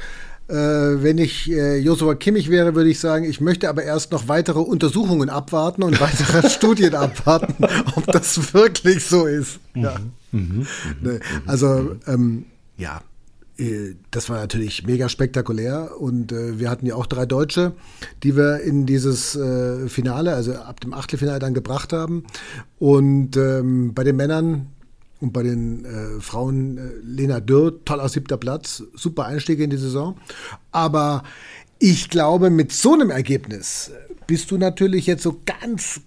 wenn 0.47 1.17
ich 1.17 1.49
äh, 1.49 1.77
Joshua 1.77 2.15
Kimmich 2.15 2.49
wäre, 2.49 2.75
würde 2.75 2.89
ich 2.89 2.99
sagen, 2.99 3.25
ich 3.25 3.39
möchte 3.39 3.69
aber 3.69 3.83
erst 3.83 4.11
noch 4.11 4.27
weitere 4.27 4.59
Untersuchungen 4.59 5.29
abwarten 5.29 5.83
und 5.83 5.99
weitere 6.01 6.49
Studien 6.49 6.95
abwarten, 6.95 7.55
ob 7.95 8.07
das 8.07 8.53
wirklich 8.53 9.05
so 9.05 9.25
ist. 9.25 9.59
Mhm. 9.73 9.83
Ja. 9.83 9.95
Mhm. 10.31 10.41
Mhm. 10.41 10.67
Ne, 11.01 11.19
also, 11.45 11.95
ähm, 12.07 12.45
ja, 12.77 13.01
äh, 13.57 13.95
das 14.11 14.29
war 14.29 14.39
natürlich 14.39 14.85
mega 14.85 15.09
spektakulär 15.09 15.91
und 15.99 16.31
äh, 16.31 16.59
wir 16.59 16.69
hatten 16.69 16.85
ja 16.85 16.95
auch 16.95 17.05
drei 17.05 17.25
Deutsche, 17.25 17.73
die 18.23 18.35
wir 18.35 18.61
in 18.61 18.85
dieses 18.85 19.35
äh, 19.35 19.87
Finale, 19.87 20.33
also 20.33 20.55
ab 20.55 20.79
dem 20.79 20.93
Achtelfinale 20.93 21.39
dann 21.39 21.53
gebracht 21.53 21.93
haben. 21.93 22.23
Und 22.79 23.37
ähm, 23.37 23.93
bei 23.93 24.03
den 24.03 24.15
Männern 24.15 24.67
und 25.23 25.31
bei 25.31 25.41
den 25.41 25.85
äh, 25.85 26.21
Frauen 26.21 26.77
äh, 26.77 26.81
Lena 27.01 27.39
Dürr, 27.39 27.83
toller 27.85 28.09
siebter 28.09 28.35
Platz, 28.35 28.83
super 28.93 29.25
Einstieg 29.25 29.59
in 29.59 29.69
die 29.69 29.77
Saison. 29.77 30.17
Aber 30.71 31.23
ich 31.79 32.09
glaube, 32.09 32.49
mit 32.49 32.73
so 32.73 32.93
einem 32.93 33.09
Ergebnis 33.09 33.91
bist 34.27 34.51
du 34.51 34.57
natürlich 34.57 35.07
jetzt 35.07 35.23
so 35.23 35.39
ganz, 35.45 36.01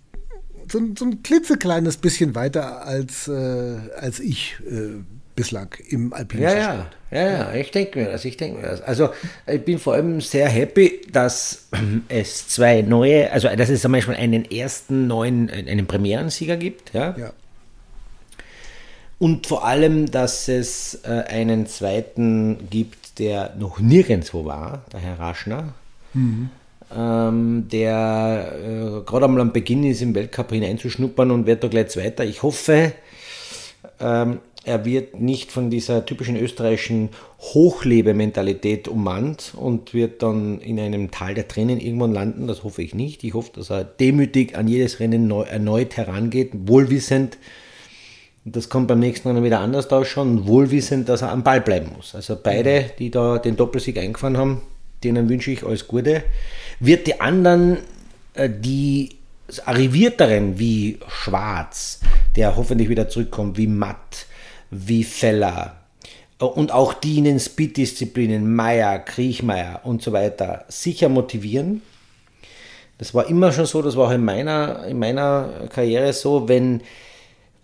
so, 0.71 0.81
so 0.99 1.07
ein 1.07 1.23
klitzekleines 1.23 1.97
bisschen 1.97 2.35
weiter 2.35 2.85
als, 2.85 3.27
äh, 3.27 3.79
als 3.97 4.21
ich 4.21 4.57
äh, 4.71 5.03
bislang 5.35 5.75
im 5.89 6.12
alpinischen 6.12 6.59
ja. 6.59 6.91
Ja, 7.11 7.21
ja, 7.21 7.33
ja, 7.33 7.55
ich 7.55 7.71
denke 7.71 8.01
mir 8.01 8.11
das, 8.11 8.25
ich 8.25 8.37
denke 8.37 8.61
mir 8.61 8.67
das. 8.67 8.83
Also 8.83 9.11
ich 9.47 9.64
bin 9.64 9.79
vor 9.79 9.95
allem 9.95 10.21
sehr 10.21 10.49
happy, 10.49 11.01
dass 11.11 11.69
es 12.09 12.49
zwei 12.49 12.83
neue, 12.83 13.33
also 13.33 13.49
dass 13.49 13.71
es 13.71 13.81
zum 13.81 13.93
Beispiel 13.93 14.14
einen 14.14 14.45
ersten 14.51 15.07
neuen, 15.07 15.49
einen 15.49 15.87
Premierensieger 15.87 16.59
gibt, 16.59 16.93
ja. 16.93 17.17
ja. 17.17 17.33
Und 19.19 19.47
vor 19.47 19.64
allem, 19.64 20.11
dass 20.11 20.49
es 20.49 21.01
äh, 21.05 21.09
einen 21.09 21.67
zweiten 21.67 22.69
gibt, 22.69 23.19
der 23.19 23.55
noch 23.59 23.81
nirgendwo 23.81 24.45
war, 24.45 24.83
der 24.93 25.01
Herr 25.01 25.19
Raschner, 25.19 25.73
mhm. 26.12 26.51
ähm, 26.95 27.67
der 27.73 28.53
äh, 28.62 29.01
gerade 29.07 29.25
einmal 29.25 29.41
am 29.41 29.53
Beginn 29.53 29.85
ist, 29.85 30.03
im 30.03 30.14
Weltcup 30.14 30.53
hineinzuschnuppern 30.53 31.31
und 31.31 31.47
wird 31.47 31.64
da 31.64 31.69
gleich 31.69 31.89
Zweiter. 31.89 32.25
Ich 32.25 32.43
hoffe, 32.43 32.93
ähm, 34.01 34.41
er 34.67 34.85
wird 34.85 35.19
nicht 35.21 35.53
von 35.53 35.71
dieser 35.71 36.05
typischen 36.05 36.37
österreichischen 36.37 37.11
Hochlebementalität 37.39 38.89
ummannt 38.89 39.55
und 39.57 39.95
wird 39.95 40.23
dann 40.23 40.61
in 40.61 40.81
einem 40.81 41.12
Tal 41.12 41.35
der 41.35 41.47
Tränen 41.47 41.81
irgendwann 41.81 42.12
landen. 42.12 42.49
Das 42.49 42.64
hoffe 42.64 42.83
ich 42.83 42.93
nicht. 42.93 43.23
Ich 43.23 43.33
hoffe, 43.33 43.53
dass 43.55 43.71
er 43.71 43.85
demütig 43.85 44.59
an 44.59 44.67
jedes 44.67 44.99
Rennen 44.99 45.29
neu, 45.29 45.43
erneut 45.43 45.97
herangeht, 45.97 46.51
wohlwissend, 46.53 47.39
das 48.49 48.68
kommt 48.68 48.86
beim 48.86 49.01
nächsten 49.01 49.26
Rennen 49.26 49.42
wieder 49.42 49.59
anders 49.59 49.90
ausschauen, 49.90 50.47
wohlwissend, 50.47 51.09
dass 51.09 51.22
er 51.22 51.32
am 51.32 51.42
Ball 51.42 51.61
bleiben 51.61 51.90
muss. 51.97 52.14
Also 52.14 52.38
beide, 52.40 52.90
die 52.97 53.11
da 53.11 53.38
den 53.38 53.57
Doppelsieg 53.57 53.99
eingefahren 53.99 54.36
haben, 54.36 54.62
denen 55.03 55.28
wünsche 55.28 55.51
ich 55.51 55.64
alles 55.64 55.88
Gute. 55.88 56.22
Wird 56.78 57.09
die 57.09 57.20
anderen, 57.20 57.78
äh, 58.34 58.49
die 58.49 59.16
Arrivierteren 59.64 60.61
wie 60.61 61.01
Schwarz, 61.09 62.01
der 62.36 62.57
hoffentlich 62.57 62.88
wieder 62.88 63.09
zurückkommt, 63.09 63.59
wie 63.59 63.66
Matt, 63.66 64.26
wie 64.70 65.03
Feller 65.03 65.76
äh, 66.40 66.44
und 66.44 66.70
auch 66.70 66.94
die 66.94 67.18
in 67.18 67.24
den 67.24 67.40
Speed-Disziplinen, 67.40 68.55
Meier, 68.55 69.01
Kriechmeier 69.01 69.80
und 69.82 70.03
so 70.03 70.12
weiter, 70.12 70.64
sicher 70.68 71.09
motivieren. 71.09 71.82
Das 72.99 73.12
war 73.12 73.26
immer 73.28 73.51
schon 73.51 73.66
so, 73.66 73.82
das 73.82 73.97
war 73.97 74.07
auch 74.07 74.12
in 74.12 74.24
meiner, 74.24 74.86
in 74.86 75.01
meiner 75.01 75.66
Karriere 75.68 76.12
so, 76.12 76.49
wenn 76.49 76.82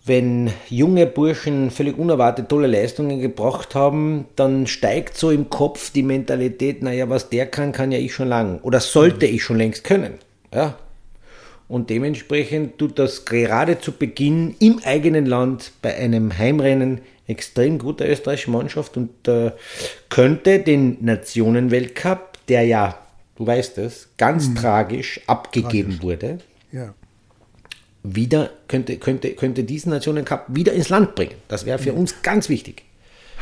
wenn 0.05 0.51
junge 0.69 1.05
Burschen 1.05 1.71
völlig 1.71 1.97
unerwartet 1.97 2.49
tolle 2.49 2.67
Leistungen 2.67 3.21
gebracht 3.21 3.73
haben, 3.73 4.25
dann 4.35 4.67
steigt 4.67 5.17
so 5.17 5.31
im 5.31 5.49
Kopf 5.49 5.91
die 5.91 6.03
Mentalität, 6.03 6.83
naja, 6.83 7.09
was 7.09 7.29
der 7.29 7.45
kann, 7.45 7.71
kann 7.71 7.91
ja 7.91 7.99
ich 7.99 8.13
schon 8.13 8.27
lang 8.27 8.59
oder 8.63 8.81
sollte 8.81 9.25
ich 9.25 9.43
schon 9.43 9.57
längst 9.57 9.85
können. 9.85 10.15
Ja? 10.53 10.77
Und 11.69 11.89
dementsprechend 11.89 12.77
tut 12.77 12.99
das 12.99 13.23
gerade 13.23 13.79
zu 13.79 13.93
Beginn 13.93 14.55
im 14.59 14.81
eigenen 14.83 15.25
Land 15.25 15.71
bei 15.81 15.95
einem 15.95 16.37
Heimrennen 16.37 16.99
extrem 17.25 17.77
guter 17.77 18.07
österreichische 18.07 18.51
Mannschaft 18.51 18.97
und 18.97 19.27
äh, 19.29 19.51
könnte 20.09 20.59
den 20.59 20.97
Nationenweltcup, 20.99 22.37
der 22.49 22.63
ja, 22.63 22.99
du 23.37 23.47
weißt 23.47 23.77
es, 23.77 24.09
ganz 24.17 24.49
mhm. 24.49 24.55
tragisch 24.55 25.21
abgegeben 25.27 25.91
tragisch. 25.91 26.03
wurde, 26.03 26.37
ja 26.73 26.93
wieder, 28.03 28.49
könnte, 28.67 28.97
könnte, 28.97 29.31
könnte 29.31 29.63
diesen 29.63 29.91
Nationen 29.91 30.25
Cup 30.25 30.47
wieder 30.49 30.73
ins 30.73 30.89
Land 30.89 31.15
bringen. 31.15 31.35
Das 31.47 31.65
wäre 31.65 31.79
für 31.79 31.93
uns 31.93 32.21
ganz 32.21 32.49
wichtig. 32.49 32.83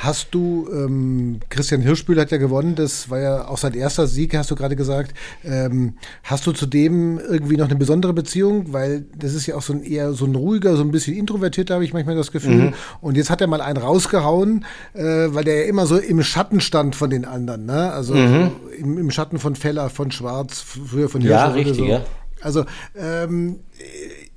Hast 0.02 0.30
du, 0.32 0.68
ähm, 0.74 1.42
Christian 1.50 1.82
Hirschbühl 1.82 2.20
hat 2.20 2.32
ja 2.32 2.38
gewonnen, 2.38 2.74
das 2.74 3.12
war 3.12 3.20
ja 3.20 3.48
auch 3.48 3.60
sein 3.60 3.76
erster 3.76 4.08
Sieg, 4.08 4.36
hast 4.36 4.50
du 4.50 4.56
gerade 4.56 4.76
gesagt. 4.76 5.14
Ähm, 5.44 5.94
hast 6.24 6.48
du 6.48 6.54
zu 6.54 6.66
dem 6.66 7.20
irgendwie 7.20 7.56
noch 7.56 7.68
eine 7.68 7.76
besondere 7.76 8.12
Beziehung? 8.12 8.74
Weil 8.74 9.06
das 9.16 9.36
ist 9.36 9.46
ja 9.46 9.56
auch 9.56 9.62
so 9.62 9.74
ein 9.74 9.84
eher 9.84 10.14
so 10.14 10.26
ein 10.26 10.34
ruhiger, 10.34 10.76
so 10.76 10.82
ein 10.82 10.90
bisschen 10.90 11.16
introvertierter, 11.16 11.76
habe 11.76 11.86
ich 11.86 11.94
manchmal 11.94 12.16
das 12.16 12.32
Gefühl. 12.32 12.70
Mhm. 12.70 12.74
Und 13.00 13.16
jetzt 13.16 13.30
hat 13.30 13.42
er 13.42 13.48
mal 13.48 13.62
einen 13.62 13.78
rausgehauen, 13.78 14.66
äh, 14.96 15.04
weil 15.04 15.44
der 15.44 15.62
ja 15.62 15.66
immer 15.66 15.86
so 15.86 15.98
im 15.98 16.24
Schatten 16.24 16.62
stand 16.62 16.96
von 16.96 17.12
den 17.12 17.24
anderen. 17.24 17.68
Ne? 17.68 17.92
Also 17.92 18.16
mhm. 18.16 18.54
im, 18.80 18.98
im, 18.98 19.12
Schatten 19.12 19.38
von 19.38 19.56
Feller, 19.56 19.92
von 19.92 20.10
Schwarz, 20.10 20.62
früher 20.62 21.10
von 21.10 21.22
Hirschbühl. 21.22 21.30
Ja, 21.30 21.48
richtig, 21.50 21.78
so. 21.78 21.86
ja. 21.86 22.04
Also 22.42 22.66
ähm, 22.96 23.60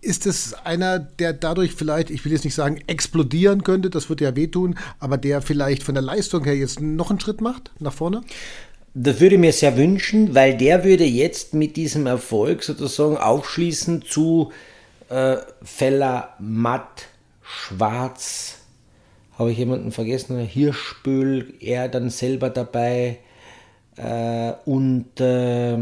ist 0.04 0.26
es 0.26 0.54
einer, 0.64 0.98
der 0.98 1.32
dadurch 1.32 1.72
vielleicht, 1.72 2.10
ich 2.10 2.24
will 2.24 2.32
jetzt 2.32 2.44
nicht 2.44 2.54
sagen, 2.54 2.78
explodieren 2.86 3.64
könnte, 3.64 3.90
das 3.90 4.08
wird 4.08 4.20
ja 4.20 4.36
wehtun, 4.36 4.76
aber 4.98 5.16
der 5.16 5.42
vielleicht 5.42 5.82
von 5.82 5.94
der 5.94 6.02
Leistung 6.02 6.44
her 6.44 6.56
jetzt 6.56 6.80
noch 6.80 7.10
einen 7.10 7.20
Schritt 7.20 7.40
macht 7.40 7.72
nach 7.80 7.92
vorne? 7.92 8.22
Das 8.94 9.20
würde 9.20 9.34
ich 9.34 9.40
mir 9.40 9.52
sehr 9.52 9.76
wünschen, 9.76 10.34
weil 10.34 10.56
der 10.56 10.84
würde 10.84 11.04
jetzt 11.04 11.54
mit 11.54 11.76
diesem 11.76 12.06
Erfolg 12.06 12.62
sozusagen 12.62 13.16
aufschließen 13.16 14.02
zu 14.02 14.52
äh, 15.08 15.38
Feller, 15.62 16.34
Matt, 16.38 17.06
Schwarz, 17.42 18.58
habe 19.38 19.50
ich 19.50 19.58
jemanden 19.58 19.90
vergessen, 19.90 20.38
Hirschbühl, 20.38 21.54
er 21.60 21.88
dann 21.88 22.08
selber 22.08 22.50
dabei 22.50 23.18
äh, 23.96 24.52
und 24.64 25.20
äh, 25.20 25.76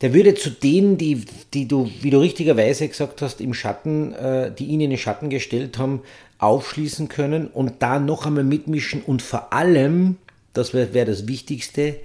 der 0.00 0.12
würde 0.12 0.34
zu 0.34 0.50
denen, 0.50 0.98
die, 0.98 1.24
die 1.52 1.68
du, 1.68 1.88
wie 2.00 2.10
du 2.10 2.18
richtigerweise 2.18 2.88
gesagt 2.88 3.22
hast, 3.22 3.40
im 3.40 3.54
Schatten, 3.54 4.12
äh, 4.14 4.52
die 4.52 4.66
ihn 4.66 4.80
in 4.80 4.90
den 4.90 4.98
Schatten 4.98 5.30
gestellt 5.30 5.78
haben, 5.78 6.02
aufschließen 6.38 7.08
können 7.08 7.46
und 7.46 7.74
da 7.80 7.98
noch 7.98 8.26
einmal 8.26 8.44
mitmischen 8.44 9.02
und 9.02 9.22
vor 9.22 9.52
allem, 9.52 10.16
das 10.52 10.74
wäre 10.74 10.94
wär 10.94 11.04
das 11.04 11.26
Wichtigste, 11.28 11.96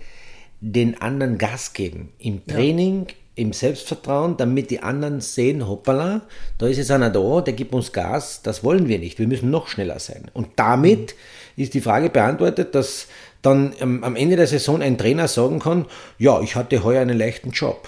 den 0.62 1.02
anderen 1.02 1.38
Gas 1.38 1.74
geben. 1.74 2.10
Im 2.20 2.46
Training, 2.46 3.08
ja. 3.08 3.14
im 3.36 3.54
Selbstvertrauen, 3.54 4.38
damit 4.38 4.70
die 4.72 4.82
anderen 4.82 5.20
sehen, 5.20 5.68
hoppala, 5.68 6.22
da 6.58 6.68
ist 6.68 6.78
jetzt 6.78 6.92
einer 6.92 7.10
da, 7.10 7.42
der 7.42 7.54
gibt 7.54 7.74
uns 7.74 7.92
Gas, 7.92 8.42
das 8.44 8.64
wollen 8.64 8.88
wir 8.88 9.00
nicht, 9.00 9.20
wir 9.20 9.28
müssen 9.28 9.50
noch 9.50 9.68
schneller 9.68 10.00
sein. 10.00 10.26
Und 10.34 10.50
damit 10.58 11.16
mhm. 11.56 11.64
ist 11.64 11.74
die 11.74 11.82
Frage 11.82 12.10
beantwortet, 12.10 12.76
dass 12.76 13.08
dann 13.42 13.74
ähm, 13.80 14.04
am 14.04 14.16
Ende 14.16 14.36
der 14.36 14.48
Saison 14.48 14.82
ein 14.82 14.98
Trainer 14.98 15.28
sagen 15.28 15.60
kann, 15.60 15.86
ja, 16.18 16.42
ich 16.42 16.56
hatte 16.56 16.84
heuer 16.84 17.02
einen 17.02 17.18
leichten 17.18 17.52
Job, 17.52 17.88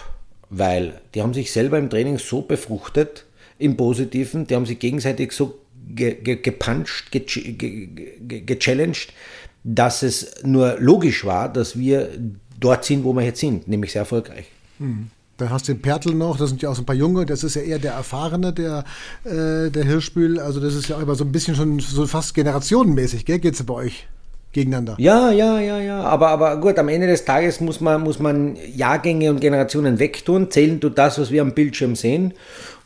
weil 0.49 1.01
die 1.13 1.21
haben 1.21 1.33
sich 1.33 1.51
selber 1.51 1.77
im 1.77 1.89
Training 1.89 2.17
so 2.17 2.41
befruchtet, 2.41 3.25
im 3.57 3.77
Positiven, 3.77 4.47
die 4.47 4.55
haben 4.55 4.65
sich 4.65 4.79
gegenseitig 4.79 5.33
so 5.33 5.59
ge 5.87 6.15
ge 6.15 6.37
gepuncht, 6.37 7.11
ge 7.11 7.21
ge 7.21 8.41
gechallenged, 8.41 9.13
dass 9.63 10.03
es 10.03 10.43
nur 10.43 10.77
logisch 10.79 11.25
war, 11.25 11.51
dass 11.51 11.77
wir 11.77 12.09
dort 12.59 12.85
sind, 12.85 13.03
wo 13.03 13.13
wir 13.13 13.23
jetzt 13.23 13.39
sind, 13.39 13.67
nämlich 13.67 13.91
sehr 13.91 14.01
erfolgreich. 14.01 14.45
Mhm. 14.79 15.09
Dann 15.37 15.49
hast 15.49 15.67
du 15.67 15.73
den 15.73 15.81
Pertl 15.81 16.13
noch, 16.13 16.37
das 16.37 16.49
sind 16.49 16.61
ja 16.61 16.69
auch 16.69 16.75
so 16.75 16.83
ein 16.83 16.85
paar 16.85 16.95
Junge, 16.95 17.25
das 17.25 17.43
ist 17.43 17.55
ja 17.55 17.63
eher 17.63 17.79
der 17.79 17.93
Erfahrene, 17.93 18.53
der, 18.53 18.83
äh, 19.23 19.71
der 19.71 19.83
Hirschbühl. 19.83 20.39
Also 20.39 20.59
das 20.59 20.75
ist 20.75 20.87
ja 20.87 21.01
immer 21.01 21.15
so 21.15 21.23
ein 21.23 21.31
bisschen 21.31 21.55
schon 21.55 21.79
so 21.79 22.05
fast 22.05 22.35
generationenmäßig, 22.35 23.25
gell? 23.25 23.39
Geht 23.39 23.55
es 23.55 23.63
bei 23.63 23.73
euch? 23.73 24.07
Gegeneinander. 24.51 24.95
Ja, 24.97 25.31
ja, 25.31 25.59
ja, 25.59 25.79
ja. 25.79 26.01
Aber, 26.01 26.29
aber 26.29 26.57
gut, 26.57 26.77
am 26.77 26.89
Ende 26.89 27.07
des 27.07 27.25
Tages 27.25 27.61
muss 27.61 27.79
man, 27.79 28.01
muss 28.01 28.19
man 28.19 28.57
Jahrgänge 28.75 29.29
und 29.29 29.39
Generationen 29.39 29.99
wegtun. 29.99 30.51
Zählen 30.51 30.79
tut 30.79 30.97
das, 30.97 31.19
was 31.19 31.31
wir 31.31 31.41
am 31.41 31.53
Bildschirm 31.53 31.95
sehen. 31.95 32.33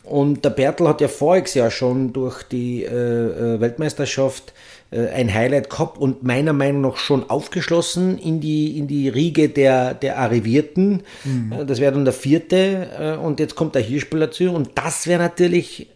Und 0.03 0.45
der 0.45 0.51
Bertel 0.51 0.87
hat 0.87 1.01
ja 1.01 1.07
voriges 1.07 1.55
Jahr 1.55 1.71
schon 1.71 2.13
durch 2.13 2.43
die 2.43 2.83
äh, 2.83 3.55
äh, 3.55 3.59
Weltmeisterschaft 3.59 4.53
äh, 4.91 5.07
ein 5.07 5.33
Highlight 5.33 5.71
gehabt 5.71 5.97
und 5.97 6.21
meiner 6.21 6.53
Meinung 6.53 6.81
nach 6.81 6.97
schon 6.97 7.27
aufgeschlossen 7.27 8.19
in 8.19 8.39
die, 8.39 8.77
in 8.77 8.87
die 8.87 9.09
Riege 9.09 9.49
der, 9.49 9.95
der 9.95 10.19
Arrivierten. 10.19 11.01
Mhm. 11.23 11.51
Äh, 11.51 11.65
das 11.65 11.79
wäre 11.79 11.91
dann 11.91 12.05
der 12.05 12.13
vierte 12.13 12.89
äh, 12.99 13.17
und 13.17 13.39
jetzt 13.39 13.55
kommt 13.55 13.73
der 13.73 13.81
Hirschspieler 13.81 14.29
zu 14.29 14.51
und 14.51 14.69
das 14.75 15.07
wäre 15.07 15.19
natürlich 15.19 15.87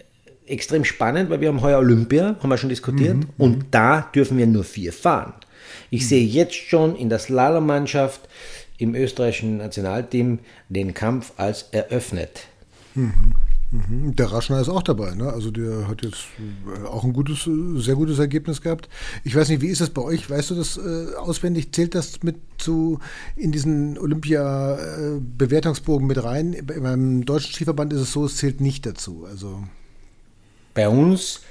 extrem 0.48 0.84
spannend, 0.84 1.30
weil 1.30 1.40
wir 1.42 1.50
haben 1.50 1.62
heuer 1.62 1.78
Olympia, 1.78 2.36
haben 2.42 2.50
wir 2.50 2.58
schon 2.58 2.70
diskutiert, 2.70 3.18
mhm. 3.18 3.28
und 3.38 3.66
da 3.70 4.10
dürfen 4.16 4.40
wir 4.40 4.48
nur 4.48 4.64
vier 4.64 4.92
fahren. 4.92 5.34
Ich 5.90 6.08
sehe 6.08 6.26
jetzt 6.26 6.56
schon 6.56 6.96
in 6.96 7.10
der 7.10 7.20
Slalommannschaft 7.20 8.22
im 8.78 8.96
österreichischen 8.96 9.58
Nationalteam 9.58 10.40
den 10.70 10.94
Kampf 10.94 11.34
als 11.38 11.64
eröffnet. 11.72 12.48
Mhm. 12.96 13.36
Der 13.72 14.32
Raschner 14.32 14.60
ist 14.60 14.70
auch 14.70 14.82
dabei, 14.82 15.14
ne? 15.14 15.32
Also 15.32 15.52
der 15.52 15.88
hat 15.88 16.04
jetzt 16.04 16.26
äh, 16.40 16.88
auch 16.88 17.04
ein 17.04 17.14
gutes, 17.14 17.46
äh, 17.46 17.80
sehr 17.80 17.94
gutes 17.94 18.18
Ergebnis 18.18 18.64
gehabt. 18.64 18.90
Ich 19.24 19.36
weiß 19.36 19.48
nicht, 19.50 19.62
wie 19.62 19.68
ist 19.68 19.80
das 19.80 19.92
bei 19.92 20.02
euch? 20.02 20.28
Weißt 20.28 20.50
du 20.50 20.56
das 20.56 20.78
äh, 20.78 21.14
auswendig? 21.18 21.72
Zählt 21.72 21.94
das 21.94 22.24
mit 22.24 22.38
zu 22.58 22.98
in 23.36 23.52
diesen 23.52 24.00
Olympia-Bewertungsbogen 24.00 26.08
mit 26.08 26.24
rein? 26.24 26.58
Beim 26.66 27.26
deutschen 27.26 27.54
Skiverband 27.54 27.94
ist 27.94 28.02
es 28.02 28.12
so, 28.12 28.26
es 28.26 28.38
zählt 28.38 28.60
nicht 28.60 28.88
dazu. 28.88 29.28
Also 29.30 29.64
bei 30.74 30.90
uns 30.90 31.42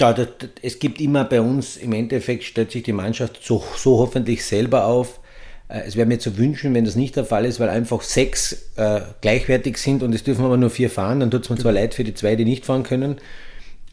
ja, 0.00 0.12
das, 0.12 0.28
das, 0.38 0.50
es 0.62 0.78
gibt 0.78 1.00
immer 1.00 1.24
bei 1.24 1.40
uns, 1.40 1.76
im 1.76 1.92
Endeffekt 1.92 2.44
stellt 2.44 2.70
sich 2.70 2.82
die 2.82 2.92
Mannschaft 2.92 3.40
so, 3.42 3.62
so 3.76 3.98
hoffentlich 3.98 4.44
selber 4.44 4.86
auf. 4.86 5.20
Äh, 5.68 5.82
es 5.86 5.96
wäre 5.96 6.06
mir 6.06 6.18
zu 6.18 6.38
wünschen, 6.38 6.74
wenn 6.74 6.84
das 6.84 6.96
nicht 6.96 7.16
der 7.16 7.24
Fall 7.24 7.44
ist, 7.44 7.60
weil 7.60 7.68
einfach 7.68 8.02
sechs 8.02 8.70
äh, 8.76 9.00
gleichwertig 9.20 9.76
sind 9.76 10.02
und 10.02 10.14
es 10.14 10.24
dürfen 10.24 10.44
aber 10.44 10.56
nur 10.56 10.70
vier 10.70 10.90
fahren. 10.90 11.20
Dann 11.20 11.30
tut 11.30 11.44
es 11.44 11.50
mir 11.50 11.58
zwar 11.58 11.72
leid 11.72 11.94
für 11.94 12.04
die 12.04 12.14
zwei, 12.14 12.34
die 12.34 12.44
nicht 12.44 12.64
fahren 12.64 12.82
können. 12.82 13.18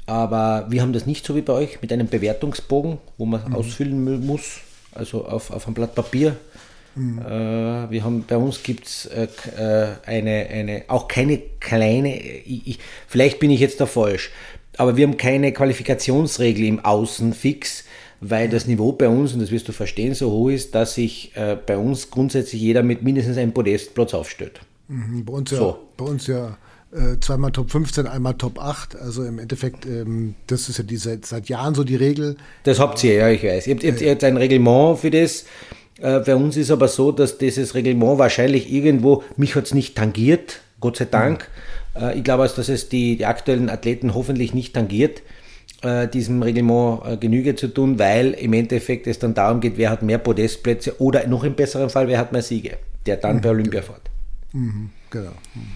Aber 0.05 0.67
wir 0.69 0.81
haben 0.81 0.93
das 0.93 1.05
nicht 1.05 1.25
so 1.25 1.35
wie 1.35 1.41
bei 1.41 1.53
euch 1.53 1.81
mit 1.81 1.91
einem 1.91 2.07
Bewertungsbogen, 2.07 2.97
wo 3.17 3.25
man 3.25 3.49
mhm. 3.49 3.55
ausfüllen 3.55 4.25
muss, 4.25 4.61
also 4.95 5.25
auf, 5.25 5.51
auf 5.51 5.65
einem 5.67 5.73
Blatt 5.73 5.95
Papier. 5.95 6.37
Mhm. 6.95 7.19
Äh, 7.19 7.91
wir 7.91 8.03
haben, 8.03 8.23
bei 8.25 8.37
uns 8.37 8.63
gibt 8.63 8.87
es 8.87 9.05
äh, 9.05 9.27
äh, 9.57 9.87
eine, 10.05 10.47
eine, 10.49 10.83
auch 10.87 11.07
keine 11.07 11.37
kleine, 11.59 12.17
ich, 12.17 12.79
vielleicht 13.07 13.39
bin 13.39 13.51
ich 13.51 13.59
jetzt 13.59 13.81
da 13.81 13.85
falsch, 13.85 14.31
aber 14.77 14.95
wir 14.95 15.07
haben 15.07 15.17
keine 15.17 15.51
Qualifikationsregel 15.51 16.65
im 16.65 16.79
Außen 16.83 17.33
fix, 17.33 17.83
weil 18.21 18.49
das 18.49 18.67
Niveau 18.67 18.91
bei 18.91 19.07
uns, 19.07 19.33
und 19.33 19.41
das 19.41 19.51
wirst 19.51 19.67
du 19.67 19.71
verstehen, 19.71 20.13
so 20.13 20.31
hoch 20.31 20.49
ist, 20.49 20.73
dass 20.75 20.95
sich 20.95 21.31
äh, 21.35 21.57
bei 21.63 21.77
uns 21.77 22.09
grundsätzlich 22.09 22.61
jeder 22.61 22.83
mit 22.83 23.03
mindestens 23.03 23.37
einem 23.37 23.53
Podestplatz 23.53 24.13
aufstellt. 24.13 24.61
Mhm, 24.87 25.25
bei 25.25 25.33
uns 25.33 25.51
ja, 25.51 25.57
so. 25.57 25.79
bei 25.97 26.05
uns 26.05 26.27
ja 26.27 26.57
äh, 26.91 27.19
zweimal 27.19 27.51
Top 27.51 27.69
15, 27.71 28.07
einmal 28.07 28.35
Top 28.35 28.59
8. 28.59 28.95
Also 28.95 29.23
im 29.23 29.39
Endeffekt, 29.39 29.85
ähm, 29.85 30.35
das 30.47 30.69
ist 30.69 30.77
ja 30.77 30.83
die, 30.83 30.97
seit, 30.97 31.25
seit 31.25 31.49
Jahren 31.49 31.75
so 31.75 31.83
die 31.83 31.95
Regel. 31.95 32.37
Das 32.63 32.79
habt 32.79 33.03
ihr, 33.03 33.13
ja, 33.13 33.29
ich 33.29 33.43
weiß. 33.43 33.67
Ihr 33.67 33.75
habt, 33.75 34.01
ihr 34.01 34.11
habt, 34.11 34.23
ein 34.23 34.37
Reglement 34.37 34.99
für 34.99 35.11
das. 35.11 35.45
Äh, 35.99 36.19
bei 36.19 36.35
uns 36.35 36.55
ist 36.55 36.71
aber 36.71 36.87
so, 36.87 37.11
dass 37.11 37.37
dieses 37.37 37.75
Reglement 37.75 38.19
wahrscheinlich 38.19 38.71
irgendwo, 38.71 39.23
mich 39.35 39.55
hat 39.55 39.65
es 39.65 39.73
nicht 39.73 39.95
tangiert, 39.95 40.61
Gott 40.79 40.97
sei 40.97 41.05
Dank. 41.05 41.41
Mhm 41.41 41.76
ich 42.15 42.23
glaube, 42.23 42.43
also, 42.43 42.55
dass 42.57 42.69
es 42.69 42.89
die, 42.89 43.17
die, 43.17 43.25
aktuellen 43.25 43.69
Athleten 43.69 44.13
hoffentlich 44.13 44.53
nicht 44.53 44.73
tangiert, 44.73 45.21
äh, 45.81 46.07
diesem 46.07 46.41
Reglement 46.41 47.01
äh, 47.05 47.17
Genüge 47.17 47.55
zu 47.55 47.67
tun, 47.67 47.99
weil 47.99 48.31
im 48.31 48.53
Endeffekt 48.53 49.07
es 49.07 49.19
dann 49.19 49.33
darum 49.33 49.59
geht, 49.59 49.77
wer 49.77 49.89
hat 49.89 50.01
mehr 50.01 50.17
Podestplätze 50.17 50.99
oder 51.01 51.27
noch 51.27 51.43
im 51.43 51.55
besseren 51.55 51.89
Fall, 51.89 52.07
wer 52.07 52.19
hat 52.19 52.31
mehr 52.31 52.41
Siege, 52.41 52.77
der 53.05 53.17
dann 53.17 53.37
mhm. 53.37 53.41
bei 53.41 53.49
Olympia 53.49 53.81
fährt. 53.81 54.01
Mhm, 54.53 54.89
genau. 55.09 55.31
Mhm. 55.53 55.71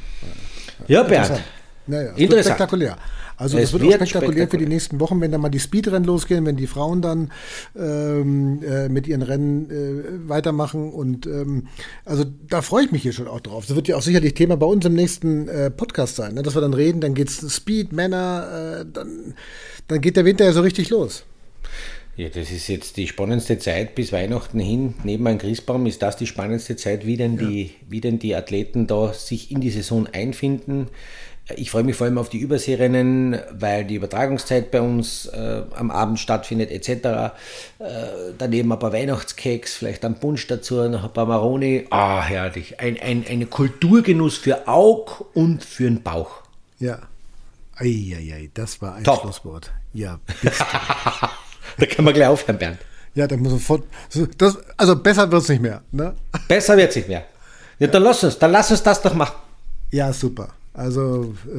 Ja, 0.87 1.03
Bernd. 1.03 1.41
Naja, 1.87 2.11
Interessant. 2.15 2.55
Spektakulär. 2.55 2.97
Also 3.41 3.57
es 3.57 3.71
das 3.71 3.73
wird, 3.73 3.83
wird 3.83 3.93
auch 3.93 4.05
spektakulär, 4.05 4.07
spektakulär, 4.07 4.47
für 4.49 4.57
die 4.57 4.67
nächsten 4.67 4.99
Wochen, 4.99 5.19
wenn 5.19 5.31
dann 5.31 5.41
mal 5.41 5.49
die 5.49 5.59
Speedrennen 5.59 6.03
losgehen, 6.03 6.45
wenn 6.45 6.57
die 6.57 6.67
Frauen 6.67 7.01
dann 7.01 7.31
ähm, 7.75 8.61
äh, 8.63 8.87
mit 8.87 9.07
ihren 9.07 9.23
Rennen 9.23 9.71
äh, 9.71 10.29
weitermachen. 10.29 10.93
Und 10.93 11.25
ähm, 11.25 11.67
also 12.05 12.23
da 12.47 12.61
freue 12.61 12.85
ich 12.85 12.91
mich 12.91 13.01
hier 13.01 13.13
schon 13.13 13.27
auch 13.27 13.39
drauf. 13.39 13.65
Das 13.65 13.75
wird 13.75 13.87
ja 13.87 13.95
auch 13.97 14.03
sicherlich 14.03 14.35
Thema 14.35 14.57
bei 14.57 14.67
uns 14.67 14.85
im 14.85 14.93
nächsten 14.93 15.47
äh, 15.47 15.71
Podcast 15.71 16.17
sein, 16.17 16.35
ne? 16.35 16.43
dass 16.43 16.53
wir 16.55 16.61
dann 16.61 16.75
reden, 16.75 17.01
dann 17.01 17.15
geht's 17.15 17.43
Speed, 17.51 17.93
Männer, 17.93 18.81
äh, 18.81 18.85
dann, 18.93 19.33
dann 19.87 20.01
geht 20.01 20.17
der 20.17 20.25
Winter 20.25 20.45
ja 20.45 20.53
so 20.53 20.61
richtig 20.61 20.91
los. 20.91 21.23
Ja, 22.21 22.29
das 22.29 22.51
ist 22.51 22.67
jetzt 22.67 22.97
die 22.97 23.07
spannendste 23.07 23.57
Zeit 23.57 23.95
bis 23.95 24.11
Weihnachten 24.11 24.59
hin. 24.59 24.93
Neben 25.03 25.25
einem 25.25 25.39
Christbaum 25.39 25.87
ist 25.87 26.03
das 26.03 26.17
die 26.17 26.27
spannendste 26.27 26.75
Zeit, 26.75 27.07
wie 27.07 27.17
denn, 27.17 27.39
ja. 27.39 27.47
die, 27.47 27.71
wie 27.89 27.99
denn 27.99 28.19
die 28.19 28.35
Athleten 28.35 28.85
da 28.85 29.11
sich 29.11 29.49
in 29.49 29.59
die 29.59 29.71
Saison 29.71 30.05
einfinden. 30.05 30.89
Ich 31.55 31.71
freue 31.71 31.81
mich 31.81 31.95
vor 31.95 32.05
allem 32.05 32.19
auf 32.19 32.29
die 32.29 32.37
Überseerennen, 32.37 33.39
weil 33.51 33.85
die 33.85 33.95
Übertragungszeit 33.95 34.69
bei 34.69 34.81
uns 34.81 35.25
äh, 35.25 35.63
am 35.73 35.89
Abend 35.89 36.19
stattfindet 36.19 36.69
etc. 36.69 36.89
Äh, 36.89 37.31
daneben 38.37 38.71
ein 38.71 38.77
paar 38.77 38.93
Weihnachtskeks, 38.93 39.73
vielleicht 39.73 40.05
ein 40.05 40.19
Punsch 40.19 40.45
dazu, 40.45 40.75
noch 40.89 41.03
ein 41.03 41.13
paar 41.13 41.25
Maroni. 41.25 41.87
Ah, 41.89 42.21
herrlich. 42.21 42.79
Ein, 42.79 42.99
ein, 43.01 43.25
ein 43.27 43.49
Kulturgenuss 43.49 44.37
für 44.37 44.67
Aug 44.67 45.25
und 45.33 45.63
für 45.63 45.85
den 45.85 46.03
Bauch. 46.03 46.43
Ja. 46.77 46.99
Eieiei, 47.77 48.51
das 48.53 48.79
war 48.79 48.93
ein 48.93 49.03
Top. 49.03 49.21
Schlusswort. 49.21 49.71
Ja, 49.91 50.19
Da 51.77 51.85
kann 51.85 52.05
man 52.05 52.13
gleich 52.13 52.27
aufhören, 52.27 52.57
Bernd. 52.57 52.77
Ja, 53.13 53.27
da 53.27 53.35
muss 53.37 53.51
sofort. 53.51 53.83
Das, 54.37 54.57
also 54.77 54.95
besser 54.95 55.29
wird 55.31 55.41
es 55.43 55.49
nicht 55.49 55.61
mehr. 55.61 55.81
Ne? 55.91 56.13
Besser 56.47 56.77
wird 56.77 56.89
es 56.91 56.95
nicht 56.95 57.09
mehr. 57.09 57.25
Ja, 57.79 57.85
ja, 57.85 57.87
Dann 57.87 58.03
lass 58.03 58.23
uns, 58.23 58.37
dann 58.37 58.51
lass 58.51 58.71
uns 58.71 58.83
das 58.83 59.01
doch 59.01 59.13
machen. 59.13 59.35
Ja, 59.91 60.13
super. 60.13 60.49
Also 60.73 61.33
äh, 61.47 61.51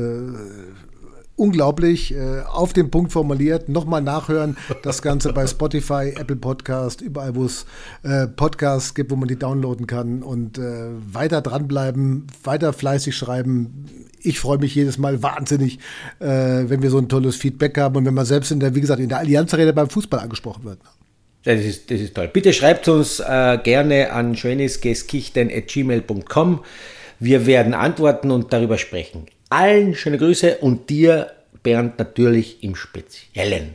unglaublich, 1.43 2.14
äh, 2.14 2.43
auf 2.47 2.72
den 2.72 2.93
Punkt 2.93 3.12
formuliert. 3.12 3.68
Nochmal 3.68 4.01
nachhören, 4.01 4.57
das 4.82 5.03
Ganze 5.03 5.32
bei 5.32 5.49
Spotify, 5.49 6.14
Apple 6.16 6.36
Podcast, 6.36 7.01
überall, 7.01 7.34
wo 7.34 7.45
es 7.45 7.66
äh, 8.05 8.28
Podcasts 8.28 8.95
gibt, 8.95 9.11
wo 9.11 9.16
man 9.16 9.26
die 9.26 9.34
downloaden 9.36 9.88
kann 9.88 10.22
und 10.22 10.59
äh, 10.59 10.90
weiter 11.12 11.43
dranbleiben, 11.43 12.28
weiter 12.45 12.72
fleißig 12.72 13.16
schreiben. 13.16 13.86
Ich 14.20 14.38
freue 14.38 14.59
mich 14.59 14.76
jedes 14.76 14.99
Mal 14.99 15.24
wahnsinnig, 15.24 15.80
äh, 16.20 16.26
wenn 16.26 16.80
wir 16.80 16.90
so 16.90 16.99
ein 16.99 17.09
tolles 17.09 17.34
Feedback 17.34 17.76
haben 17.76 17.97
und 17.97 18.07
wenn 18.07 18.14
man 18.14 18.24
selbst 18.24 18.53
in 18.53 18.61
der, 18.61 18.76
wie 18.76 18.80
gesagt, 18.80 19.01
in 19.01 19.09
der 19.09 19.18
Allianz 19.18 19.53
Arena 19.53 19.72
beim 19.72 19.90
Fußball 19.90 20.20
angesprochen 20.20 20.62
wird. 20.62 20.78
Das 21.43 21.61
ist, 21.61 21.90
das 21.90 22.01
ist 22.01 22.14
toll. 22.14 22.30
Bitte 22.32 22.53
schreibt 22.53 22.86
uns 22.86 23.18
äh, 23.18 23.59
gerne 23.64 24.12
an 24.12 24.36
schönesgeskichten.gmail.com. 24.36 26.61
Wir 27.18 27.47
werden 27.47 27.74
antworten 27.74 28.30
und 28.30 28.53
darüber 28.53 28.78
sprechen. 28.78 29.26
Allen 29.53 29.94
schöne 29.94 30.16
Grüße 30.16 30.57
und 30.59 30.88
dir, 30.88 31.30
Bernd, 31.62 31.98
natürlich 31.98 32.64
im 32.64 32.74
Speziellen. 32.74 33.74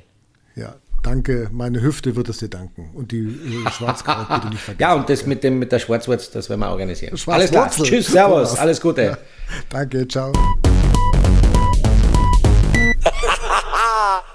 Ja, 0.56 0.74
danke. 1.04 1.50
Meine 1.52 1.84
Hüfte 1.84 2.16
wird 2.16 2.30
es 2.30 2.40
dir 2.40 2.50
danken. 2.50 2.90
Und 2.96 3.12
die 3.12 3.28
äh, 3.28 3.70
Schwarzkraut 3.72 4.28
bitte 4.28 4.50
nicht 4.50 4.64
vergessen. 4.64 4.82
Ja, 4.82 4.96
und 4.96 5.08
das 5.08 5.28
mit, 5.28 5.44
dem, 5.44 5.60
mit 5.60 5.72
der 5.72 5.78
Schwarzwurz, 5.78 6.32
das 6.32 6.50
werden 6.50 6.62
wir 6.62 6.72
organisieren. 6.72 7.16
Alles 7.28 7.52
klar. 7.52 7.70
Tschüss, 7.70 8.08
Servus, 8.08 8.58
alles 8.58 8.82
Gute. 8.82 9.04
Ja, 9.04 9.18
danke, 9.70 10.08
ciao. 10.08 10.34